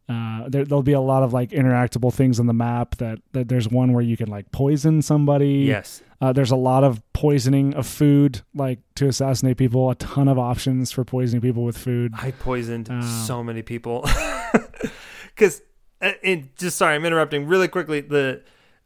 Uh, 0.09 0.49
there, 0.49 0.65
there'll 0.65 0.83
be 0.83 0.93
a 0.93 1.01
lot 1.01 1.23
of 1.23 1.33
like 1.33 1.51
interactable 1.51 2.13
things 2.13 2.41
on 2.41 2.47
the 2.47 2.53
map. 2.53 2.97
That, 2.97 3.21
that 3.33 3.49
there's 3.49 3.69
one 3.69 3.93
where 3.93 4.03
you 4.03 4.17
can 4.17 4.29
like 4.29 4.51
poison 4.51 5.03
somebody. 5.03 5.59
Yes. 5.67 6.03
Uh, 6.21 6.33
there's 6.33 6.51
a 6.51 6.57
lot 6.57 6.83
of 6.85 7.01
poisoning 7.13 7.75
of 7.75 7.87
food, 7.87 8.43
like 8.55 8.81
to 8.97 9.07
assassinate 9.07 9.57
people. 9.57 9.89
A 9.89 9.95
ton 9.95 10.27
of 10.29 10.39
options 10.39 10.91
for 10.91 11.05
poisoning 11.05 11.41
people 11.41 11.63
with 11.65 11.79
food. 11.79 12.13
I 12.17 12.33
poisoned 12.33 12.91
Um, 12.91 13.03
so 13.03 13.43
many 13.45 13.63
people. 13.63 14.09
Because, 15.35 15.63
and 16.01 16.51
just 16.57 16.77
sorry, 16.77 16.95
I'm 16.97 17.05
interrupting 17.07 17.47
really 17.47 17.69
quickly. 17.69 18.01
The 18.03 18.43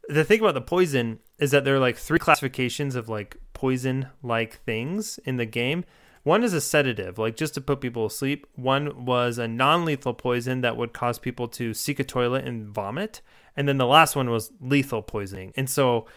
the 0.07 0.23
thing 0.23 0.39
about 0.39 0.53
the 0.53 0.61
poison 0.61 1.19
is 1.39 1.51
that 1.51 1.65
there 1.65 1.75
are 1.75 1.79
like 1.79 1.97
three 1.97 2.19
classifications 2.19 2.95
of 2.95 3.09
like 3.09 3.37
poison 3.53 4.07
like 4.23 4.61
things 4.63 5.19
in 5.25 5.37
the 5.37 5.45
game. 5.45 5.83
One 6.23 6.43
is 6.43 6.53
a 6.53 6.61
sedative, 6.61 7.19
like 7.19 7.35
just 7.35 7.53
to 7.53 7.61
put 7.61 7.81
people 7.81 8.09
to 8.09 8.15
sleep. 8.15 8.47
One 8.55 9.05
was 9.05 9.37
a 9.37 9.47
non 9.47 9.85
lethal 9.85 10.13
poison 10.13 10.61
that 10.61 10.77
would 10.77 10.93
cause 10.93 11.19
people 11.19 11.47
to 11.49 11.73
seek 11.73 11.99
a 11.99 12.03
toilet 12.03 12.45
and 12.45 12.67
vomit. 12.67 13.21
And 13.55 13.67
then 13.67 13.77
the 13.77 13.85
last 13.85 14.15
one 14.15 14.29
was 14.29 14.51
lethal 14.59 15.01
poisoning. 15.01 15.53
And 15.55 15.69
so 15.69 16.07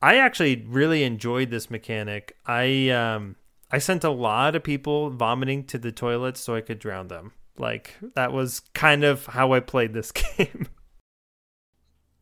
I 0.00 0.16
actually 0.16 0.64
really 0.68 1.02
enjoyed 1.02 1.50
this 1.50 1.70
mechanic. 1.70 2.36
I 2.46 2.90
um 2.90 3.36
I 3.70 3.78
sent 3.78 4.04
a 4.04 4.10
lot 4.10 4.54
of 4.54 4.62
people 4.62 5.10
vomiting 5.10 5.64
to 5.64 5.78
the 5.78 5.90
toilets 5.90 6.40
so 6.40 6.54
I 6.54 6.60
could 6.60 6.78
drown 6.78 7.08
them. 7.08 7.32
Like 7.58 7.94
that 8.14 8.32
was 8.32 8.60
kind 8.72 9.02
of 9.02 9.26
how 9.26 9.52
I 9.52 9.60
played 9.60 9.94
this 9.94 10.12
game. 10.12 10.68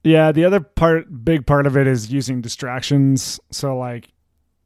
Yeah, 0.05 0.33
the 0.33 0.45
other 0.45 0.61
part, 0.61 1.25
big 1.25 1.47
part 1.47 1.67
of 1.67 1.77
it 1.77 1.87
is 1.87 2.12
using 2.12 2.41
distractions. 2.41 3.38
So 3.51 3.77
like 3.77 4.09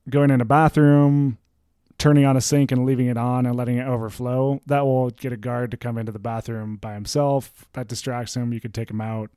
going 0.08 0.30
in 0.30 0.40
a 0.40 0.46
bathroom, 0.46 1.38
turning 1.98 2.24
on 2.24 2.36
a 2.36 2.40
sink 2.40 2.72
and 2.72 2.84
leaving 2.84 3.06
it 3.06 3.16
on 3.16 3.46
and 3.46 3.56
letting 3.56 3.78
it 3.78 3.86
overflow. 3.86 4.60
That 4.66 4.84
will 4.84 5.10
get 5.10 5.32
a 5.32 5.36
guard 5.36 5.70
to 5.70 5.76
come 5.76 5.98
into 5.98 6.12
the 6.12 6.18
bathroom 6.18 6.76
by 6.76 6.94
himself. 6.94 7.66
That 7.72 7.88
distracts 7.88 8.36
him. 8.36 8.52
You 8.52 8.60
can 8.60 8.72
take 8.72 8.90
him 8.90 9.00
out, 9.00 9.30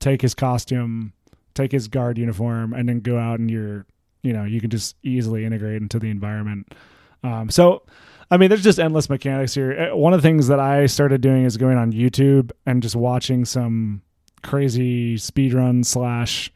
take 0.00 0.22
his 0.22 0.34
costume, 0.34 1.12
take 1.54 1.72
his 1.72 1.88
guard 1.88 2.18
uniform, 2.18 2.72
and 2.72 2.88
then 2.88 3.00
go 3.00 3.18
out 3.18 3.38
and 3.40 3.50
you're, 3.50 3.86
you 4.22 4.32
know, 4.32 4.44
you 4.44 4.60
can 4.60 4.70
just 4.70 4.96
easily 5.02 5.44
integrate 5.44 5.80
into 5.80 5.98
the 5.98 6.10
environment. 6.10 6.74
Um, 7.22 7.50
so, 7.50 7.82
I 8.30 8.36
mean, 8.36 8.48
there's 8.48 8.62
just 8.62 8.78
endless 8.78 9.08
mechanics 9.08 9.54
here. 9.54 9.90
Uh, 9.92 9.96
One 9.96 10.12
of 10.12 10.22
the 10.22 10.28
things 10.28 10.48
that 10.48 10.60
I 10.60 10.86
started 10.86 11.20
doing 11.20 11.44
is 11.44 11.56
going 11.56 11.78
on 11.78 11.92
YouTube 11.92 12.52
and 12.66 12.82
just 12.82 12.96
watching 12.96 13.44
some 13.44 14.02
crazy 14.42 15.16
speedrun 15.16 15.84
slash, 15.84 16.52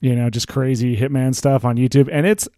you 0.00 0.14
know, 0.14 0.30
just 0.30 0.48
crazy 0.48 0.96
hitman 0.96 1.34
stuff 1.34 1.64
on 1.64 1.76
YouTube, 1.76 2.08
and 2.12 2.26
it's 2.26 2.48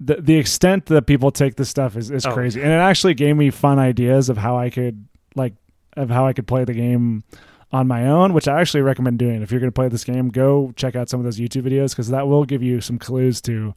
the 0.00 0.16
the 0.16 0.36
extent 0.36 0.86
that 0.86 1.06
people 1.06 1.30
take 1.30 1.56
this 1.56 1.68
stuff 1.68 1.96
is, 1.96 2.10
is 2.10 2.24
Oh, 2.26 2.32
crazy, 2.32 2.60
and 2.62 2.70
it 2.70 2.76
actually 2.76 3.14
gave 3.14 3.36
me 3.36 3.50
fun 3.50 3.78
ideas 3.78 4.28
of 4.28 4.36
how 4.38 4.56
I 4.56 4.70
could 4.70 5.06
like 5.34 5.54
of 5.96 6.10
how 6.10 6.26
I 6.26 6.32
could 6.32 6.46
play 6.46 6.64
the 6.64 6.74
game 6.74 7.24
on 7.72 7.86
my 7.86 8.06
own, 8.06 8.32
which 8.32 8.48
I 8.48 8.60
actually 8.60 8.80
recommend 8.82 9.18
doing. 9.18 9.42
If 9.42 9.50
you're 9.50 9.60
going 9.60 9.70
to 9.70 9.74
play 9.74 9.88
this 9.88 10.04
game, 10.04 10.28
go 10.30 10.72
check 10.76 10.96
out 10.96 11.08
some 11.10 11.20
of 11.20 11.24
those 11.24 11.38
YouTube 11.38 11.62
videos 11.62 11.90
because 11.90 12.08
that 12.08 12.26
will 12.28 12.44
give 12.44 12.62
you 12.62 12.80
some 12.80 12.98
clues 12.98 13.40
to. 13.42 13.74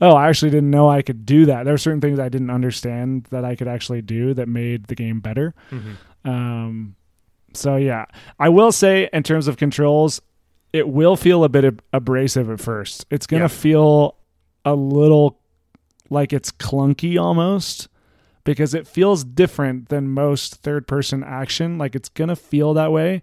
Oh, 0.00 0.14
I 0.16 0.28
actually 0.28 0.50
didn't 0.50 0.70
know 0.70 0.88
I 0.88 1.02
could 1.02 1.24
do 1.26 1.46
that. 1.46 1.64
There 1.64 1.74
are 1.74 1.78
certain 1.78 2.00
things 2.00 2.18
I 2.18 2.28
didn't 2.28 2.50
understand 2.50 3.24
that 3.30 3.44
I 3.44 3.54
could 3.54 3.68
actually 3.68 4.02
do 4.02 4.32
that 4.34 4.48
made 4.48 4.86
the 4.86 4.94
game 4.94 5.20
better. 5.20 5.54
Um, 6.24 6.96
so 7.56 7.76
yeah, 7.76 8.06
I 8.38 8.48
will 8.48 8.72
say 8.72 9.08
in 9.12 9.22
terms 9.22 9.48
of 9.48 9.56
controls, 9.56 10.20
it 10.72 10.88
will 10.88 11.16
feel 11.16 11.44
a 11.44 11.48
bit 11.48 11.64
ab- 11.64 11.82
abrasive 11.92 12.50
at 12.50 12.60
first. 12.60 13.06
It's 13.10 13.26
gonna 13.26 13.44
Yeah. 13.44 13.48
feel 13.48 14.16
a 14.64 14.74
little 14.74 15.38
like 16.10 16.32
it's 16.32 16.50
clunky 16.52 17.20
almost 17.20 17.88
because 18.44 18.74
it 18.74 18.86
feels 18.86 19.24
different 19.24 19.88
than 19.88 20.08
most 20.08 20.56
third 20.56 20.86
person 20.86 21.22
action. 21.24 21.78
Like 21.78 21.94
it's 21.94 22.08
gonna 22.08 22.36
feel 22.36 22.74
that 22.74 22.92
way, 22.92 23.22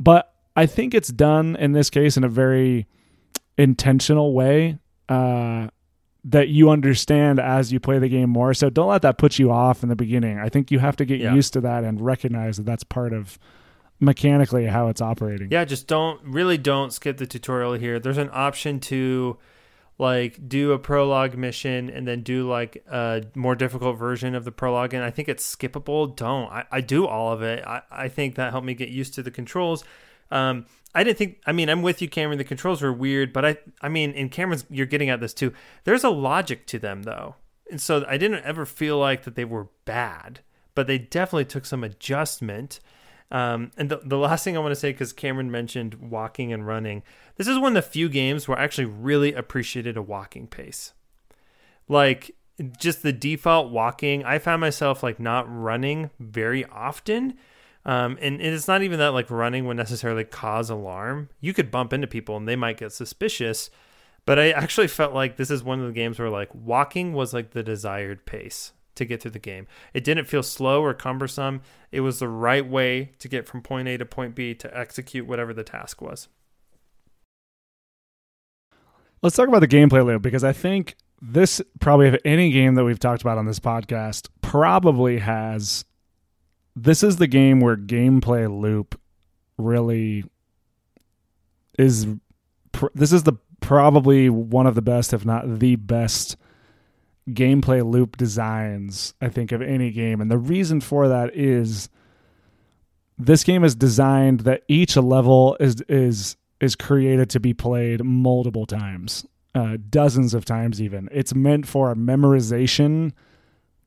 but 0.00 0.32
I 0.56 0.66
think 0.66 0.94
it's 0.94 1.08
done 1.10 1.56
in 1.56 1.72
this 1.72 1.90
case 1.90 2.16
in 2.16 2.24
a 2.24 2.28
very 2.28 2.86
intentional 3.58 4.32
way. 4.34 4.78
Uh, 5.08 5.68
that 6.26 6.48
you 6.48 6.70
understand 6.70 7.38
as 7.38 7.70
you 7.70 7.78
play 7.78 7.98
the 7.98 8.08
game 8.08 8.30
more. 8.30 8.54
So 8.54 8.70
don't 8.70 8.88
let 8.88 9.02
that 9.02 9.18
put 9.18 9.38
you 9.38 9.50
off 9.52 9.82
in 9.82 9.90
the 9.90 9.94
beginning. 9.96 10.38
I 10.38 10.48
think 10.48 10.70
you 10.70 10.78
have 10.78 10.96
to 10.96 11.04
get 11.04 11.20
Yeah. 11.20 11.34
used 11.34 11.52
to 11.52 11.60
that 11.60 11.84
and 11.84 12.00
recognize 12.00 12.56
that 12.56 12.64
that's 12.64 12.82
part 12.82 13.12
of 13.12 13.38
mechanically 14.04 14.66
how 14.66 14.88
it's 14.88 15.00
operating. 15.00 15.50
Yeah, 15.50 15.64
just 15.64 15.86
don't 15.86 16.20
really 16.24 16.58
don't 16.58 16.92
skip 16.92 17.16
the 17.16 17.26
tutorial 17.26 17.74
here. 17.74 17.98
There's 17.98 18.18
an 18.18 18.30
option 18.32 18.80
to 18.80 19.38
like 19.98 20.48
do 20.48 20.72
a 20.72 20.78
prologue 20.78 21.36
mission 21.36 21.88
and 21.88 22.06
then 22.06 22.22
do 22.22 22.48
like 22.48 22.84
a 22.90 23.22
more 23.34 23.54
difficult 23.54 23.96
version 23.96 24.34
of 24.34 24.44
the 24.44 24.50
prologue 24.50 24.92
and 24.92 25.04
I 25.04 25.10
think 25.10 25.28
it's 25.28 25.54
skippable. 25.54 26.14
Don't. 26.14 26.50
I, 26.50 26.64
I 26.70 26.80
do 26.80 27.06
all 27.06 27.32
of 27.32 27.42
it. 27.42 27.64
I, 27.64 27.82
I 27.90 28.08
think 28.08 28.34
that 28.34 28.50
helped 28.50 28.66
me 28.66 28.74
get 28.74 28.88
used 28.88 29.14
to 29.14 29.22
the 29.22 29.30
controls. 29.30 29.84
Um 30.30 30.66
I 30.96 31.04
didn't 31.04 31.18
think 31.18 31.40
I 31.46 31.52
mean 31.52 31.68
I'm 31.68 31.82
with 31.82 32.02
you 32.02 32.08
Cameron 32.08 32.38
the 32.38 32.44
controls 32.44 32.82
were 32.82 32.92
weird, 32.92 33.32
but 33.32 33.44
I 33.44 33.56
I 33.80 33.88
mean 33.88 34.12
in 34.12 34.30
Cameron's 34.30 34.64
you're 34.68 34.86
getting 34.86 35.10
at 35.10 35.20
this 35.20 35.34
too. 35.34 35.52
There's 35.84 36.04
a 36.04 36.10
logic 36.10 36.66
to 36.68 36.78
them 36.78 37.04
though. 37.04 37.36
And 37.70 37.80
so 37.80 38.04
I 38.08 38.18
didn't 38.18 38.44
ever 38.44 38.66
feel 38.66 38.98
like 38.98 39.22
that 39.22 39.36
they 39.36 39.44
were 39.44 39.68
bad, 39.84 40.40
but 40.74 40.86
they 40.86 40.98
definitely 40.98 41.46
took 41.46 41.64
some 41.66 41.84
adjustment. 41.84 42.80
Um, 43.34 43.72
and 43.76 43.90
the, 43.90 44.00
the 44.04 44.16
last 44.16 44.44
thing 44.44 44.56
I 44.56 44.60
want 44.60 44.70
to 44.70 44.80
say, 44.80 44.92
because 44.92 45.12
Cameron 45.12 45.50
mentioned 45.50 45.96
walking 45.96 46.52
and 46.52 46.64
running, 46.64 47.02
this 47.34 47.48
is 47.48 47.58
one 47.58 47.76
of 47.76 47.82
the 47.82 47.90
few 47.90 48.08
games 48.08 48.46
where 48.46 48.56
I 48.56 48.62
actually 48.62 48.84
really 48.84 49.34
appreciated 49.34 49.96
a 49.96 50.02
walking 50.02 50.46
pace. 50.46 50.92
Like 51.88 52.36
just 52.78 53.02
the 53.02 53.12
default 53.12 53.72
walking, 53.72 54.24
I 54.24 54.38
found 54.38 54.60
myself 54.60 55.02
like 55.02 55.18
not 55.18 55.46
running 55.48 56.10
very 56.20 56.64
often. 56.66 57.34
Um, 57.84 58.16
and, 58.20 58.40
and 58.40 58.54
it's 58.54 58.68
not 58.68 58.84
even 58.84 59.00
that 59.00 59.14
like 59.14 59.32
running 59.32 59.66
would 59.66 59.78
necessarily 59.78 60.22
cause 60.22 60.70
alarm. 60.70 61.28
You 61.40 61.52
could 61.52 61.72
bump 61.72 61.92
into 61.92 62.06
people 62.06 62.36
and 62.36 62.46
they 62.46 62.54
might 62.54 62.76
get 62.76 62.92
suspicious. 62.92 63.68
But 64.26 64.38
I 64.38 64.52
actually 64.52 64.86
felt 64.86 65.12
like 65.12 65.38
this 65.38 65.50
is 65.50 65.64
one 65.64 65.80
of 65.80 65.88
the 65.88 65.92
games 65.92 66.20
where 66.20 66.30
like 66.30 66.54
walking 66.54 67.14
was 67.14 67.34
like 67.34 67.50
the 67.50 67.64
desired 67.64 68.26
pace 68.26 68.72
to 68.94 69.04
get 69.04 69.22
through 69.22 69.32
the 69.32 69.38
game. 69.38 69.66
It 69.92 70.04
didn't 70.04 70.26
feel 70.26 70.42
slow 70.42 70.82
or 70.82 70.94
cumbersome. 70.94 71.62
It 71.90 72.00
was 72.00 72.18
the 72.18 72.28
right 72.28 72.66
way 72.66 73.12
to 73.18 73.28
get 73.28 73.46
from 73.46 73.62
point 73.62 73.88
A 73.88 73.96
to 73.98 74.06
point 74.06 74.34
B 74.34 74.54
to 74.54 74.76
execute 74.76 75.26
whatever 75.26 75.52
the 75.52 75.64
task 75.64 76.00
was. 76.00 76.28
Let's 79.22 79.36
talk 79.36 79.48
about 79.48 79.60
the 79.60 79.68
gameplay 79.68 80.04
loop 80.04 80.22
because 80.22 80.44
I 80.44 80.52
think 80.52 80.96
this 81.22 81.62
probably 81.80 82.08
of 82.08 82.18
any 82.24 82.50
game 82.50 82.74
that 82.74 82.84
we've 82.84 82.98
talked 82.98 83.22
about 83.22 83.38
on 83.38 83.46
this 83.46 83.58
podcast 83.58 84.28
probably 84.42 85.18
has 85.18 85.84
this 86.76 87.02
is 87.02 87.16
the 87.16 87.26
game 87.26 87.60
where 87.60 87.76
gameplay 87.76 88.50
loop 88.50 89.00
really 89.56 90.24
is 91.78 92.06
this 92.94 93.12
is 93.12 93.22
the 93.22 93.34
probably 93.60 94.28
one 94.28 94.66
of 94.66 94.74
the 94.74 94.82
best 94.82 95.14
if 95.14 95.24
not 95.24 95.58
the 95.58 95.76
best 95.76 96.36
gameplay 97.30 97.84
loop 97.84 98.16
designs 98.16 99.14
I 99.20 99.28
think 99.28 99.52
of 99.52 99.62
any 99.62 99.90
game 99.90 100.20
and 100.20 100.30
the 100.30 100.38
reason 100.38 100.80
for 100.80 101.08
that 101.08 101.34
is 101.34 101.88
this 103.16 103.44
game 103.44 103.64
is 103.64 103.74
designed 103.74 104.40
that 104.40 104.62
each 104.68 104.96
level 104.96 105.56
is 105.58 105.80
is 105.88 106.36
is 106.60 106.76
created 106.76 107.30
to 107.30 107.40
be 107.40 107.54
played 107.54 108.04
multiple 108.04 108.66
times 108.66 109.24
uh, 109.54 109.78
dozens 109.88 110.34
of 110.34 110.44
times 110.44 110.82
even 110.82 111.08
it's 111.12 111.34
meant 111.34 111.66
for 111.66 111.94
memorization 111.94 113.12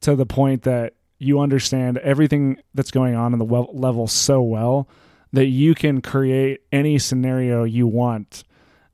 to 0.02 0.16
the 0.16 0.26
point 0.26 0.64
that 0.64 0.94
you 1.20 1.40
understand 1.40 1.98
everything 2.00 2.58
that's 2.74 2.92
going 2.92 3.16
on 3.16 3.34
in 3.34 3.40
the 3.40 3.46
level 3.46 4.08
so 4.08 4.42
well 4.42 4.88
that 5.34 5.48
you 5.48 5.76
can 5.76 6.02
create 6.02 6.62
any 6.72 6.98
scenario 6.98 7.64
you 7.64 7.88
want. 7.88 8.44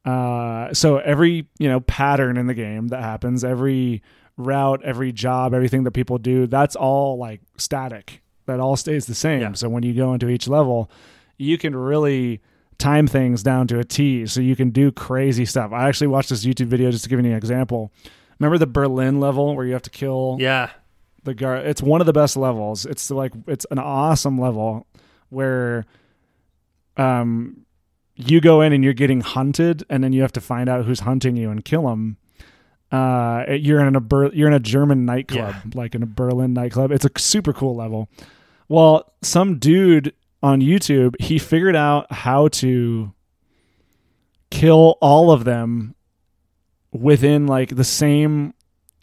Uh, 0.06 0.74
so 0.74 0.98
every 0.98 1.48
you 1.60 1.70
know 1.70 1.80
pattern 1.82 2.38
in 2.38 2.48
the 2.48 2.54
game 2.54 2.90
that 2.90 3.02
happens, 3.02 3.44
every 3.44 4.02
route, 4.38 4.82
every 4.84 5.12
job, 5.12 5.54
everything 5.54 5.84
that 5.84 5.92
people 5.92 6.18
do, 6.18 6.48
that's 6.48 6.76
all 6.76 7.18
like 7.18 7.42
static. 7.58 8.22
That 8.46 8.60
all 8.60 8.76
stays 8.76 9.06
the 9.06 9.16
same. 9.16 9.42
Yeah. 9.42 9.54
So 9.54 9.70
when 9.70 9.84
you 9.84 9.94
go 9.94 10.14
into 10.14 10.28
each 10.28 10.48
level, 10.50 10.92
you 11.38 11.58
can 11.58 11.76
really 11.76 12.42
time 12.78 13.08
things 13.08 13.42
down 13.42 13.68
to 13.68 13.80
a 13.80 13.84
T. 13.86 14.26
So 14.26 14.42
you 14.42 14.56
can 14.56 14.72
do 14.72 14.92
crazy 14.92 15.46
stuff. 15.46 15.72
I 15.72 15.88
actually 15.88 16.08
watched 16.08 16.30
this 16.30 16.44
YouTube 16.44 16.68
video 16.68 16.92
just 16.92 17.06
to 17.06 17.10
give 17.10 17.20
you 17.20 17.32
an 17.32 17.38
example. 17.38 17.94
Remember 18.40 18.58
the 18.58 18.68
Berlin 18.68 19.22
level 19.22 19.56
where 19.56 19.66
you 19.66 19.74
have 19.74 19.84
to 19.84 19.90
kill 19.90 20.38
yeah 20.40 20.72
the 21.24 21.34
guard. 21.34 21.66
It's 21.66 21.82
one 21.82 22.02
of 22.02 22.08
the 22.08 22.14
best 22.14 22.36
levels. 22.36 22.86
It's 22.86 23.10
like 23.10 23.32
it's 23.48 23.66
an 23.72 23.80
awesome 23.80 24.38
level 24.38 24.88
where 25.30 25.86
um 26.98 27.66
you 28.16 28.42
go 28.42 28.62
in 28.62 28.74
and 28.74 28.84
you're 28.84 28.94
getting 28.94 29.22
hunted, 29.22 29.84
and 29.90 30.04
then 30.04 30.14
you 30.14 30.22
have 30.22 30.34
to 30.34 30.42
find 30.42 30.70
out 30.70 30.86
who's 30.86 31.00
hunting 31.00 31.36
you 31.38 31.50
and 31.50 31.64
kill 31.64 31.88
them. 31.88 32.18
Uh, 32.94 33.46
you're 33.54 33.84
in 33.86 33.96
a 33.96 34.00
Ber- 34.00 34.32
you're 34.34 34.48
in 34.48 34.54
a 34.54 34.60
German 34.60 35.04
nightclub, 35.04 35.56
yeah. 35.56 35.72
like 35.74 35.96
in 35.96 36.04
a 36.04 36.06
Berlin 36.06 36.54
nightclub. 36.54 36.92
It's 36.92 37.06
a 37.06 37.10
super 37.18 37.52
cool 37.52 37.76
level. 37.76 38.08
Well, 38.70 39.12
some 39.24 39.58
dude 39.58 40.14
on 40.44 40.62
YouTube 40.62 41.20
he 41.20 41.40
figured 41.40 41.76
out 41.76 42.12
how 42.12 42.50
to 42.50 43.12
kill 44.52 44.98
all 45.02 45.32
of 45.32 45.46
them 45.46 45.96
within 46.92 47.48
like 47.48 47.76
the 47.76 47.84
same 47.84 48.54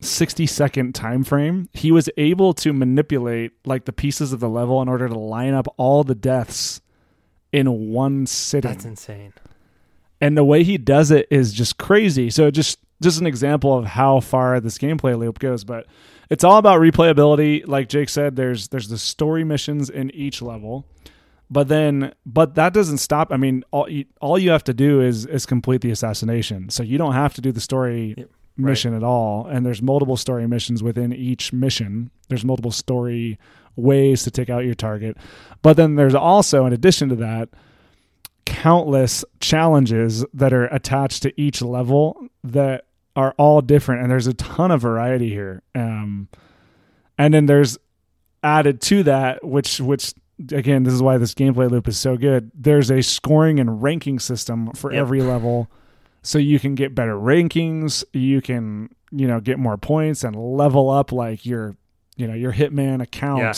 60 0.01 0.47
second 0.47 0.95
time 0.95 1.25
frame 1.25 1.69
he 1.73 1.91
was 1.91 2.09
able 2.17 2.55
to 2.55 2.73
manipulate 2.73 3.53
like 3.65 3.85
the 3.85 3.93
pieces 3.93 4.33
of 4.33 4.41
the 4.41 4.49
level 4.49 4.81
in 4.81 4.89
order 4.89 5.09
to 5.09 5.19
line 5.19 5.53
up 5.53 5.67
all 5.77 6.05
the 6.05 6.15
deaths 6.15 6.81
in 7.53 7.91
one 7.91 8.27
sitting 8.27 8.71
that's 8.71 8.85
insane 8.85 9.33
and 10.21 10.37
the 10.37 10.45
way 10.45 10.63
he 10.63 10.79
does 10.79 11.11
it 11.11 11.27
is 11.31 11.53
just 11.53 11.77
crazy 11.79 12.31
so 12.31 12.47
it 12.47 12.53
just 12.53 12.79
just 13.01 13.21
an 13.21 13.27
example 13.27 13.77
of 13.77 13.85
how 13.85 14.21
far 14.21 14.61
this 14.61 14.79
gameplay 14.79 15.19
loop 15.19 15.39
goes 15.39 15.65
but 15.65 15.87
it's 16.29 16.45
all 16.45 16.59
about 16.59 16.81
replayability 16.81 17.67
like 17.67 17.89
jake 17.89 18.09
said 18.09 18.37
there's 18.37 18.69
there's 18.69 18.89
the 18.89 18.99
story 18.99 19.45
missions 19.45 19.91
in 19.91 20.11
each 20.13 20.41
level 20.43 20.87
but 21.51 21.69
then 21.69 22.13
but 22.25 22.55
that 22.55 22.73
doesn't 22.73 22.99
stop 22.99 23.33
i 23.33 23.37
mean 23.37 23.65
all 23.71 23.89
you, 23.89 24.05
all 24.21 24.39
you 24.39 24.51
have 24.51 24.65
to 24.65 24.75
do 24.75 25.01
is 25.01 25.27
is 25.27 25.47
complete 25.47 25.81
the 25.81 25.91
assassination 25.91 26.69
so 26.69 26.83
you 26.83 26.99
don't 26.99 27.15
have 27.15 27.35
to 27.35 27.41
do 27.41 27.53
the 27.53 27.61
story 27.61 28.15
yep 28.17 28.31
mission 28.61 28.93
right. 28.93 28.99
at 28.99 29.03
all. 29.03 29.47
And 29.47 29.65
there's 29.65 29.83
multiple 29.83 30.17
story 30.17 30.47
missions 30.47 30.83
within 30.83 31.13
each 31.13 31.53
mission. 31.53 32.11
There's 32.29 32.45
multiple 32.45 32.71
story 32.71 33.39
ways 33.77 34.23
to 34.25 34.31
take 34.31 34.51
out 34.51 34.65
your 34.65 34.75
target. 34.75 35.17
But 35.63 35.77
then 35.77 35.97
there's 35.97 36.15
also, 36.15 36.67
in 36.67 36.73
addition 36.73 37.09
to 37.11 37.17
that, 37.17 37.51
countless 38.45 39.25
challenges 39.41 40.25
that 40.35 40.53
are 40.53 40.67
attached 40.67 41.23
to 41.23 41.41
each 41.41 41.63
level 41.63 42.29
that 42.45 42.87
are 43.17 43.35
all 43.39 43.61
different. 43.61 44.03
And 44.03 44.11
there's 44.11 44.27
a 44.27 44.35
ton 44.35 44.71
of 44.71 44.81
variety 44.81 45.29
here. 45.29 45.63
Um, 45.75 46.29
and 47.19 47.35
then 47.35 47.47
there's 47.47 47.79
added 48.43 48.81
to 48.83 49.03
that, 49.05 49.45
which, 49.45 49.81
which, 49.81 50.15
again, 50.53 50.85
this 50.85 50.95
is 50.95 51.03
why 51.03 51.19
this 51.19 51.35
gameplay 51.35 51.71
loop 51.71 51.89
is 51.89 51.99
so 51.99 52.17
good. 52.17 52.51
There's 52.55 52.91
a 52.91 53.03
scoring 53.03 53.61
and 53.61 53.83
ranking 53.83 54.19
system 54.19 54.73
for 54.73 54.93
yep. 54.93 55.01
every 55.01 55.23
level 55.23 55.71
so 56.23 56.39
you 56.39 56.59
can 56.59 56.75
get 56.75 56.95
better 56.95 57.15
rankings 57.15 58.05
you 58.13 58.41
can 58.41 58.89
you 59.11 59.27
know 59.27 59.41
get 59.41 59.59
more 59.59 59.77
points 59.77 60.25
and 60.25 60.37
level 60.37 60.91
up 60.91 61.13
like 61.13 61.47
your 61.47 61.77
you 62.17 62.27
know 62.27 62.35
your 62.35 62.53
hitman 62.53 63.03
account 63.03 63.41
yeah. 63.41 63.55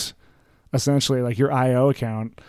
essentially 0.73 1.21
like 1.21 1.37
your 1.37 1.51
io 1.51 1.89
account 1.89 2.39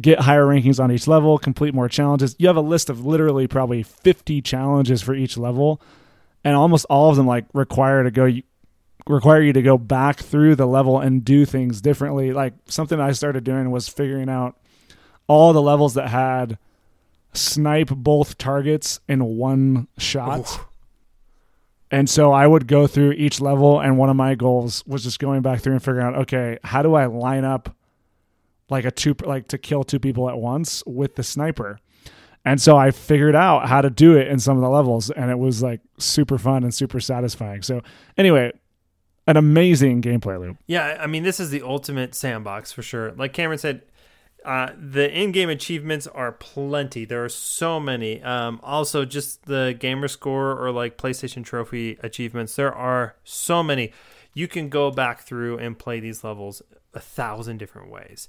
get 0.00 0.20
higher 0.20 0.44
rankings 0.44 0.82
on 0.82 0.90
each 0.90 1.06
level 1.06 1.38
complete 1.38 1.74
more 1.74 1.88
challenges 1.88 2.34
you 2.38 2.46
have 2.46 2.56
a 2.56 2.62
list 2.62 2.90
of 2.90 3.04
literally 3.04 3.46
probably 3.46 3.82
50 3.82 4.42
challenges 4.42 5.02
for 5.02 5.14
each 5.14 5.36
level 5.36 5.80
and 6.44 6.56
almost 6.56 6.86
all 6.88 7.10
of 7.10 7.16
them 7.16 7.26
like 7.26 7.46
require 7.52 8.02
to 8.02 8.10
go 8.10 8.30
require 9.06 9.42
you 9.42 9.52
to 9.52 9.62
go 9.62 9.76
back 9.76 10.18
through 10.18 10.54
the 10.54 10.66
level 10.66 11.00
and 11.00 11.24
do 11.24 11.44
things 11.44 11.80
differently 11.80 12.32
like 12.32 12.54
something 12.66 13.00
i 13.00 13.10
started 13.10 13.42
doing 13.42 13.70
was 13.70 13.88
figuring 13.88 14.28
out 14.28 14.56
all 15.26 15.52
the 15.52 15.62
levels 15.62 15.94
that 15.94 16.08
had 16.08 16.58
snipe 17.32 17.88
both 17.88 18.38
targets 18.38 19.00
in 19.08 19.24
one 19.24 19.88
shot. 19.98 20.40
Ooh. 20.40 20.66
And 21.90 22.08
so 22.08 22.32
I 22.32 22.46
would 22.46 22.66
go 22.66 22.86
through 22.86 23.12
each 23.12 23.40
level, 23.40 23.78
and 23.80 23.98
one 23.98 24.08
of 24.08 24.16
my 24.16 24.34
goals 24.34 24.82
was 24.86 25.04
just 25.04 25.18
going 25.18 25.42
back 25.42 25.60
through 25.60 25.74
and 25.74 25.82
figuring 25.82 26.06
out, 26.06 26.14
okay, 26.22 26.58
how 26.64 26.82
do 26.82 26.94
I 26.94 27.06
line 27.06 27.44
up 27.44 27.74
like 28.70 28.86
a 28.86 28.90
two, 28.90 29.14
like 29.24 29.48
to 29.48 29.58
kill 29.58 29.84
two 29.84 29.98
people 29.98 30.30
at 30.30 30.38
once 30.38 30.82
with 30.86 31.16
the 31.16 31.22
sniper? 31.22 31.80
And 32.44 32.60
so 32.60 32.76
I 32.76 32.90
figured 32.90 33.36
out 33.36 33.68
how 33.68 33.80
to 33.80 33.90
do 33.90 34.16
it 34.16 34.28
in 34.28 34.40
some 34.40 34.56
of 34.56 34.62
the 34.62 34.68
levels, 34.68 35.10
and 35.10 35.30
it 35.30 35.38
was 35.38 35.62
like 35.62 35.80
super 35.98 36.38
fun 36.38 36.64
and 36.64 36.74
super 36.74 36.98
satisfying. 36.98 37.62
So 37.62 37.82
anyway, 38.18 38.52
an 39.26 39.36
amazing 39.36 40.02
gameplay 40.02 40.40
loop. 40.40 40.56
Yeah, 40.66 40.98
I 41.00 41.06
mean, 41.06 41.22
this 41.22 41.38
is 41.38 41.50
the 41.50 41.62
ultimate 41.62 42.14
sandbox 42.14 42.72
for 42.72 42.82
sure. 42.82 43.12
Like 43.12 43.32
Cameron 43.32 43.58
said, 43.58 43.82
uh, 44.44 44.70
the 44.76 45.08
in-game 45.16 45.50
achievements 45.50 46.08
are 46.08 46.32
plenty. 46.32 47.04
There 47.04 47.24
are 47.24 47.28
so 47.28 47.78
many. 47.78 48.20
Um, 48.22 48.58
also, 48.64 49.04
just 49.04 49.44
the 49.44 49.76
gamer 49.78 50.08
score 50.08 50.58
or 50.58 50.72
like 50.72 50.98
PlayStation 50.98 51.44
Trophy 51.44 51.96
achievements. 52.02 52.56
There 52.56 52.74
are 52.74 53.14
so 53.22 53.62
many. 53.62 53.92
You 54.34 54.48
can 54.48 54.68
go 54.68 54.90
back 54.90 55.20
through 55.20 55.58
and 55.58 55.78
play 55.78 56.00
these 56.00 56.24
levels 56.24 56.60
a 56.92 57.00
thousand 57.00 57.58
different 57.58 57.88
ways. 57.90 58.28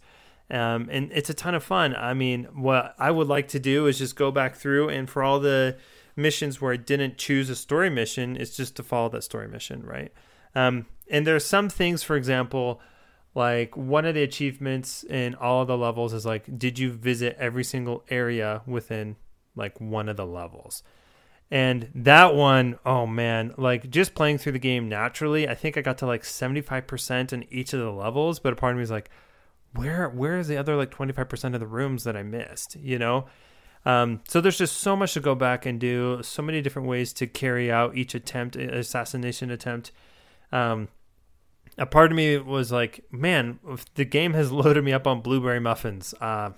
Um, 0.50 0.88
and 0.92 1.12
it's 1.14 1.30
a 1.30 1.34
ton 1.34 1.56
of 1.56 1.64
fun. 1.64 1.96
I 1.96 2.14
mean, 2.14 2.46
what 2.54 2.96
I 3.00 3.12
would 3.12 3.28
like 3.28 3.48
to 3.50 3.60
do 3.60 3.88
is 3.88 3.98
just 3.98 4.16
go 4.16 4.32
back 4.32 4.56
through 4.56 4.90
and 4.90 5.10
for 5.10 5.24
all 5.24 5.40
the 5.40 5.78
missions 6.16 6.62
where 6.62 6.74
I 6.74 6.78
didn't 6.78 7.18
choose 7.18 7.50
a 7.50 7.56
story 7.56 7.90
mission, 7.90 8.36
it's 8.36 8.56
just 8.56 8.76
to 8.76 8.84
follow 8.84 9.10
that 9.10 9.24
story 9.24 9.48
mission, 9.48 9.84
right? 9.84 10.12
Um, 10.54 10.86
and 11.10 11.26
there 11.26 11.36
are 11.36 11.40
some 11.40 11.70
things, 11.70 12.04
for 12.04 12.16
example, 12.16 12.82
like 13.36 13.76
one 13.76 14.06
of 14.06 14.16
the 14.16 14.24
achievements 14.24 15.04
in 15.04 15.36
all 15.36 15.62
of 15.62 15.68
the 15.68 15.78
levels 15.78 16.14
is 16.14 16.26
like 16.26 16.58
did 16.58 16.78
you 16.78 16.92
visit 16.92 17.36
every 17.40 17.64
single 17.64 18.04
area 18.10 18.62
within 18.66 19.16
like 19.56 19.80
one 19.80 20.08
of 20.08 20.18
the 20.18 20.26
levels 20.26 20.84
and 21.50 21.90
that 21.96 22.36
one 22.36 22.78
oh 22.86 23.06
man 23.06 23.54
like 23.58 23.90
just 23.90 24.14
playing 24.14 24.38
through 24.38 24.52
the 24.52 24.60
game 24.60 24.88
naturally 24.88 25.48
i 25.48 25.56
think 25.56 25.78
i 25.78 25.82
got 25.82 25.98
to 25.98 26.06
like 26.06 26.24
75% 26.24 27.34
in 27.34 27.46
each 27.50 27.74
of 27.74 27.80
the 27.80 27.92
levels 27.92 28.40
but 28.40 28.54
a 28.54 28.56
part 28.56 28.74
of 28.74 28.78
me 28.78 28.84
is 28.84 28.92
like 28.92 29.10
where 29.74 30.10
where 30.10 30.38
is 30.38 30.48
the 30.48 30.58
other 30.58 30.76
like 30.76 30.92
25% 30.92 31.54
of 31.54 31.60
the 31.60 31.68
rooms 31.68 32.04
that 32.04 32.16
i 32.16 32.24
missed 32.24 32.76
you 32.76 32.98
know 32.98 33.26
um, 33.86 34.22
so 34.30 34.40
there's 34.40 34.58
just 34.58 34.78
so 34.78 34.96
much 34.96 35.14
to 35.14 35.20
go 35.20 35.36
back 35.36 35.66
and 35.66 35.78
do 35.78 36.22
so 36.24 36.42
many 36.42 36.62
different 36.62 36.88
ways 36.88 37.12
to 37.12 37.28
carry 37.28 37.70
out 37.70 37.98
each 37.98 38.16
attempt 38.16 38.56
assassination 38.56 39.52
attempt 39.52 39.92
um, 40.54 40.88
a 41.78 41.86
part 41.86 42.12
of 42.12 42.16
me 42.16 42.38
was 42.38 42.72
like, 42.72 43.04
man, 43.12 43.60
the 43.96 44.06
game 44.06 44.34
has 44.34 44.52
loaded 44.52 44.84
me 44.84 44.94
up 44.94 45.08
on 45.08 45.22
blueberry 45.22 45.60
muffins. 45.60 46.14
Uh, 46.22 46.52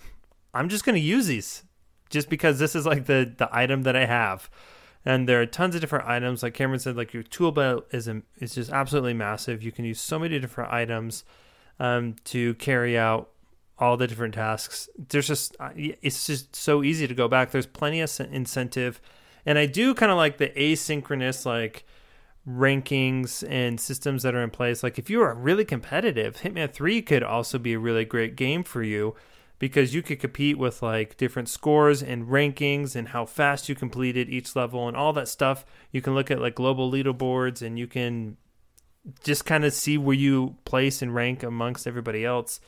I'm 0.53 0.70
just 0.70 0.86
going 0.86 0.95
to 0.95 1.01
use 1.01 1.28
these 1.28 1.63
just 2.09 2.30
because 2.30 2.59
this 2.59 2.76
is 2.76 2.86
like 2.86 3.05
the, 3.05 3.34
the 3.38 3.49
item 3.51 3.84
that 3.84 3.95
I 3.95 4.05
have. 4.05 4.49
And 5.03 5.30
there 5.30 5.41
are 5.41 5.45
tons 5.45 5.76
of 5.76 5.82
different 5.82 6.07
items. 6.07 6.41
Like 6.41 6.53
Cameron 6.53 6.80
said, 6.80 6.97
like 6.97 7.13
your 7.13 7.24
tool 7.24 7.51
belt 7.51 7.86
is, 7.91 8.09
is 8.39 8.55
just 8.55 8.72
absolutely 8.72 9.13
massive. 9.13 9.61
You 9.61 9.72
can 9.72 9.86
use 9.86 10.01
so 10.01 10.18
many 10.18 10.39
different 10.39 10.74
items 10.74 11.24
um, 11.80 12.15
to 12.26 12.53
carry 12.55 12.97
out 12.97 13.30
all 13.78 13.97
the 13.97 14.07
different 14.07 14.34
tasks. 14.34 14.89
There's 15.09 15.28
just 15.28 15.55
uh, 15.59 15.71
it's 15.76 16.26
just 16.26 16.55
so 16.55 16.84
easy 16.84 17.07
to 17.07 17.13
go 17.13 17.28
back. 17.28 17.51
There's 17.51 17.65
plenty 17.65 18.01
of 18.01 18.19
incentive, 18.19 19.01
and 19.45 19.57
I 19.57 19.65
do 19.65 19.93
kind 19.93 20.11
of 20.11 20.17
like 20.17 20.38
the 20.38 20.49
asynchronous 20.49 21.45
like 21.45 21.86
rankings 22.47 23.43
and 23.49 23.80
systems 23.80 24.23
that 24.23 24.36
are 24.36 24.43
in 24.43 24.51
place. 24.51 24.84
Like 24.84 24.99
if 24.99 25.09
you 25.09 25.21
are 25.21 25.34
really 25.34 25.65
competitive, 25.65 26.38
Hitman 26.38 26.71
3 26.71 27.01
could 27.01 27.23
also 27.23 27.57
be 27.57 27.73
a 27.73 27.80
really 27.80 28.05
great 28.05 28.36
game 28.36 28.63
for 28.63 28.84
you 28.84 29.15
because 29.57 29.93
you 29.95 30.01
could 30.01 30.19
compete 30.19 30.57
with 30.57 30.82
like 30.82 31.17
different 31.17 31.49
scores 31.49 32.03
and 32.03 32.28
rankings 32.28 32.95
and 32.95 33.09
how 33.09 33.26
fast 33.26 33.67
you 33.67 33.76
completed 33.76 34.30
each 34.30 34.55
level 34.55 34.88
and 34.88 34.95
all 34.95 35.13
that 35.13 35.28
stuff. 35.28 35.65
You 35.91 36.01
can 36.01 36.13
look 36.13 36.30
at 36.30 36.41
like 36.41 36.55
global 36.55 36.91
leaderboards 36.91 37.61
and 37.61 37.80
you 37.80 37.88
can 37.88 38.38
just 39.24 39.45
kind 39.45 39.66
of 39.66 39.74
see 39.74 39.97
where 39.97 40.16
you 40.16 40.56
place 40.66 41.01
and 41.01 41.14
rank 41.14 41.43
amongst 41.43 41.88
everybody 41.88 42.26
else. 42.26 42.60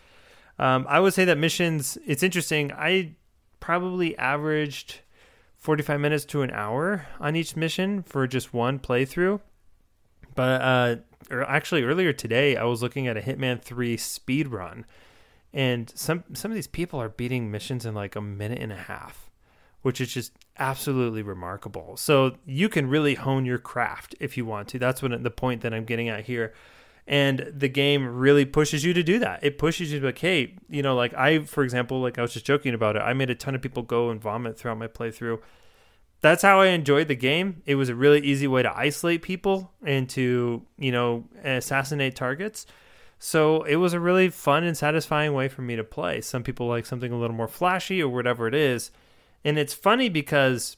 Um, 0.60 0.86
I 0.90 1.00
would 1.00 1.14
say 1.14 1.26
that 1.26 1.38
missions, 1.38 1.98
it's 2.06 2.24
interesting. 2.24 2.72
I 2.72 3.16
probably 3.60 4.18
averaged 4.18 5.02
45 5.58 6.00
minutes 6.00 6.26
to 6.26 6.42
an 6.42 6.52
hour 6.52 7.08
on 7.20 7.36
each 7.36 7.56
mission 7.56 8.04
for 8.04 8.28
just 8.28 8.54
one 8.54 8.80
playthrough. 8.80 9.40
But 10.36 10.62
uh, 10.62 10.96
or 11.32 11.44
actually, 11.44 11.84
earlier 11.84 12.14
today, 12.14 12.56
I 12.56 12.64
was 12.64 12.82
looking 12.82 13.08
at 13.08 13.18
a 13.18 13.22
Hitman 13.22 13.62
3 13.62 13.98
speed 13.98 14.48
run 14.50 14.86
and 15.54 15.92
some 15.96 16.24
some 16.34 16.52
of 16.52 16.56
these 16.56 16.68
people 16.68 17.02
are 17.02 17.10
beating 17.10 17.50
missions 17.50 17.86
in 17.86 17.94
like 17.94 18.16
a 18.16 18.22
minute 18.22 18.60
and 18.62 18.72
a 18.72 18.78
half 18.78 19.27
which 19.88 20.02
is 20.02 20.14
just 20.14 20.34
absolutely 20.60 21.22
remarkable. 21.22 21.96
So 21.96 22.36
you 22.46 22.68
can 22.68 22.90
really 22.90 23.16
hone 23.16 23.46
your 23.46 23.58
craft 23.58 24.16
if 24.20 24.36
you 24.36 24.44
want 24.44 24.68
to. 24.68 24.80
That's 24.80 25.02
what 25.02 25.24
the 25.24 25.32
point 25.32 25.62
that 25.62 25.74
i'm 25.74 25.86
getting 25.86 26.10
at 26.10 26.26
here. 26.26 26.54
And 27.08 27.54
the 27.56 27.70
game 27.70 28.06
really 28.06 28.44
pushes 28.44 28.84
you 28.84 28.94
to 28.94 29.02
do 29.02 29.18
that. 29.20 29.46
It 29.46 29.58
pushes 29.58 29.94
you 29.94 30.02
to 30.02 30.08
like 30.08 30.18
hey 30.18 30.56
you 30.70 30.84
know 30.84 30.94
like 30.94 31.14
i 31.14 31.40
for 31.40 31.64
example 31.64 32.02
like 32.02 32.20
i 32.20 32.22
was 32.22 32.34
just 32.34 32.46
joking 32.46 32.74
about 32.74 32.98
it. 32.98 33.00
I 33.00 33.14
made 33.14 33.30
a 33.30 33.36
ton 33.36 33.56
of 33.56 33.62
people 33.62 33.82
go 33.82 34.10
and 34.10 34.22
vomit 34.22 34.60
throughout 34.60 34.78
my 34.78 34.88
playthrough. 34.88 35.40
That's 36.20 36.42
how 36.42 36.60
i 36.60 36.68
enjoyed 36.68 37.08
the 37.08 37.16
game. 37.16 37.62
It 37.66 37.76
was 37.76 37.88
a 37.88 37.96
really 37.96 38.20
easy 38.20 38.46
way 38.46 38.64
to 38.64 38.78
isolate 38.78 39.22
people 39.22 39.72
and 39.86 40.10
to 40.10 40.64
you 40.78 40.92
know 40.92 41.30
assassinate 41.46 42.18
targets. 42.18 42.66
So 43.20 43.64
it 43.64 43.78
was 43.78 43.94
a 43.94 44.02
really 44.02 44.28
fun 44.28 44.66
and 44.66 44.76
satisfying 44.76 45.34
way 45.34 45.48
for 45.48 45.62
me 45.62 45.78
to 45.78 45.86
play. 45.86 46.20
Some 46.20 46.44
people 46.44 46.68
like 46.68 46.86
something 46.86 47.14
a 47.14 47.18
little 47.18 47.38
more 47.38 47.48
flashy 47.48 48.04
or 48.04 48.10
whatever 48.10 48.50
it 48.50 48.54
is. 48.54 48.92
And 49.48 49.58
it's 49.58 49.74
funny 49.74 50.10
because 50.10 50.76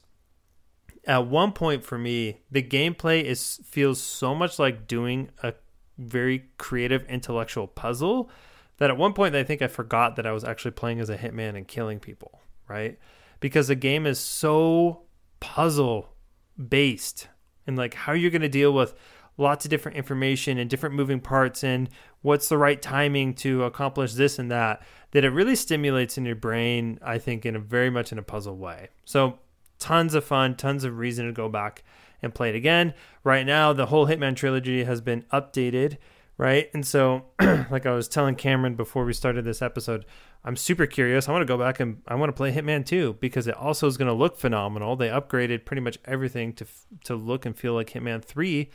at 1.04 1.26
one 1.26 1.50
point 1.50 1.82
for 1.82 1.98
me, 1.98 2.42
the 2.52 2.62
gameplay 2.62 3.24
is 3.24 3.58
feels 3.64 4.00
so 4.00 4.32
much 4.32 4.60
like 4.60 4.86
doing 4.86 5.30
a 5.42 5.54
very 5.98 6.44
creative 6.56 7.04
intellectual 7.06 7.66
puzzle 7.66 8.30
that 8.76 8.88
at 8.88 8.96
one 8.96 9.12
point 9.12 9.34
I 9.34 9.42
think 9.42 9.60
I 9.60 9.66
forgot 9.66 10.14
that 10.14 10.24
I 10.24 10.30
was 10.30 10.44
actually 10.44 10.70
playing 10.70 11.00
as 11.00 11.10
a 11.10 11.18
hitman 11.18 11.56
and 11.56 11.66
killing 11.66 11.98
people, 11.98 12.42
right? 12.68 12.96
Because 13.40 13.66
the 13.66 13.74
game 13.74 14.06
is 14.06 14.20
so 14.20 15.02
puzzle 15.40 16.14
based 16.56 17.26
and 17.66 17.76
like 17.76 17.94
how 17.94 18.12
you're 18.12 18.30
going 18.30 18.40
to 18.40 18.48
deal 18.48 18.72
with 18.72 18.94
lots 19.36 19.64
of 19.64 19.70
different 19.70 19.96
information 19.96 20.58
and 20.58 20.70
different 20.70 20.94
moving 20.94 21.18
parts 21.18 21.64
and 21.64 21.88
what's 22.22 22.48
the 22.48 22.58
right 22.58 22.80
timing 22.80 23.34
to 23.34 23.64
accomplish 23.64 24.12
this 24.12 24.38
and 24.38 24.48
that 24.52 24.80
that 25.12 25.24
it 25.24 25.30
really 25.30 25.56
stimulates 25.56 26.16
in 26.16 26.24
your 26.24 26.36
brain 26.36 26.98
i 27.02 27.18
think 27.18 27.44
in 27.44 27.56
a 27.56 27.58
very 27.58 27.90
much 27.90 28.12
in 28.12 28.18
a 28.18 28.22
puzzle 28.22 28.56
way. 28.56 28.88
So 29.04 29.38
tons 29.78 30.14
of 30.14 30.24
fun 30.24 30.56
tons 30.56 30.84
of 30.84 30.98
reason 30.98 31.26
to 31.26 31.32
go 31.32 31.48
back 31.48 31.84
and 32.22 32.34
play 32.34 32.50
it 32.50 32.54
again. 32.54 32.94
Right 33.24 33.46
now 33.46 33.72
the 33.72 33.86
whole 33.86 34.06
hitman 34.06 34.36
trilogy 34.36 34.84
has 34.84 35.00
been 35.00 35.22
updated 35.32 35.98
right? 36.36 36.70
And 36.72 36.86
so 36.86 37.26
like 37.70 37.86
i 37.86 37.92
was 37.92 38.08
telling 38.08 38.34
cameron 38.34 38.74
before 38.74 39.04
we 39.04 39.12
started 39.12 39.44
this 39.44 39.60
episode 39.62 40.06
i'm 40.44 40.56
super 40.56 40.86
curious. 40.86 41.28
I 41.28 41.32
want 41.32 41.42
to 41.42 41.46
go 41.46 41.58
back 41.58 41.80
and 41.80 42.02
i 42.08 42.14
want 42.14 42.30
to 42.30 42.36
play 42.36 42.52
hitman 42.52 42.86
2 42.86 43.18
because 43.20 43.46
it 43.46 43.54
also 43.54 43.86
is 43.86 43.96
going 43.96 44.08
to 44.08 44.14
look 44.14 44.38
phenomenal. 44.38 44.96
They 44.96 45.08
upgraded 45.08 45.64
pretty 45.64 45.82
much 45.82 45.98
everything 46.04 46.52
to 46.54 46.66
to 47.04 47.14
look 47.14 47.44
and 47.46 47.56
feel 47.56 47.74
like 47.74 47.90
hitman 47.90 48.24
3 48.24 48.70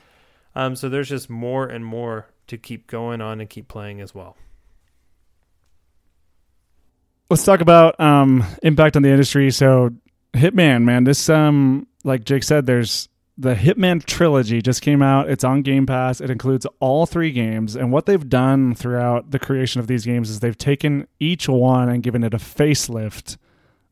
um, 0.56 0.76
so 0.76 0.88
there's 0.90 1.10
just 1.10 1.30
more 1.30 1.68
and 1.68 1.86
more 1.86 2.28
to 2.48 2.58
keep 2.58 2.88
going 2.88 3.22
on 3.22 3.42
and 3.42 3.50
keep 3.50 3.68
playing 3.68 4.00
as 4.00 4.16
well. 4.16 4.38
Let's 7.30 7.44
talk 7.44 7.62
about 7.62 8.00
um, 8.00 8.44
impact 8.62 8.96
on 8.96 9.02
the 9.02 9.10
industry. 9.10 9.50
So, 9.52 9.92
Hitman, 10.34 10.84
man, 10.84 11.06
this 11.06 11.28
um, 11.30 11.88
like 12.04 12.24
Jake 12.24 12.44
said, 12.44 12.66
there's 12.66 13.10
the 13.38 13.56
Hitman 13.56 14.04
trilogy 14.06 14.62
just 14.62 14.82
came 14.82 15.02
out. 15.02 15.30
It's 15.30 15.44
on 15.44 15.62
Game 15.62 15.86
Pass. 15.86 16.22
It 16.22 16.30
includes 16.30 16.66
all 16.80 17.06
three 17.06 17.32
games. 17.32 17.76
And 17.76 17.92
what 17.92 18.06
they've 18.06 18.30
done 18.30 18.76
throughout 18.76 19.32
the 19.32 19.40
creation 19.40 19.80
of 19.80 19.88
these 19.88 20.06
games 20.06 20.30
is 20.30 20.40
they've 20.40 20.58
taken 20.58 21.08
each 21.20 21.50
one 21.50 21.90
and 21.90 22.02
given 22.02 22.24
it 22.24 22.34
a 22.34 22.38
facelift 22.38 23.38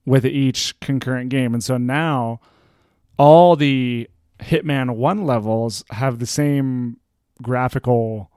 with 0.06 0.26
each 0.26 0.80
concurrent 0.80 1.30
game. 1.30 1.54
And 1.54 1.64
so 1.64 1.78
now 1.78 2.40
all 3.18 3.56
the 3.56 4.10
Hitman 4.40 4.96
1 4.96 5.26
levels 5.26 5.84
have 5.90 6.20
the 6.20 6.26
same 6.26 6.98
graphical 7.42 8.32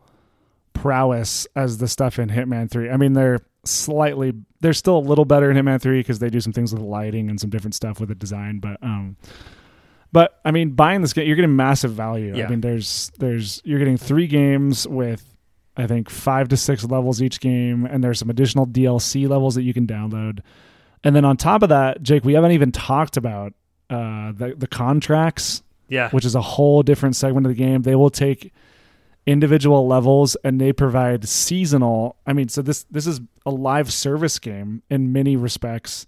prowess 0.73 1.47
as 1.55 1.79
the 1.79 1.89
stuff 1.89 2.19
in 2.19 2.31
Hitman 2.31 2.71
3. 2.71 2.91
I 2.91 2.97
mean, 2.97 3.13
they're 3.13 3.41
slightly 3.67 4.33
they're 4.61 4.73
still 4.73 4.99
a 4.99 5.01
little 5.01 5.25
better 5.25 5.51
in 5.51 5.57
Hitman 5.57 5.81
3 5.81 6.01
because 6.01 6.19
they 6.19 6.31
do 6.31 6.41
some 6.41 6.53
things 6.53 6.73
with 6.73 6.83
lighting 6.83 7.29
and 7.29 7.41
some 7.41 7.51
different 7.51 7.75
stuff 7.75 8.01
with 8.01 8.09
the 8.09 8.15
design, 8.15 8.59
but 8.59 8.83
um 8.83 9.17
but 10.13 10.41
I 10.45 10.51
mean, 10.51 10.71
buying 10.71 11.03
this 11.03 11.13
game, 11.13 11.27
you're 11.27 11.37
getting 11.37 11.57
massive 11.57 11.93
value. 11.93 12.35
Yeah. 12.37 12.47
I 12.47 12.49
mean, 12.49 12.61
there's 12.61 13.11
there's 13.19 13.61
you're 13.65 13.79
getting 13.79 13.97
3 13.97 14.27
games 14.27 14.87
with 14.87 15.37
I 15.77 15.87
think 15.87 16.09
5 16.09 16.49
to 16.49 16.57
6 16.57 16.85
levels 16.85 17.21
each 17.21 17.41
game 17.41 17.85
and 17.85 18.03
there's 18.03 18.19
some 18.19 18.31
additional 18.31 18.67
DLC 18.67 19.29
levels 19.29 19.55
that 19.57 19.63
you 19.63 19.75
can 19.75 19.87
download. 19.87 20.41
And 21.05 21.15
then 21.15 21.25
on 21.25 21.37
top 21.37 21.63
of 21.63 21.69
that, 21.69 22.03
Jake, 22.03 22.25
we 22.25 22.35
haven't 22.35 22.53
even 22.53 22.73
talked 22.73 23.17
about 23.17 23.53
uh 23.91 24.33
the 24.33 24.55
the 24.57 24.67
contracts 24.67 25.63
yeah. 25.89 26.11
Which 26.11 26.25
is 26.25 26.35
a 26.35 26.41
whole 26.41 26.83
different 26.83 27.17
segment 27.17 27.47
of 27.47 27.51
the 27.51 27.57
game. 27.57 27.83
They 27.83 27.95
will 27.95 28.11
take 28.11 28.53
individual 29.27 29.87
levels 29.87 30.37
and 30.45 30.61
they 30.61 30.73
provide 30.73 31.29
seasonal 31.29 32.17
I 32.27 32.33
mean, 32.33 32.49
so 32.49 32.63
this 32.63 32.85
this 32.85 33.07
is 33.07 33.21
a 33.45 33.51
live 33.51 33.93
service 33.93 34.39
game 34.39 34.83
in 34.89 35.13
many 35.13 35.37
respects. 35.37 36.07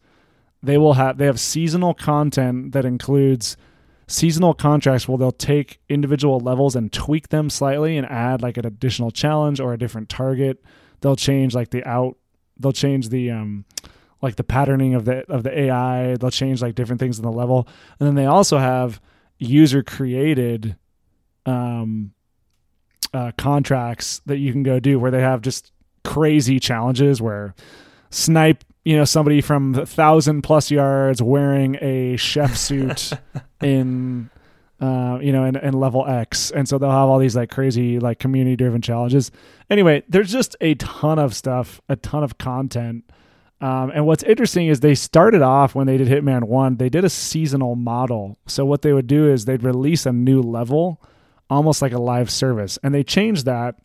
They 0.62 0.78
will 0.78 0.94
have 0.94 1.18
they 1.18 1.26
have 1.26 1.40
seasonal 1.40 1.94
content 1.94 2.72
that 2.72 2.84
includes 2.84 3.56
seasonal 4.06 4.54
contracts 4.54 5.06
where 5.06 5.18
they'll 5.18 5.32
take 5.32 5.80
individual 5.88 6.40
levels 6.40 6.74
and 6.74 6.92
tweak 6.92 7.28
them 7.28 7.50
slightly 7.50 7.96
and 7.96 8.06
add 8.06 8.40
like 8.40 8.56
an 8.56 8.64
additional 8.64 9.10
challenge 9.10 9.60
or 9.60 9.72
a 9.72 9.78
different 9.78 10.08
target. 10.08 10.62
They'll 11.00 11.16
change 11.16 11.54
like 11.54 11.70
the 11.70 11.84
out 11.84 12.16
they'll 12.58 12.72
change 12.72 13.08
the 13.10 13.30
um 13.30 13.64
like 14.22 14.36
the 14.36 14.44
patterning 14.44 14.94
of 14.94 15.04
the 15.04 15.30
of 15.30 15.42
the 15.42 15.58
AI. 15.58 16.16
They'll 16.16 16.30
change 16.30 16.62
like 16.62 16.74
different 16.74 17.00
things 17.00 17.18
in 17.18 17.24
the 17.24 17.32
level. 17.32 17.68
And 17.98 18.06
then 18.06 18.14
they 18.14 18.26
also 18.26 18.58
have 18.58 19.00
user 19.38 19.82
created 19.82 20.76
um, 21.46 22.12
uh, 23.14 23.32
contracts 23.38 24.20
that 24.26 24.38
you 24.38 24.53
can 24.53 24.62
go 24.62 24.80
do 24.80 24.99
where 24.99 25.11
they 25.11 25.20
have 25.20 25.40
just 25.40 25.72
crazy 26.05 26.59
challenges 26.59 27.20
where 27.20 27.55
snipe 28.11 28.64
you 28.84 28.96
know 28.96 29.05
somebody 29.05 29.40
from 29.40 29.74
a 29.74 29.84
thousand 29.84 30.42
plus 30.42 30.70
yards 30.70 31.20
wearing 31.20 31.76
a 31.80 32.16
chef 32.16 32.57
suit 32.57 33.12
in 33.62 34.30
uh, 34.80 35.18
you 35.20 35.32
know 35.32 35.44
in, 35.44 35.57
in 35.57 35.74
level 35.74 36.07
x. 36.07 36.51
And 36.51 36.68
so 36.68 36.78
they'll 36.78 36.90
have 36.90 37.09
all 37.09 37.18
these 37.18 37.36
like 37.36 37.51
crazy 37.51 37.99
like 37.99 38.18
community 38.18 38.57
driven 38.57 38.80
challenges. 38.80 39.30
Anyway 39.68 40.03
there's 40.09 40.32
just 40.32 40.57
a 40.61 40.74
ton 40.76 41.18
of 41.18 41.34
stuff 41.34 41.80
a 41.88 41.96
ton 41.96 42.22
of 42.22 42.38
content. 42.38 43.05
Um, 43.61 43.90
and 43.90 44.07
what's 44.07 44.22
interesting 44.22 44.68
is 44.68 44.80
they 44.80 44.94
started 44.94 45.42
off 45.42 45.74
when 45.74 45.86
they 45.86 45.96
did 45.96 46.07
Hitman 46.07 46.44
1, 46.44 46.76
they 46.76 46.88
did 46.88 47.05
a 47.05 47.11
seasonal 47.11 47.74
model. 47.74 48.38
So 48.46 48.64
what 48.64 48.82
they 48.82 48.92
would 48.92 49.09
do 49.09 49.30
is 49.30 49.44
they'd 49.44 49.64
release 49.64 50.07
a 50.07 50.12
new 50.12 50.40
level, 50.40 51.03
almost 51.51 51.82
like 51.82 51.92
a 51.92 51.99
live 51.99 52.30
service. 52.30 52.78
And 52.82 52.94
they 52.94 53.03
changed 53.03 53.44
that 53.46 53.76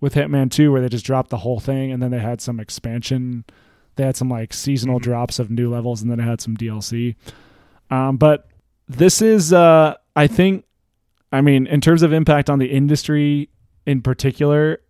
with 0.00 0.14
Hitman 0.14 0.50
2, 0.50 0.72
where 0.72 0.80
they 0.80 0.88
just 0.88 1.04
dropped 1.04 1.30
the 1.30 1.38
whole 1.38 1.60
thing 1.60 1.92
and 1.92 2.02
then 2.02 2.10
they 2.10 2.18
had 2.18 2.40
some 2.40 2.60
expansion. 2.60 3.44
They 3.96 4.04
had 4.04 4.16
some 4.16 4.30
like 4.30 4.52
seasonal 4.52 4.96
mm-hmm. 4.96 5.10
drops 5.10 5.38
of 5.38 5.50
new 5.50 5.70
levels 5.70 6.02
and 6.02 6.10
then 6.10 6.20
it 6.20 6.24
had 6.24 6.40
some 6.40 6.56
DLC. 6.56 7.16
Um, 7.90 8.16
but 8.16 8.48
this 8.88 9.20
is, 9.20 9.52
uh, 9.52 9.94
I 10.16 10.26
think, 10.26 10.64
I 11.32 11.40
mean, 11.40 11.66
in 11.66 11.80
terms 11.80 12.02
of 12.02 12.12
impact 12.12 12.50
on 12.50 12.58
the 12.58 12.70
industry 12.70 13.50
in 13.86 14.02
particular, 14.02 14.80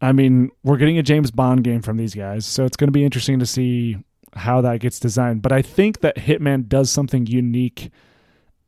I 0.00 0.12
mean, 0.12 0.50
we're 0.62 0.76
getting 0.76 0.98
a 0.98 1.02
James 1.02 1.30
Bond 1.30 1.64
game 1.64 1.82
from 1.82 1.96
these 1.96 2.14
guys, 2.14 2.46
so 2.46 2.64
it's 2.64 2.76
going 2.76 2.88
to 2.88 2.92
be 2.92 3.04
interesting 3.04 3.38
to 3.40 3.46
see 3.46 3.96
how 4.34 4.60
that 4.60 4.80
gets 4.80 5.00
designed. 5.00 5.42
But 5.42 5.52
I 5.52 5.62
think 5.62 6.00
that 6.00 6.16
Hitman 6.16 6.68
does 6.68 6.90
something 6.90 7.26
unique 7.26 7.90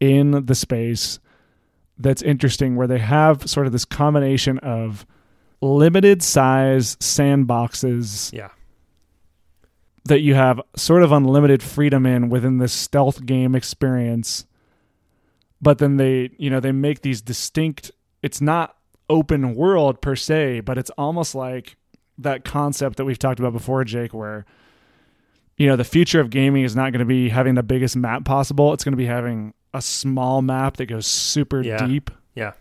in 0.01 0.47
the 0.47 0.55
space 0.55 1.21
that's 2.01 2.23
interesting 2.23 2.77
where 2.77 2.87
they 2.87 2.99
have 2.99 3.49
sort 3.49 3.67
of 3.67 3.73
this 3.73 3.85
combination 3.85 4.59
of 4.59 5.07
limited 5.61 6.23
size 6.23 6.97
sandboxes. 6.97 8.33
Yeah. 8.33 8.49
That 10.07 10.21
you 10.21 10.35
have 10.35 10.61
sort 10.77 11.03
of 11.03 11.13
unlimited 11.13 11.63
freedom 11.63 12.07
in 12.07 12.31
within 12.31 12.59
this 12.59 12.73
stealth 12.73 13.25
game 13.27 13.55
experience. 13.55 14.47
But 15.61 15.79
then 15.79 15.99
they, 15.99 16.31
you 16.39 16.49
know, 16.49 16.59
they 16.59 16.73
make 16.73 17.03
these 17.03 17.21
distinct 17.21 17.91
it's 18.23 18.41
not 18.41 18.77
open 19.09 19.55
world 19.55 20.01
per 20.01 20.17
se, 20.17 20.61
but 20.61 20.79
it's 20.79 20.91
almost 20.91 21.35
like 21.35 21.77
that 22.19 22.45
concept 22.45 22.97
that 22.97 23.05
we've 23.05 23.19
talked 23.19 23.41
about 23.41 23.53
before, 23.53 23.85
Jake, 23.85 24.15
where 24.15 24.47
you 25.57 25.67
know 25.67 25.77
the 25.77 25.85
future 25.85 26.21
of 26.21 26.31
gaming 26.31 26.65
is 26.65 26.77
not 26.77 26.93
going 26.93 27.01
to 27.01 27.05
be 27.05 27.29
having 27.29 27.55
the 27.55 27.63
biggest 27.63 27.97
map 27.97 28.25
possible. 28.25 28.73
It's 28.73 28.85
going 28.85 28.93
to 28.93 28.97
be 28.97 29.07
having 29.07 29.53
a 29.75 29.81
small 29.83 30.43
map 30.43 30.77
that 30.79 30.87
goes 30.87 31.07
super 31.07 31.63
Yeah. 31.63 31.87
deep. 31.87 32.11
Yeah. 32.35 32.53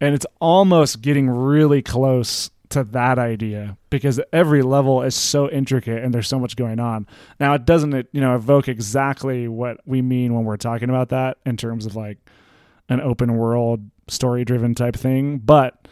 And 0.00 0.14
it's 0.14 0.26
almost 0.40 1.00
getting 1.02 1.28
really 1.30 1.80
close 1.82 2.50
to 2.70 2.82
that 2.84 3.18
idea 3.18 3.76
because 3.90 4.20
every 4.32 4.62
level 4.62 5.02
is 5.02 5.14
so 5.14 5.48
intricate 5.50 6.02
and 6.02 6.12
there's 6.12 6.26
so 6.28 6.38
much 6.40 6.56
going 6.56 6.80
on. 6.80 7.06
Now 7.38 7.54
it 7.54 7.64
doesn't 7.64 8.08
you 8.12 8.20
know 8.20 8.34
evoke 8.34 8.68
exactly 8.68 9.46
what 9.48 9.78
we 9.86 10.02
mean 10.02 10.34
when 10.34 10.44
we're 10.44 10.56
talking 10.56 10.90
about 10.90 11.10
that 11.10 11.38
in 11.46 11.56
terms 11.56 11.86
of 11.86 11.94
like 11.94 12.18
an 12.88 13.00
open 13.00 13.36
world 13.36 13.88
story 14.08 14.44
driven 14.44 14.74
type 14.74 14.96
thing, 14.96 15.38
but 15.38 15.86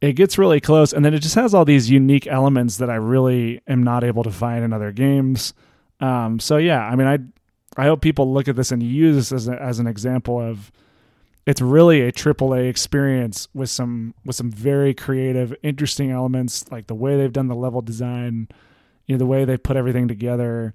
it 0.00 0.14
gets 0.14 0.38
really 0.38 0.60
close 0.60 0.92
and 0.92 1.04
then 1.04 1.14
it 1.14 1.20
just 1.20 1.34
has 1.34 1.52
all 1.54 1.64
these 1.64 1.90
unique 1.90 2.26
elements 2.26 2.78
that 2.78 2.90
I 2.90 2.96
really 2.96 3.60
am 3.68 3.82
not 3.82 4.02
able 4.02 4.22
to 4.24 4.30
find 4.30 4.64
in 4.64 4.72
other 4.72 4.92
games. 4.92 5.52
Um, 6.00 6.40
so 6.40 6.56
yeah, 6.56 6.80
I 6.80 6.96
mean 6.96 7.06
I 7.06 7.18
I 7.76 7.84
hope 7.84 8.00
people 8.00 8.32
look 8.32 8.48
at 8.48 8.56
this 8.56 8.72
and 8.72 8.82
use 8.82 9.16
this 9.16 9.32
as 9.32 9.48
a, 9.48 9.60
as 9.60 9.78
an 9.78 9.86
example 9.86 10.40
of 10.40 10.70
it's 11.46 11.60
really 11.60 12.00
a 12.02 12.12
AAA 12.12 12.68
experience 12.68 13.48
with 13.52 13.68
some 13.68 14.14
with 14.24 14.36
some 14.36 14.50
very 14.50 14.94
creative, 14.94 15.54
interesting 15.62 16.10
elements, 16.10 16.70
like 16.70 16.86
the 16.86 16.94
way 16.94 17.16
they've 17.16 17.32
done 17.32 17.48
the 17.48 17.54
level 17.54 17.82
design, 17.82 18.48
you 19.06 19.14
know, 19.14 19.18
the 19.18 19.26
way 19.26 19.44
they 19.44 19.56
put 19.56 19.76
everything 19.76 20.08
together. 20.08 20.74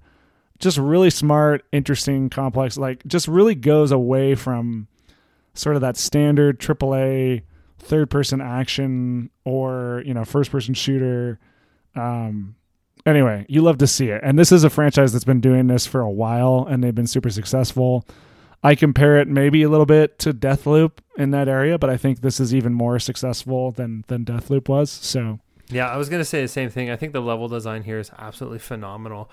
Just 0.58 0.78
really 0.78 1.10
smart, 1.10 1.64
interesting, 1.72 2.28
complex. 2.28 2.76
Like, 2.76 3.04
just 3.06 3.26
really 3.26 3.54
goes 3.54 3.90
away 3.90 4.34
from 4.34 4.88
sort 5.54 5.74
of 5.74 5.82
that 5.82 5.96
standard 5.96 6.60
AAA 6.60 7.42
third 7.78 8.10
person 8.10 8.40
action 8.40 9.30
or 9.44 10.02
you 10.06 10.14
know 10.14 10.24
first 10.24 10.52
person 10.52 10.74
shooter. 10.74 11.40
Um, 11.96 12.54
anyway, 13.06 13.46
you 13.48 13.62
love 13.62 13.78
to 13.78 13.86
see 13.86 14.08
it, 14.08 14.20
and 14.24 14.38
this 14.38 14.52
is 14.52 14.64
a 14.64 14.70
franchise 14.70 15.12
that's 15.12 15.24
been 15.24 15.40
doing 15.40 15.66
this 15.66 15.86
for 15.86 16.00
a 16.00 16.10
while, 16.10 16.66
and 16.68 16.82
they've 16.82 16.94
been 16.94 17.06
super 17.06 17.30
successful. 17.30 18.06
I 18.62 18.74
compare 18.74 19.18
it 19.18 19.28
maybe 19.28 19.62
a 19.62 19.68
little 19.68 19.86
bit 19.86 20.18
to 20.20 20.34
Deathloop 20.34 20.98
in 21.16 21.30
that 21.30 21.48
area, 21.48 21.78
but 21.78 21.88
I 21.88 21.96
think 21.96 22.20
this 22.20 22.40
is 22.40 22.54
even 22.54 22.74
more 22.74 22.98
successful 22.98 23.70
than 23.70 24.04
than 24.08 24.24
Deathloop 24.24 24.68
was. 24.68 24.90
So 24.90 25.40
Yeah, 25.70 25.88
I 25.88 25.96
was 25.96 26.08
going 26.08 26.20
to 26.20 26.26
say 26.26 26.42
the 26.42 26.48
same 26.48 26.68
thing. 26.68 26.90
I 26.90 26.96
think 26.96 27.12
the 27.12 27.20
level 27.20 27.48
design 27.48 27.84
here 27.84 27.98
is 27.98 28.10
absolutely 28.18 28.58
phenomenal. 28.58 29.30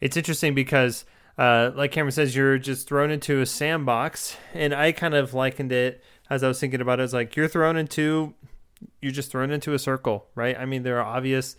It's 0.00 0.16
interesting 0.16 0.54
because, 0.54 1.04
uh, 1.36 1.70
like 1.74 1.92
Cameron 1.92 2.12
says, 2.12 2.34
you're 2.34 2.58
just 2.58 2.88
thrown 2.88 3.10
into 3.10 3.40
a 3.40 3.46
sandbox, 3.46 4.36
and 4.54 4.74
I 4.74 4.92
kind 4.92 5.14
of 5.14 5.34
likened 5.34 5.72
it 5.72 6.02
as 6.30 6.42
I 6.42 6.48
was 6.48 6.58
thinking 6.58 6.80
about 6.80 6.98
it 6.98 7.02
as 7.02 7.12
like 7.12 7.36
you're 7.36 7.48
thrown 7.48 7.76
into, 7.76 8.34
you're 9.00 9.12
just 9.12 9.30
thrown 9.30 9.50
into 9.50 9.74
a 9.74 9.78
circle, 9.78 10.26
right? 10.34 10.56
I 10.58 10.64
mean, 10.64 10.82
there 10.82 10.98
are 10.98 11.04
obvious 11.04 11.56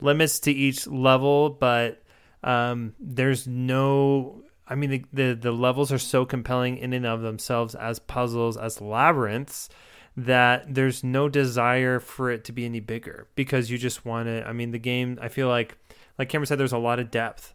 limits 0.00 0.40
to 0.40 0.52
each 0.52 0.86
level, 0.86 1.50
but 1.50 2.02
um, 2.42 2.94
there's 2.98 3.46
no. 3.46 4.42
I 4.66 4.74
mean, 4.74 4.90
the, 4.90 5.04
the 5.12 5.34
the 5.34 5.52
levels 5.52 5.92
are 5.92 5.98
so 5.98 6.24
compelling 6.24 6.78
in 6.78 6.92
and 6.92 7.06
of 7.06 7.22
themselves 7.22 7.74
as 7.74 7.98
puzzles, 7.98 8.56
as 8.56 8.80
labyrinths 8.80 9.68
that 10.16 10.74
there's 10.74 11.04
no 11.04 11.28
desire 11.28 12.00
for 12.00 12.30
it 12.30 12.44
to 12.44 12.52
be 12.52 12.64
any 12.64 12.80
bigger 12.80 13.28
because 13.36 13.70
you 13.70 13.78
just 13.78 14.04
want 14.04 14.26
to. 14.26 14.46
I 14.46 14.52
mean, 14.52 14.72
the 14.72 14.78
game. 14.78 15.18
I 15.22 15.28
feel 15.28 15.48
like, 15.48 15.76
like 16.18 16.28
Cameron 16.28 16.46
said, 16.46 16.58
there's 16.58 16.72
a 16.72 16.78
lot 16.78 16.98
of 16.98 17.10
depth. 17.10 17.54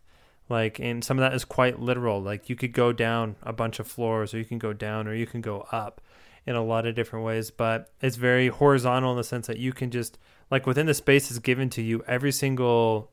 Like, 0.49 0.79
and 0.79 1.03
some 1.03 1.17
of 1.17 1.21
that 1.21 1.33
is 1.33 1.45
quite 1.45 1.79
literal. 1.79 2.21
Like, 2.21 2.49
you 2.49 2.55
could 2.55 2.73
go 2.73 2.91
down 2.91 3.37
a 3.43 3.53
bunch 3.53 3.79
of 3.79 3.87
floors, 3.87 4.33
or 4.33 4.37
you 4.37 4.45
can 4.45 4.59
go 4.59 4.73
down, 4.73 5.07
or 5.07 5.13
you 5.13 5.25
can 5.25 5.41
go 5.41 5.67
up 5.71 6.01
in 6.45 6.55
a 6.55 6.63
lot 6.63 6.85
of 6.85 6.95
different 6.95 7.25
ways. 7.25 7.49
But 7.49 7.91
it's 8.01 8.17
very 8.17 8.49
horizontal 8.49 9.11
in 9.11 9.17
the 9.17 9.23
sense 9.23 9.47
that 9.47 9.57
you 9.57 9.71
can 9.71 9.89
just, 9.89 10.17
like, 10.51 10.65
within 10.65 10.85
the 10.85 10.93
space 10.93 11.31
is 11.31 11.39
given 11.39 11.69
to 11.71 11.81
you, 11.81 12.03
every 12.07 12.31
single, 12.31 13.11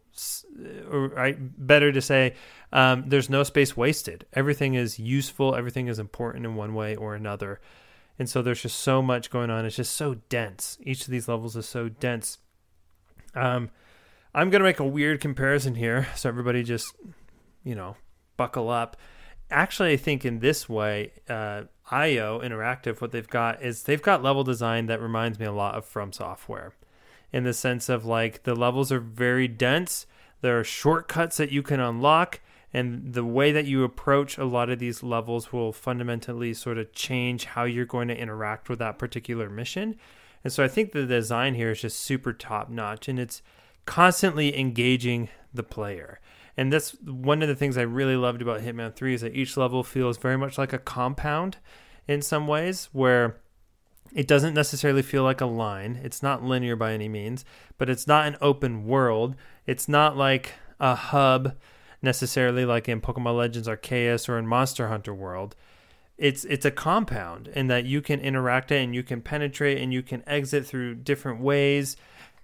or 0.91 1.09
right, 1.09 1.37
better 1.39 1.93
to 1.93 2.01
say, 2.01 2.35
um, 2.72 3.05
there's 3.07 3.31
no 3.31 3.43
space 3.43 3.76
wasted. 3.76 4.26
Everything 4.33 4.74
is 4.74 4.99
useful. 4.99 5.55
Everything 5.55 5.89
is 5.89 5.99
important 5.99 6.45
in 6.45 6.55
one 6.55 6.74
way 6.74 6.97
or 6.97 7.14
another. 7.14 7.61
And 8.18 8.28
so 8.28 8.43
there's 8.43 8.62
just 8.62 8.78
so 8.78 9.01
much 9.01 9.31
going 9.31 9.51
on. 9.51 9.64
It's 9.64 9.76
just 9.76 9.97
so 9.97 10.16
dense. 10.28 10.78
Each 10.83 11.03
of 11.03 11.11
these 11.11 11.26
levels 11.26 11.57
is 11.57 11.66
so 11.66 11.89
dense. 11.89 12.39
Um, 13.35 13.70
I'm 14.35 14.51
gonna 14.51 14.64
make 14.64 14.78
a 14.78 14.85
weird 14.85 15.20
comparison 15.20 15.74
here, 15.74 16.07
so 16.14 16.28
everybody 16.28 16.62
just, 16.62 16.95
you 17.64 17.74
know, 17.74 17.97
buckle 18.37 18.68
up. 18.68 18.97
Actually, 19.51 19.93
I 19.93 19.97
think 19.97 20.24
in 20.24 20.39
this 20.39 20.68
way, 20.68 21.12
uh, 21.28 21.62
IO 21.91 22.41
Interactive, 22.41 23.01
what 23.01 23.11
they've 23.11 23.28
got 23.28 23.62
is 23.62 23.83
they've 23.83 24.03
got 24.03 24.22
level 24.22 24.45
design 24.45 24.87
that 24.87 25.01
reminds 25.01 25.39
me 25.41 25.47
a 25.47 25.53
lot 25.53 25.74
of 25.74 25.85
From 25.85 26.12
Software, 26.12 26.74
in 27.33 27.45
the 27.45 27.53
sense 27.53 27.89
of 27.89 28.05
like 28.05 28.43
the 28.43 28.55
levels 28.55 28.91
are 28.91 29.01
very 29.01 29.49
dense. 29.49 30.07
There 30.41 30.59
are 30.59 30.64
shortcuts 30.64 31.37
that 31.37 31.53
you 31.53 31.62
can 31.62 31.81
unlock, 31.81 32.41
and 32.72 33.12
the 33.12 33.24
way 33.24 33.53
that 33.53 33.66
you 33.66 33.85
approach 33.85 34.39
a 34.39 34.45
lot 34.45 34.70
of 34.70 34.78
these 34.78 35.03
levels 35.03 35.53
will 35.53 35.72
fundamentally 35.72 36.55
sort 36.55 36.78
of 36.78 36.93
change 36.93 37.45
how 37.45 37.64
you're 37.64 37.85
going 37.85 38.09
to 38.09 38.16
interact 38.16 38.68
with 38.68 38.78
that 38.78 38.99
particular 38.99 39.51
mission. 39.51 39.97
And 40.43 40.53
so 40.53 40.64
I 40.64 40.68
think 40.68 40.93
the 40.93 41.05
design 41.05 41.55
here 41.55 41.72
is 41.72 41.83
just 41.83 41.99
super 41.99 42.33
top 42.33 42.70
notch, 42.70 43.09
and 43.09 43.18
it's 43.18 43.43
constantly 43.85 44.59
engaging 44.59 45.28
the 45.53 45.62
player. 45.62 46.20
And 46.57 46.72
that's 46.72 46.93
one 47.03 47.43
of 47.43 47.49
the 47.49 47.55
things 47.55 47.76
I 47.76 47.83
really 47.83 48.16
loved 48.16 48.41
about 48.41 48.61
Hitman 48.61 48.95
3 48.95 49.14
is 49.14 49.20
that 49.20 49.35
each 49.35 49.57
level 49.57 49.83
feels 49.83 50.16
very 50.16 50.37
much 50.37 50.59
like 50.59 50.72
a 50.72 50.78
compound 50.78 51.59
in 52.09 52.22
some 52.22 52.47
ways, 52.47 52.89
where 52.93 53.41
it 54.14 54.26
doesn't 54.26 54.54
necessarily 54.54 55.02
feel 55.02 55.22
like 55.22 55.40
a 55.40 55.46
line. 55.46 56.00
It's 56.02 56.22
not 56.22 56.42
linear 56.42 56.76
by 56.76 56.92
any 56.92 57.08
means, 57.08 57.44
but 57.78 57.88
it's 57.88 58.06
not 58.06 58.26
an 58.26 58.36
open 58.40 58.86
world. 58.86 59.36
It's 59.66 59.88
not 59.88 60.16
like 60.16 60.54
a 60.78 60.94
hub 60.94 61.54
necessarily 62.02 62.64
like 62.64 62.88
in 62.88 63.00
Pokemon 63.00 63.36
Legends 63.36 63.68
Arceus 63.68 64.28
or 64.28 64.38
in 64.38 64.46
Monster 64.46 64.88
Hunter 64.88 65.14
World. 65.14 65.54
It's 66.18 66.44
it's 66.44 66.64
a 66.64 66.70
compound 66.70 67.48
in 67.48 67.68
that 67.68 67.84
you 67.84 68.02
can 68.02 68.20
interact 68.20 68.70
it 68.72 68.82
and 68.82 68.94
you 68.94 69.02
can 69.02 69.22
penetrate 69.22 69.78
and 69.78 69.92
you 69.92 70.02
can 70.02 70.22
exit 70.26 70.66
through 70.66 70.96
different 70.96 71.40
ways 71.40 71.96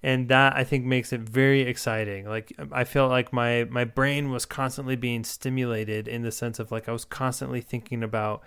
and 0.02 0.28
that 0.28 0.54
I 0.54 0.64
think 0.64 0.84
makes 0.84 1.12
it 1.12 1.20
very 1.20 1.62
exciting. 1.62 2.26
Like 2.26 2.52
I 2.72 2.84
felt 2.84 3.10
like 3.10 3.32
my 3.32 3.64
my 3.64 3.84
brain 3.84 4.30
was 4.30 4.46
constantly 4.46 4.96
being 4.96 5.24
stimulated 5.24 6.06
in 6.06 6.22
the 6.22 6.32
sense 6.32 6.58
of 6.58 6.70
like 6.70 6.88
I 6.88 6.92
was 6.92 7.04
constantly 7.04 7.60
thinking 7.60 8.02
about 8.02 8.42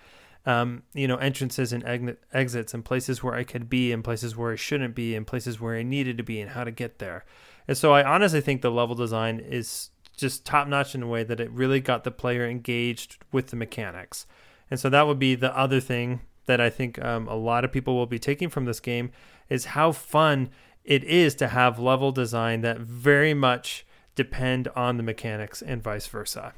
um, 0.45 0.83
you 0.93 1.07
know 1.07 1.17
entrances 1.17 1.73
and 1.73 2.15
exits 2.33 2.73
and 2.73 2.85
places 2.85 3.23
where 3.23 3.35
I 3.35 3.43
could 3.43 3.69
be 3.69 3.91
and 3.91 4.03
places 4.03 4.35
where 4.35 4.51
I 4.51 4.55
shouldn't 4.55 4.95
be 4.95 5.15
and 5.15 5.25
places 5.27 5.59
where 5.59 5.75
I 5.75 5.83
needed 5.83 6.17
to 6.17 6.23
be 6.23 6.39
and 6.41 6.51
how 6.51 6.63
to 6.63 6.71
get 6.71 6.99
there. 6.99 7.25
And 7.67 7.77
so 7.77 7.93
I 7.93 8.03
honestly 8.03 8.41
think 8.41 8.61
the 8.61 8.71
level 8.71 8.95
design 8.95 9.39
is 9.39 9.91
just 10.17 10.45
top 10.45 10.67
notch 10.67 10.95
in 10.95 11.03
a 11.03 11.07
way 11.07 11.23
that 11.23 11.39
it 11.39 11.51
really 11.51 11.79
got 11.79 12.03
the 12.03 12.11
player 12.11 12.45
engaged 12.45 13.17
with 13.31 13.47
the 13.47 13.55
mechanics. 13.55 14.25
And 14.69 14.79
so 14.79 14.89
that 14.89 15.07
would 15.07 15.19
be 15.19 15.35
the 15.35 15.55
other 15.57 15.79
thing 15.79 16.21
that 16.45 16.59
I 16.59 16.69
think 16.69 17.03
um, 17.03 17.27
a 17.27 17.35
lot 17.35 17.63
of 17.63 17.71
people 17.71 17.95
will 17.95 18.07
be 18.07 18.19
taking 18.19 18.49
from 18.49 18.65
this 18.65 18.79
game 18.79 19.11
is 19.49 19.65
how 19.65 19.91
fun 19.91 20.49
it 20.83 21.03
is 21.03 21.35
to 21.35 21.49
have 21.49 21.79
level 21.79 22.11
design 22.11 22.61
that 22.61 22.79
very 22.79 23.33
much 23.33 23.85
depend 24.15 24.67
on 24.69 24.97
the 24.97 25.03
mechanics 25.03 25.61
and 25.61 25.81
vice 25.81 26.07
versa. 26.07 26.53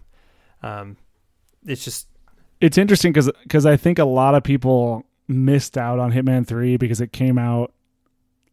Um, 0.64 0.98
it's 1.66 1.84
just 1.84 2.08
it's 2.62 2.78
interesting 2.78 3.12
because 3.12 3.30
because 3.43 3.66
I 3.66 3.76
think 3.76 3.99
a 3.99 4.05
lot 4.05 4.36
of 4.36 4.43
people 4.43 5.05
missed 5.28 5.78
out 5.78 5.99
on 5.99 6.12
Hitman 6.14 6.47
Three 6.47 6.78
because 6.78 7.01
it 7.01 7.12
came 7.12 7.38
out 7.38 7.74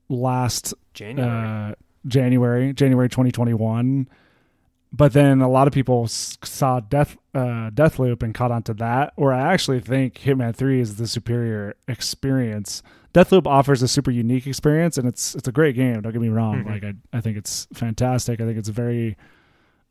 last 0.09 0.75
January. 0.95 1.71
uh, 1.71 1.75
January, 2.07 2.73
January 2.73 3.09
2021. 3.09 4.09
But 4.91 5.13
then 5.13 5.43
a 5.43 5.51
lot 5.51 5.67
of 5.67 5.75
people 5.75 6.09
saw 6.09 6.81
Death 6.81 7.19
uh, 7.35 7.69
Deathloop 7.71 8.23
and 8.23 8.35
caught 8.35 8.51
on 8.51 8.63
to 8.65 8.75
that. 8.75 9.13
Or 9.17 9.35
I 9.35 9.53
actually 9.53 9.81
think 9.81 10.15
Hitman 10.21 10.57
Three 10.57 10.81
is 10.81 10.97
the 10.97 11.07
superior 11.07 11.77
experience. 11.87 12.83
Deathloop 13.13 13.47
offers 13.47 13.83
a 13.83 13.89
super 13.89 14.11
unique 14.11 14.47
experience, 14.47 14.97
and 14.97 15.07
it's 15.07 15.35
it's 15.35 15.47
a 15.49 15.53
great 15.53 15.77
game. 15.77 16.01
Don't 16.01 16.13
get 16.13 16.23
me 16.23 16.29
wrong. 16.31 16.65
Mhm. 16.65 16.67
Like 16.71 16.85
I 16.85 16.95
I 17.13 17.21
think 17.21 17.37
it's 17.37 17.67
fantastic. 17.75 18.41
I 18.41 18.45
think 18.47 18.57
it's 18.59 18.71
very 18.71 19.17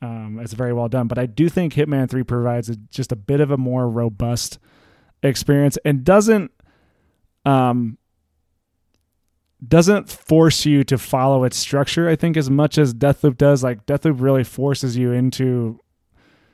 um, 0.02 0.40
it's 0.42 0.54
very 0.54 0.74
well 0.74 0.88
done. 0.88 1.08
But 1.08 1.18
I 1.18 1.26
do 1.26 1.50
think 1.50 1.74
Hitman 1.74 2.10
Three 2.10 2.24
provides 2.24 2.70
a, 2.70 2.76
just 2.76 3.12
a 3.12 3.16
bit 3.16 3.42
of 3.42 3.52
a 3.52 3.58
more 3.58 3.90
robust 3.90 4.60
experience 5.24 5.78
and 5.84 6.04
doesn't 6.04 6.52
um 7.46 7.98
doesn't 9.68 10.10
force 10.10 10.66
you 10.66 10.84
to 10.84 10.98
follow 10.98 11.44
its 11.44 11.58
structure 11.58 12.08
i 12.08 12.16
think 12.16 12.38
as 12.38 12.52
much 12.52 12.78
as 12.78 12.94
deathloop 12.94 13.36
does 13.36 13.64
like 13.64 13.84
deathloop 13.88 14.22
really 14.22 14.44
forces 14.44 14.96
you 14.96 15.12
into 15.12 15.80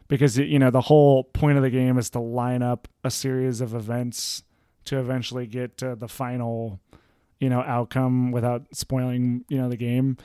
because 0.08 0.38
you 0.38 0.58
know 0.58 0.70
the 0.72 0.82
whole 0.82 1.26
point 1.26 1.58
of 1.58 1.64
the 1.64 1.70
game 1.70 1.98
is 1.98 2.10
to 2.10 2.20
line 2.20 2.62
up 2.62 2.88
a 3.04 3.12
series 3.12 3.60
of 3.60 3.74
events 3.76 4.44
to 4.86 4.98
eventually 4.98 5.46
get 5.46 5.78
to 5.78 5.96
the 5.96 6.08
final 6.08 6.80
you 7.40 7.50
know 7.50 7.60
outcome 7.62 8.32
without 8.32 8.64
spoiling 8.74 9.44
you 9.50 9.58
know 9.58 9.68
the 9.68 9.76
game 9.76 10.16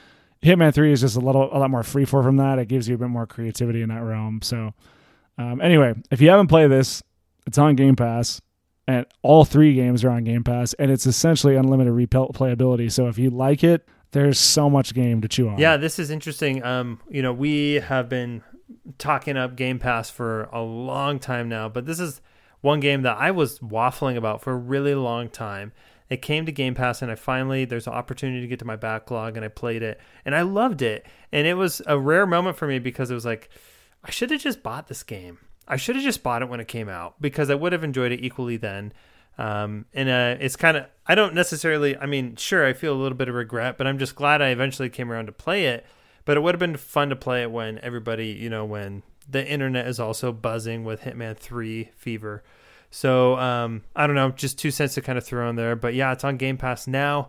hitman 0.42 0.72
3 0.72 0.92
is 0.92 1.00
just 1.00 1.16
a 1.16 1.20
little 1.20 1.48
a 1.54 1.58
lot 1.58 1.70
more 1.70 1.82
free 1.82 2.04
for 2.04 2.22
from 2.22 2.36
that 2.36 2.58
it 2.58 2.66
gives 2.66 2.88
you 2.88 2.94
a 2.94 2.98
bit 2.98 3.08
more 3.08 3.26
creativity 3.26 3.82
in 3.82 3.88
that 3.88 4.02
realm 4.02 4.40
so 4.42 4.72
um, 5.38 5.60
anyway 5.60 5.94
if 6.10 6.20
you 6.20 6.28
haven't 6.28 6.48
played 6.48 6.70
this 6.70 7.02
it's 7.46 7.58
on 7.58 7.74
game 7.74 7.96
pass 7.96 8.40
and 8.88 9.04
all 9.22 9.44
three 9.44 9.74
games 9.74 10.02
are 10.02 10.10
on 10.10 10.24
Game 10.24 10.42
Pass, 10.42 10.72
and 10.72 10.90
it's 10.90 11.06
essentially 11.06 11.54
unlimited 11.54 11.92
replayability. 11.92 12.90
So 12.90 13.06
if 13.06 13.18
you 13.18 13.28
like 13.28 13.62
it, 13.62 13.86
there's 14.12 14.38
so 14.38 14.70
much 14.70 14.94
game 14.94 15.20
to 15.20 15.28
chew 15.28 15.50
on. 15.50 15.58
Yeah, 15.58 15.76
this 15.76 15.98
is 15.98 16.10
interesting. 16.10 16.64
Um, 16.64 16.98
you 17.10 17.20
know, 17.20 17.32
we 17.32 17.74
have 17.74 18.08
been 18.08 18.42
talking 18.96 19.36
up 19.36 19.56
Game 19.56 19.78
Pass 19.78 20.08
for 20.08 20.44
a 20.44 20.62
long 20.62 21.18
time 21.18 21.50
now, 21.50 21.68
but 21.68 21.84
this 21.84 22.00
is 22.00 22.22
one 22.62 22.80
game 22.80 23.02
that 23.02 23.18
I 23.18 23.30
was 23.30 23.58
waffling 23.58 24.16
about 24.16 24.40
for 24.40 24.52
a 24.52 24.56
really 24.56 24.94
long 24.94 25.28
time. 25.28 25.72
It 26.10 26.22
came 26.22 26.46
to 26.46 26.52
Game 26.52 26.74
Pass, 26.74 27.02
and 27.02 27.10
I 27.10 27.14
finally 27.14 27.64
there's 27.64 27.86
an 27.86 27.92
opportunity 27.92 28.40
to 28.40 28.46
get 28.46 28.58
to 28.60 28.64
my 28.64 28.76
backlog, 28.76 29.36
and 29.36 29.44
I 29.44 29.48
played 29.48 29.82
it, 29.82 30.00
and 30.24 30.34
I 30.34 30.42
loved 30.42 30.82
it. 30.82 31.06
And 31.32 31.46
it 31.46 31.54
was 31.54 31.82
a 31.86 31.98
rare 31.98 32.26
moment 32.26 32.56
for 32.56 32.66
me 32.66 32.78
because 32.78 33.10
it 33.10 33.14
was 33.14 33.26
like, 33.26 33.50
I 34.02 34.10
should 34.10 34.30
have 34.30 34.40
just 34.40 34.62
bought 34.62 34.88
this 34.88 35.02
game. 35.02 35.38
I 35.66 35.76
should 35.76 35.96
have 35.96 36.04
just 36.04 36.22
bought 36.22 36.40
it 36.40 36.48
when 36.48 36.60
it 36.60 36.68
came 36.68 36.88
out 36.88 37.20
because 37.20 37.50
I 37.50 37.54
would 37.54 37.72
have 37.72 37.84
enjoyed 37.84 38.12
it 38.12 38.24
equally 38.24 38.56
then. 38.56 38.92
Um, 39.36 39.84
and 39.92 40.08
uh, 40.08 40.36
it's 40.40 40.56
kind 40.56 40.76
of 40.76 40.86
I 41.06 41.14
don't 41.14 41.34
necessarily. 41.34 41.96
I 41.96 42.06
mean, 42.06 42.36
sure, 42.36 42.66
I 42.66 42.72
feel 42.72 42.92
a 42.92 43.00
little 43.00 43.16
bit 43.16 43.28
of 43.28 43.34
regret, 43.34 43.78
but 43.78 43.86
I'm 43.86 43.98
just 43.98 44.16
glad 44.16 44.42
I 44.42 44.48
eventually 44.48 44.88
came 44.88 45.12
around 45.12 45.26
to 45.26 45.32
play 45.32 45.66
it. 45.66 45.86
But 46.24 46.36
it 46.36 46.40
would 46.40 46.54
have 46.54 46.60
been 46.60 46.76
fun 46.76 47.10
to 47.10 47.16
play 47.16 47.42
it 47.42 47.50
when 47.50 47.78
everybody, 47.78 48.28
you 48.28 48.50
know, 48.50 48.64
when 48.64 49.02
the 49.28 49.46
internet 49.46 49.86
is 49.86 50.00
also 50.00 50.32
buzzing 50.32 50.84
with 50.84 51.02
Hitman 51.02 51.36
Three 51.36 51.90
fever. 51.96 52.42
So 52.90 53.36
um, 53.38 53.82
I 53.94 54.06
don't 54.06 54.16
know, 54.16 54.30
just 54.30 54.58
two 54.58 54.70
cents 54.70 54.94
to 54.94 55.02
kind 55.02 55.18
of 55.18 55.24
throw 55.24 55.48
in 55.50 55.56
there. 55.56 55.76
But 55.76 55.94
yeah, 55.94 56.12
it's 56.12 56.24
on 56.24 56.36
Game 56.36 56.56
Pass 56.56 56.86
now. 56.86 57.28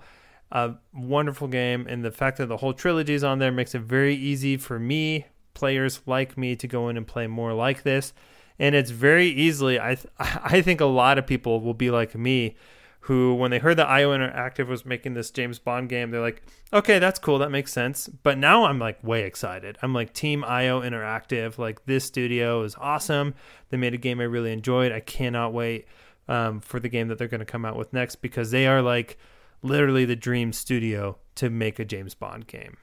A 0.51 0.74
wonderful 0.93 1.47
game, 1.47 1.86
and 1.88 2.03
the 2.03 2.12
fact 2.12 2.38
that 2.38 2.47
the 2.47 2.57
whole 2.57 2.74
trilogy 2.74 3.14
is 3.14 3.24
on 3.24 3.38
there 3.38 3.51
makes 3.51 3.76
it 3.76 3.82
very 3.82 4.16
easy 4.16 4.57
for 4.57 4.80
me, 4.80 5.28
players 5.53 6.01
like 6.07 6.38
me, 6.38 6.55
to 6.55 6.68
go 6.68 6.89
in 6.89 6.97
and 6.97 7.05
play 7.05 7.28
more 7.28 7.53
like 7.53 7.84
this 7.84 8.14
and 8.60 8.76
it's 8.76 8.91
very 8.91 9.28
easily 9.28 9.80
I 9.80 9.95
th- 9.95 10.07
I 10.20 10.62
think 10.62 10.82
a 10.82 10.86
lot 10.86 11.18
of 11.18 11.26
people 11.26 11.62
will 11.62 11.74
be 11.74 11.89
like 11.89 12.14
me 12.16 12.55
who 13.02 13.34
when 13.34 13.50
they 13.52 13.60
heard 13.60 13.78
that 13.78 13.88
IO 13.88 14.16
Interactive 14.16 14.68
was 14.68 14.86
making 14.86 15.14
this 15.14 15.32
James 15.32 15.58
Bond 15.58 15.89
game 15.89 16.12
they're 16.12 16.22
like 16.22 16.43
okay 16.74 17.00
that's 17.00 17.20
cool 17.20 17.39
that 17.39 17.52
makes 17.52 17.72
sense. 17.72 18.08
But 18.08 18.38
now 18.38 18.66
I'm 18.66 18.80
like 18.80 19.04
way 19.04 19.24
excited. 19.24 19.78
I'm 19.82 19.93
like 19.93 20.14
team 20.14 20.43
IO 20.43 20.82
Interactive 20.82 21.58
like 21.58 21.86
this 21.86 22.06
studio 22.06 22.64
is 22.64 22.76
awesome. 22.80 23.34
They 23.70 23.78
made 23.78 23.93
a 23.93 23.97
game 23.97 24.20
I 24.20 24.26
really 24.26 24.52
enjoyed. 24.52 24.91
I 24.91 25.00
cannot 25.00 25.54
wait 25.54 25.88
um, 26.28 26.62
for 26.62 26.80
the 26.80 26.89
game 26.89 27.08
that 27.08 27.18
they're 27.18 27.28
going 27.28 27.39
to 27.39 27.45
come 27.45 27.66
out 27.66 27.76
with 27.76 27.91
next 27.91 28.18
because 28.18 28.52
they 28.52 28.68
are 28.68 28.82
like 28.82 29.18
literally 29.62 30.06
the 30.06 30.16
dream 30.16 30.54
studio 30.54 31.18
to 31.36 31.50
make 31.50 31.80
a 31.80 31.86
James 31.86 32.14
Bond 32.14 32.47
game. 32.47 32.78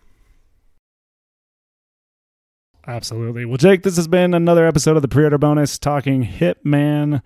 Absolutely. 2.86 3.44
Well, 3.44 3.56
Jake, 3.56 3.82
this 3.82 3.96
has 3.96 4.06
been 4.06 4.32
another 4.32 4.66
episode 4.66 4.96
of 4.96 5.02
the 5.02 5.08
pre-order 5.08 5.38
bonus 5.38 5.78
talking 5.78 6.24
Hitman 6.24 7.20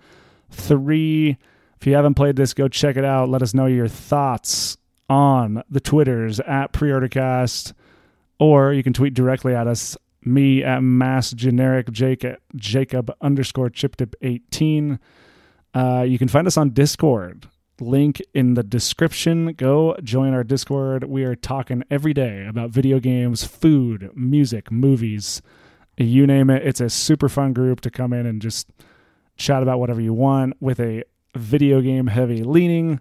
3. 0.49 1.37
If 1.81 1.87
you 1.87 1.95
haven't 1.95 2.13
played 2.13 2.35
this, 2.35 2.53
go 2.53 2.67
check 2.67 2.95
it 2.95 3.03
out. 3.03 3.29
Let 3.29 3.41
us 3.41 3.55
know 3.55 3.65
your 3.65 3.87
thoughts 3.87 4.77
on 5.09 5.63
the 5.67 5.79
Twitters 5.79 6.39
at 6.41 6.73
preordercast, 6.73 7.73
or 8.37 8.71
you 8.71 8.83
can 8.83 8.93
tweet 8.93 9.15
directly 9.15 9.55
at 9.55 9.65
us, 9.65 9.97
me 10.23 10.63
at 10.63 10.83
mass 10.83 11.31
generic 11.31 11.91
Jacob, 11.91 12.37
Jacob 12.55 13.11
underscore 13.19 13.71
chipdip 13.71 14.13
18. 14.21 14.99
Uh, 15.73 16.05
you 16.07 16.19
can 16.19 16.27
find 16.27 16.45
us 16.45 16.55
on 16.55 16.69
Discord. 16.69 17.49
Link 17.79 18.21
in 18.35 18.53
the 18.53 18.61
description. 18.61 19.53
Go 19.53 19.97
join 20.03 20.35
our 20.35 20.43
Discord. 20.43 21.05
We 21.05 21.23
are 21.23 21.35
talking 21.35 21.83
every 21.89 22.13
day 22.13 22.45
about 22.45 22.69
video 22.69 22.99
games, 22.99 23.43
food, 23.43 24.11
music, 24.13 24.71
movies, 24.71 25.41
you 25.97 26.27
name 26.27 26.51
it. 26.51 26.61
It's 26.63 26.79
a 26.79 26.91
super 26.91 27.27
fun 27.27 27.53
group 27.53 27.81
to 27.81 27.89
come 27.89 28.13
in 28.13 28.27
and 28.27 28.39
just 28.39 28.69
chat 29.35 29.63
about 29.63 29.79
whatever 29.79 29.99
you 29.99 30.13
want 30.13 30.53
with 30.59 30.79
a 30.79 31.03
video 31.35 31.81
game 31.81 32.07
heavy 32.07 32.43
leaning. 32.43 32.99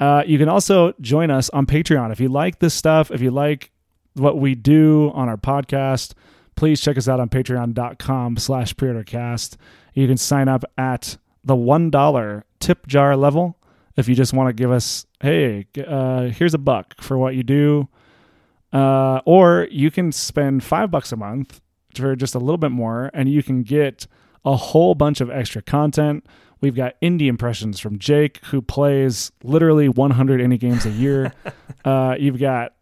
Uh, 0.00 0.22
you 0.26 0.38
can 0.38 0.48
also 0.48 0.92
join 1.00 1.30
us 1.30 1.50
on 1.50 1.66
Patreon. 1.66 2.12
If 2.12 2.20
you 2.20 2.28
like 2.28 2.58
this 2.58 2.74
stuff, 2.74 3.10
if 3.10 3.20
you 3.20 3.30
like 3.30 3.70
what 4.14 4.38
we 4.38 4.54
do 4.54 5.10
on 5.14 5.28
our 5.28 5.36
podcast, 5.36 6.14
please 6.56 6.80
check 6.80 6.96
us 6.98 7.08
out 7.08 7.20
on 7.20 7.28
patreon.com 7.28 8.36
slash 8.36 8.74
preordercast. 8.74 9.56
You 9.94 10.06
can 10.06 10.16
sign 10.16 10.48
up 10.48 10.64
at 10.76 11.16
the 11.44 11.54
$1 11.54 12.42
tip 12.60 12.86
jar 12.86 13.16
level 13.16 13.58
if 13.96 14.08
you 14.08 14.14
just 14.14 14.32
want 14.32 14.48
to 14.48 14.52
give 14.52 14.70
us, 14.70 15.06
hey, 15.20 15.66
uh, 15.86 16.22
here's 16.22 16.54
a 16.54 16.58
buck 16.58 17.00
for 17.00 17.16
what 17.16 17.34
you 17.34 17.42
do. 17.42 17.88
Uh, 18.72 19.20
or 19.24 19.68
you 19.70 19.90
can 19.90 20.10
spend 20.10 20.64
five 20.64 20.90
bucks 20.90 21.12
a 21.12 21.16
month 21.16 21.60
for 21.94 22.16
just 22.16 22.34
a 22.34 22.40
little 22.40 22.58
bit 22.58 22.72
more, 22.72 23.10
and 23.14 23.28
you 23.28 23.42
can 23.42 23.62
get 23.62 24.08
a 24.44 24.56
whole 24.56 24.96
bunch 24.96 25.20
of 25.20 25.30
extra 25.30 25.62
content. 25.62 26.26
We've 26.64 26.74
got 26.74 26.98
indie 27.02 27.26
impressions 27.26 27.78
from 27.78 27.98
Jake, 27.98 28.42
who 28.46 28.62
plays 28.62 29.30
literally 29.42 29.86
100 29.90 30.40
indie 30.40 30.58
games 30.58 30.86
a 30.86 30.90
year. 30.90 31.34
uh, 31.84 32.16
you've 32.18 32.38
got 32.38 32.72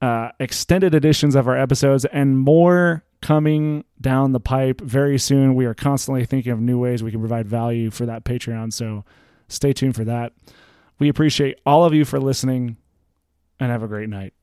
uh, 0.00 0.30
extended 0.40 0.92
editions 0.92 1.36
of 1.36 1.46
our 1.46 1.56
episodes 1.56 2.04
and 2.04 2.36
more 2.36 3.04
coming 3.20 3.84
down 4.00 4.32
the 4.32 4.40
pipe 4.40 4.80
very 4.80 5.20
soon. 5.20 5.54
We 5.54 5.66
are 5.66 5.72
constantly 5.72 6.24
thinking 6.24 6.50
of 6.50 6.60
new 6.60 6.80
ways 6.80 7.04
we 7.04 7.12
can 7.12 7.20
provide 7.20 7.46
value 7.46 7.92
for 7.92 8.06
that 8.06 8.24
Patreon. 8.24 8.72
So 8.72 9.04
stay 9.46 9.72
tuned 9.72 9.94
for 9.94 10.02
that. 10.02 10.32
We 10.98 11.08
appreciate 11.08 11.60
all 11.64 11.84
of 11.84 11.94
you 11.94 12.04
for 12.04 12.18
listening 12.18 12.76
and 13.60 13.70
have 13.70 13.84
a 13.84 13.88
great 13.88 14.08
night. 14.08 14.34